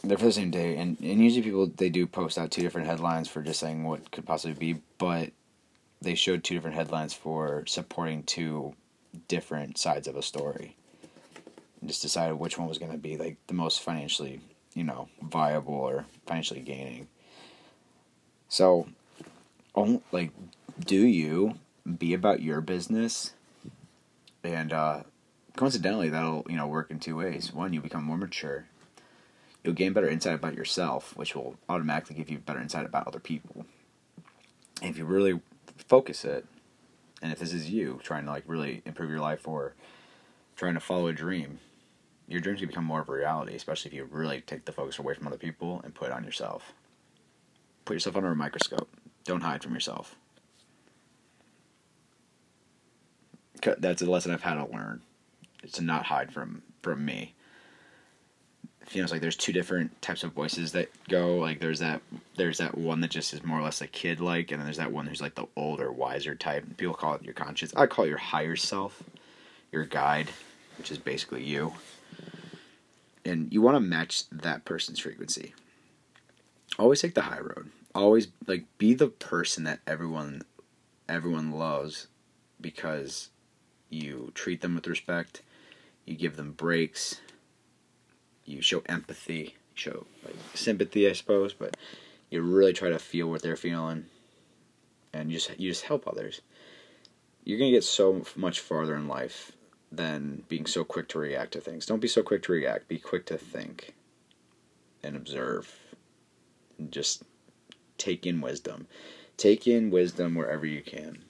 they're 0.02 0.18
for 0.18 0.26
the 0.26 0.32
same 0.32 0.50
day. 0.50 0.76
And, 0.76 0.98
and 1.00 1.22
usually 1.22 1.42
people 1.42 1.66
they 1.66 1.90
do 1.90 2.06
post 2.06 2.38
out 2.38 2.50
two 2.50 2.62
different 2.62 2.86
headlines 2.86 3.28
for 3.28 3.42
just 3.42 3.60
saying 3.60 3.84
what 3.84 4.10
could 4.10 4.26
possibly 4.26 4.54
be, 4.54 4.80
but 4.98 5.30
they 6.00 6.14
showed 6.14 6.42
two 6.42 6.54
different 6.54 6.76
headlines 6.76 7.12
for 7.12 7.64
supporting 7.66 8.22
two 8.22 8.74
different 9.28 9.78
sides 9.78 10.08
of 10.08 10.16
a 10.16 10.22
story. 10.22 10.76
And 11.80 11.88
just 11.88 12.02
decided 12.02 12.34
which 12.34 12.58
one 12.58 12.68
was 12.68 12.78
going 12.78 12.92
to 12.92 12.98
be 12.98 13.16
like 13.16 13.36
the 13.46 13.54
most 13.54 13.80
financially, 13.80 14.40
you 14.74 14.84
know, 14.84 15.08
viable 15.22 15.74
or 15.74 16.06
financially 16.26 16.60
gaining. 16.60 17.08
So 18.48 18.86
like, 20.12 20.30
do 20.78 20.96
you 20.96 21.54
be 21.98 22.14
about 22.14 22.42
your 22.42 22.60
business? 22.60 23.32
And 24.42 24.72
uh, 24.72 25.02
coincidentally, 25.56 26.08
that'll 26.08 26.46
you 26.48 26.56
know 26.56 26.66
work 26.66 26.90
in 26.90 26.98
two 26.98 27.16
ways. 27.16 27.52
One, 27.52 27.72
you 27.72 27.80
become 27.80 28.04
more 28.04 28.16
mature. 28.16 28.66
You'll 29.62 29.74
gain 29.74 29.92
better 29.92 30.08
insight 30.08 30.34
about 30.34 30.54
yourself, 30.54 31.16
which 31.16 31.34
will 31.34 31.56
automatically 31.68 32.16
give 32.16 32.30
you 32.30 32.38
better 32.38 32.60
insight 32.60 32.86
about 32.86 33.06
other 33.06 33.20
people. 33.20 33.66
And 34.80 34.90
if 34.90 34.98
you 34.98 35.04
really 35.04 35.40
focus 35.76 36.24
it, 36.24 36.46
and 37.20 37.32
if 37.32 37.38
this 37.38 37.52
is 37.52 37.70
you 37.70 38.00
trying 38.02 38.24
to 38.24 38.30
like 38.30 38.44
really 38.46 38.82
improve 38.86 39.10
your 39.10 39.20
life 39.20 39.46
or 39.46 39.74
trying 40.56 40.74
to 40.74 40.80
follow 40.80 41.08
a 41.08 41.12
dream, 41.12 41.58
your 42.26 42.40
dreams 42.40 42.60
can 42.60 42.68
become 42.68 42.84
more 42.84 43.00
of 43.00 43.08
a 43.08 43.12
reality, 43.12 43.54
especially 43.54 43.90
if 43.90 43.94
you 43.94 44.04
really 44.04 44.40
take 44.40 44.64
the 44.64 44.72
focus 44.72 44.98
away 44.98 45.14
from 45.14 45.26
other 45.26 45.36
people 45.36 45.80
and 45.84 45.94
put 45.94 46.08
it 46.08 46.14
on 46.14 46.24
yourself. 46.24 46.72
Put 47.84 47.94
yourself 47.94 48.16
under 48.16 48.30
a 48.30 48.36
microscope. 48.36 48.88
Don't 49.24 49.42
hide 49.42 49.62
from 49.62 49.74
yourself. 49.74 50.16
That's 53.62 54.00
a 54.00 54.06
lesson 54.06 54.32
I've 54.32 54.42
had 54.42 54.54
to 54.54 54.72
learn. 54.72 55.02
It's 55.62 55.74
to 55.74 55.82
not 55.82 56.06
hide 56.06 56.32
from 56.32 56.62
from 56.82 57.04
me. 57.04 57.34
It's 58.92 59.12
like 59.12 59.20
there's 59.20 59.36
two 59.36 59.52
different 59.52 60.02
types 60.02 60.24
of 60.24 60.32
voices 60.32 60.72
that 60.72 60.88
go. 61.08 61.36
Like 61.36 61.60
there's 61.60 61.78
that 61.78 62.02
there's 62.36 62.58
that 62.58 62.76
one 62.76 63.00
that 63.02 63.10
just 63.10 63.32
is 63.32 63.44
more 63.44 63.58
or 63.58 63.62
less 63.62 63.80
a 63.80 63.86
kid 63.86 64.20
like, 64.20 64.50
and 64.50 64.60
then 64.60 64.66
there's 64.66 64.78
that 64.78 64.92
one 64.92 65.06
who's 65.06 65.20
like 65.20 65.36
the 65.36 65.46
older, 65.56 65.92
wiser 65.92 66.34
type. 66.34 66.64
People 66.76 66.94
call 66.94 67.14
it 67.14 67.22
your 67.22 67.34
conscience. 67.34 67.72
I 67.76 67.86
call 67.86 68.04
it 68.04 68.08
your 68.08 68.18
higher 68.18 68.56
self, 68.56 69.02
your 69.70 69.84
guide, 69.84 70.30
which 70.76 70.90
is 70.90 70.98
basically 70.98 71.44
you. 71.44 71.74
And 73.24 73.52
you 73.52 73.62
want 73.62 73.76
to 73.76 73.80
match 73.80 74.28
that 74.30 74.64
person's 74.64 74.98
frequency. 74.98 75.54
Always 76.78 77.00
take 77.00 77.14
the 77.14 77.22
high 77.22 77.40
road 77.40 77.70
always 77.94 78.28
like 78.46 78.64
be 78.78 78.94
the 78.94 79.08
person 79.08 79.64
that 79.64 79.80
everyone 79.86 80.42
everyone 81.08 81.52
loves 81.52 82.06
because 82.60 83.30
you 83.88 84.30
treat 84.34 84.60
them 84.60 84.74
with 84.74 84.86
respect, 84.86 85.42
you 86.04 86.14
give 86.14 86.36
them 86.36 86.52
breaks, 86.52 87.20
you 88.50 88.62
show 88.62 88.82
empathy, 88.86 89.56
show 89.74 90.06
like 90.24 90.36
sympathy, 90.54 91.08
I 91.08 91.12
suppose, 91.12 91.52
but 91.52 91.76
you 92.30 92.42
really 92.42 92.72
try 92.72 92.90
to 92.90 92.98
feel 92.98 93.28
what 93.28 93.42
they're 93.42 93.56
feeling, 93.56 94.06
and 95.12 95.30
you 95.30 95.38
just 95.38 95.58
you 95.58 95.70
just 95.70 95.84
help 95.84 96.06
others. 96.06 96.40
You're 97.44 97.58
gonna 97.58 97.70
get 97.70 97.84
so 97.84 98.24
much 98.36 98.60
farther 98.60 98.94
in 98.94 99.08
life 99.08 99.52
than 99.90 100.44
being 100.48 100.66
so 100.66 100.84
quick 100.84 101.08
to 101.08 101.18
react 101.18 101.52
to 101.52 101.60
things. 101.60 101.86
Don't 101.86 102.00
be 102.00 102.08
so 102.08 102.22
quick 102.22 102.42
to 102.44 102.52
react. 102.52 102.88
Be 102.88 102.98
quick 102.98 103.26
to 103.26 103.38
think 103.38 103.94
and 105.02 105.16
observe, 105.16 105.76
and 106.78 106.92
just 106.92 107.22
take 107.98 108.26
in 108.26 108.40
wisdom. 108.40 108.86
Take 109.36 109.66
in 109.66 109.90
wisdom 109.90 110.34
wherever 110.34 110.66
you 110.66 110.82
can. 110.82 111.22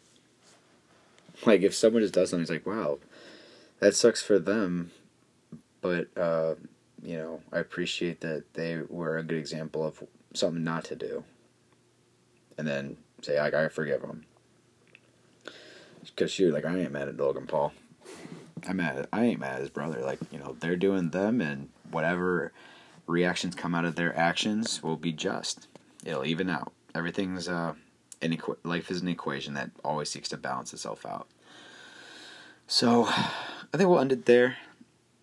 Like 1.47 1.63
if 1.63 1.75
someone 1.75 2.03
just 2.03 2.15
does 2.15 2.31
something, 2.31 2.43
it's 2.43 2.51
like, 2.51 2.67
wow, 2.67 2.99
that 3.79 3.95
sucks 3.95 4.23
for 4.23 4.39
them, 4.39 4.91
but 5.81 6.09
uh, 6.17 6.55
you 7.03 7.17
know, 7.17 7.41
I 7.53 7.59
appreciate 7.59 8.21
that 8.21 8.55
they 8.55 8.81
were 8.89 9.19
a 9.19 9.23
good 9.23 9.39
example 9.39 9.85
of 9.87 10.03
something 10.35 10.63
not 10.63 10.85
to 10.85 10.97
do. 10.97 11.25
And 12.59 12.67
then 12.67 12.97
say, 13.23 13.41
like, 13.41 13.55
I 13.55 13.69
forgive 13.69 14.03
them. 14.03 14.25
Because 16.03 16.31
shoot, 16.33 16.53
like 16.53 16.65
I 16.65 16.79
ain't 16.79 16.93
mad 16.93 17.09
at 17.09 17.17
Logan 17.17 17.47
Paul. 17.47 17.73
I'm 18.69 18.77
mad. 18.77 19.07
I 19.13 19.25
ain't 19.25 19.41
mad 19.41 19.55
at 19.55 19.61
his 19.61 19.71
brother. 19.71 20.01
Like 20.01 20.19
you 20.31 20.39
know, 20.39 20.57
they're 20.61 20.77
doing 20.77 21.11
them, 21.11 21.41
and 21.41 21.69
whatever 21.91 22.53
reactions 23.07 23.55
come 23.55 23.75
out 23.75 23.85
of 23.85 23.97
their 23.97 24.17
actions 24.17 24.83
will 24.83 24.97
be 24.97 25.13
just 25.13 25.69
it'll 26.05 26.25
even 26.25 26.49
out. 26.51 26.73
Everything's 26.95 27.49
uh, 27.49 27.75
an 28.23 28.37
equ- 28.37 28.57
life 28.65 28.91
is 28.91 29.01
an 29.01 29.09
equation 29.09 29.55
that 29.55 29.71
always 29.85 30.11
seeks 30.11 30.29
to 30.31 30.37
balance 30.37 30.73
itself 30.73 31.07
out. 31.07 31.29
So, 32.67 33.05
I 33.09 33.77
think 33.77 33.89
we'll 33.89 34.01
end 34.01 34.13
it 34.13 34.27
there. 34.27 34.57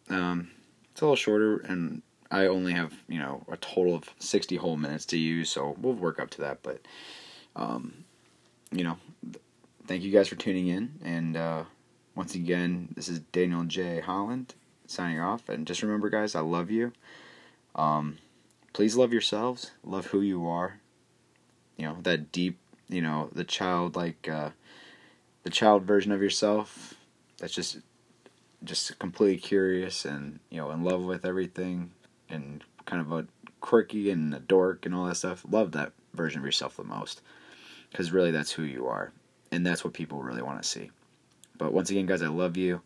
Um, 0.10 0.52
it's 0.98 1.02
a 1.04 1.06
little 1.06 1.16
shorter, 1.16 1.58
and 1.58 2.02
I 2.32 2.48
only 2.48 2.74
have 2.74 2.92
you 3.08 3.20
know 3.20 3.46
a 3.52 3.58
total 3.58 3.94
of 3.94 4.10
sixty 4.18 4.56
whole 4.56 4.78
minutes 4.78 5.06
to 5.08 5.18
use, 5.20 5.48
so 5.48 5.76
we'll 5.80 5.94
work 5.94 6.20
up 6.20 6.32
to 6.32 6.42
that. 6.42 6.64
But, 6.64 6.82
um, 7.56 8.04
you 8.72 8.84
know, 8.84 8.98
th- 9.22 9.44
thank 9.86 10.02
you 10.02 10.12
guys 10.12 10.28
for 10.28 10.38
tuning 10.38 10.66
in, 10.70 10.94
and 11.04 11.38
uh, 11.38 11.66
once 12.16 12.34
again, 12.34 12.90
this 12.96 13.10
is 13.10 13.20
Daniel 13.20 13.64
J. 13.66 14.00
Holland 14.00 14.56
signing 14.88 15.20
off. 15.20 15.50
And 15.50 15.68
just 15.68 15.84
remember, 15.84 16.10
guys, 16.10 16.34
I 16.34 16.40
love 16.40 16.72
you. 16.72 16.94
Um, 17.76 18.18
please 18.74 18.96
love 18.96 19.14
yourselves, 19.14 19.74
love 19.84 20.08
who 20.08 20.22
you 20.22 20.48
are. 20.48 20.80
You 21.78 21.86
know, 21.86 21.98
that 22.02 22.32
deep, 22.32 22.58
you 22.90 23.04
know, 23.04 23.30
the 23.32 23.44
child 23.44 23.96
like 23.96 24.28
uh 24.28 24.50
the 25.44 25.52
child 25.52 25.84
version 25.84 26.12
of 26.12 26.24
yourself 26.24 26.96
that's 27.38 27.54
just 27.54 27.78
just 28.64 28.98
completely 29.00 29.38
curious 29.38 30.06
and, 30.06 30.40
you 30.50 30.58
know, 30.58 30.72
in 30.72 30.84
love 30.84 31.04
with 31.04 31.26
everything 31.26 31.92
and 32.30 32.64
kind 32.86 33.02
of 33.02 33.12
a 33.12 33.28
quirky 33.62 34.10
and 34.10 34.34
a 34.34 34.40
dork 34.40 34.86
and 34.86 34.96
all 34.96 35.06
that 35.06 35.16
stuff. 35.16 35.46
Love 35.50 35.72
that 35.74 35.94
version 36.14 36.40
of 36.40 36.46
yourself 36.46 36.78
the 36.78 36.84
most. 36.84 37.22
Cuz 37.94 38.12
really 38.12 38.32
that's 38.32 38.52
who 38.52 38.64
you 38.64 38.88
are. 38.88 39.12
And 39.52 39.66
that's 39.66 39.84
what 39.84 39.94
people 39.94 40.22
really 40.22 40.42
want 40.42 40.62
to 40.62 40.68
see. 40.68 40.92
But 41.58 41.74
once 41.74 41.90
again, 41.90 42.06
guys, 42.06 42.22
I 42.22 42.28
love 42.28 42.58
you. 42.58 42.82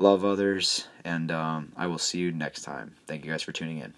Love 0.00 0.24
others, 0.24 0.86
and 1.04 1.32
um, 1.32 1.72
I 1.76 1.88
will 1.88 1.98
see 1.98 2.18
you 2.18 2.30
next 2.30 2.62
time. 2.62 2.94
Thank 3.08 3.24
you 3.24 3.32
guys 3.32 3.42
for 3.42 3.50
tuning 3.50 3.78
in. 3.78 3.94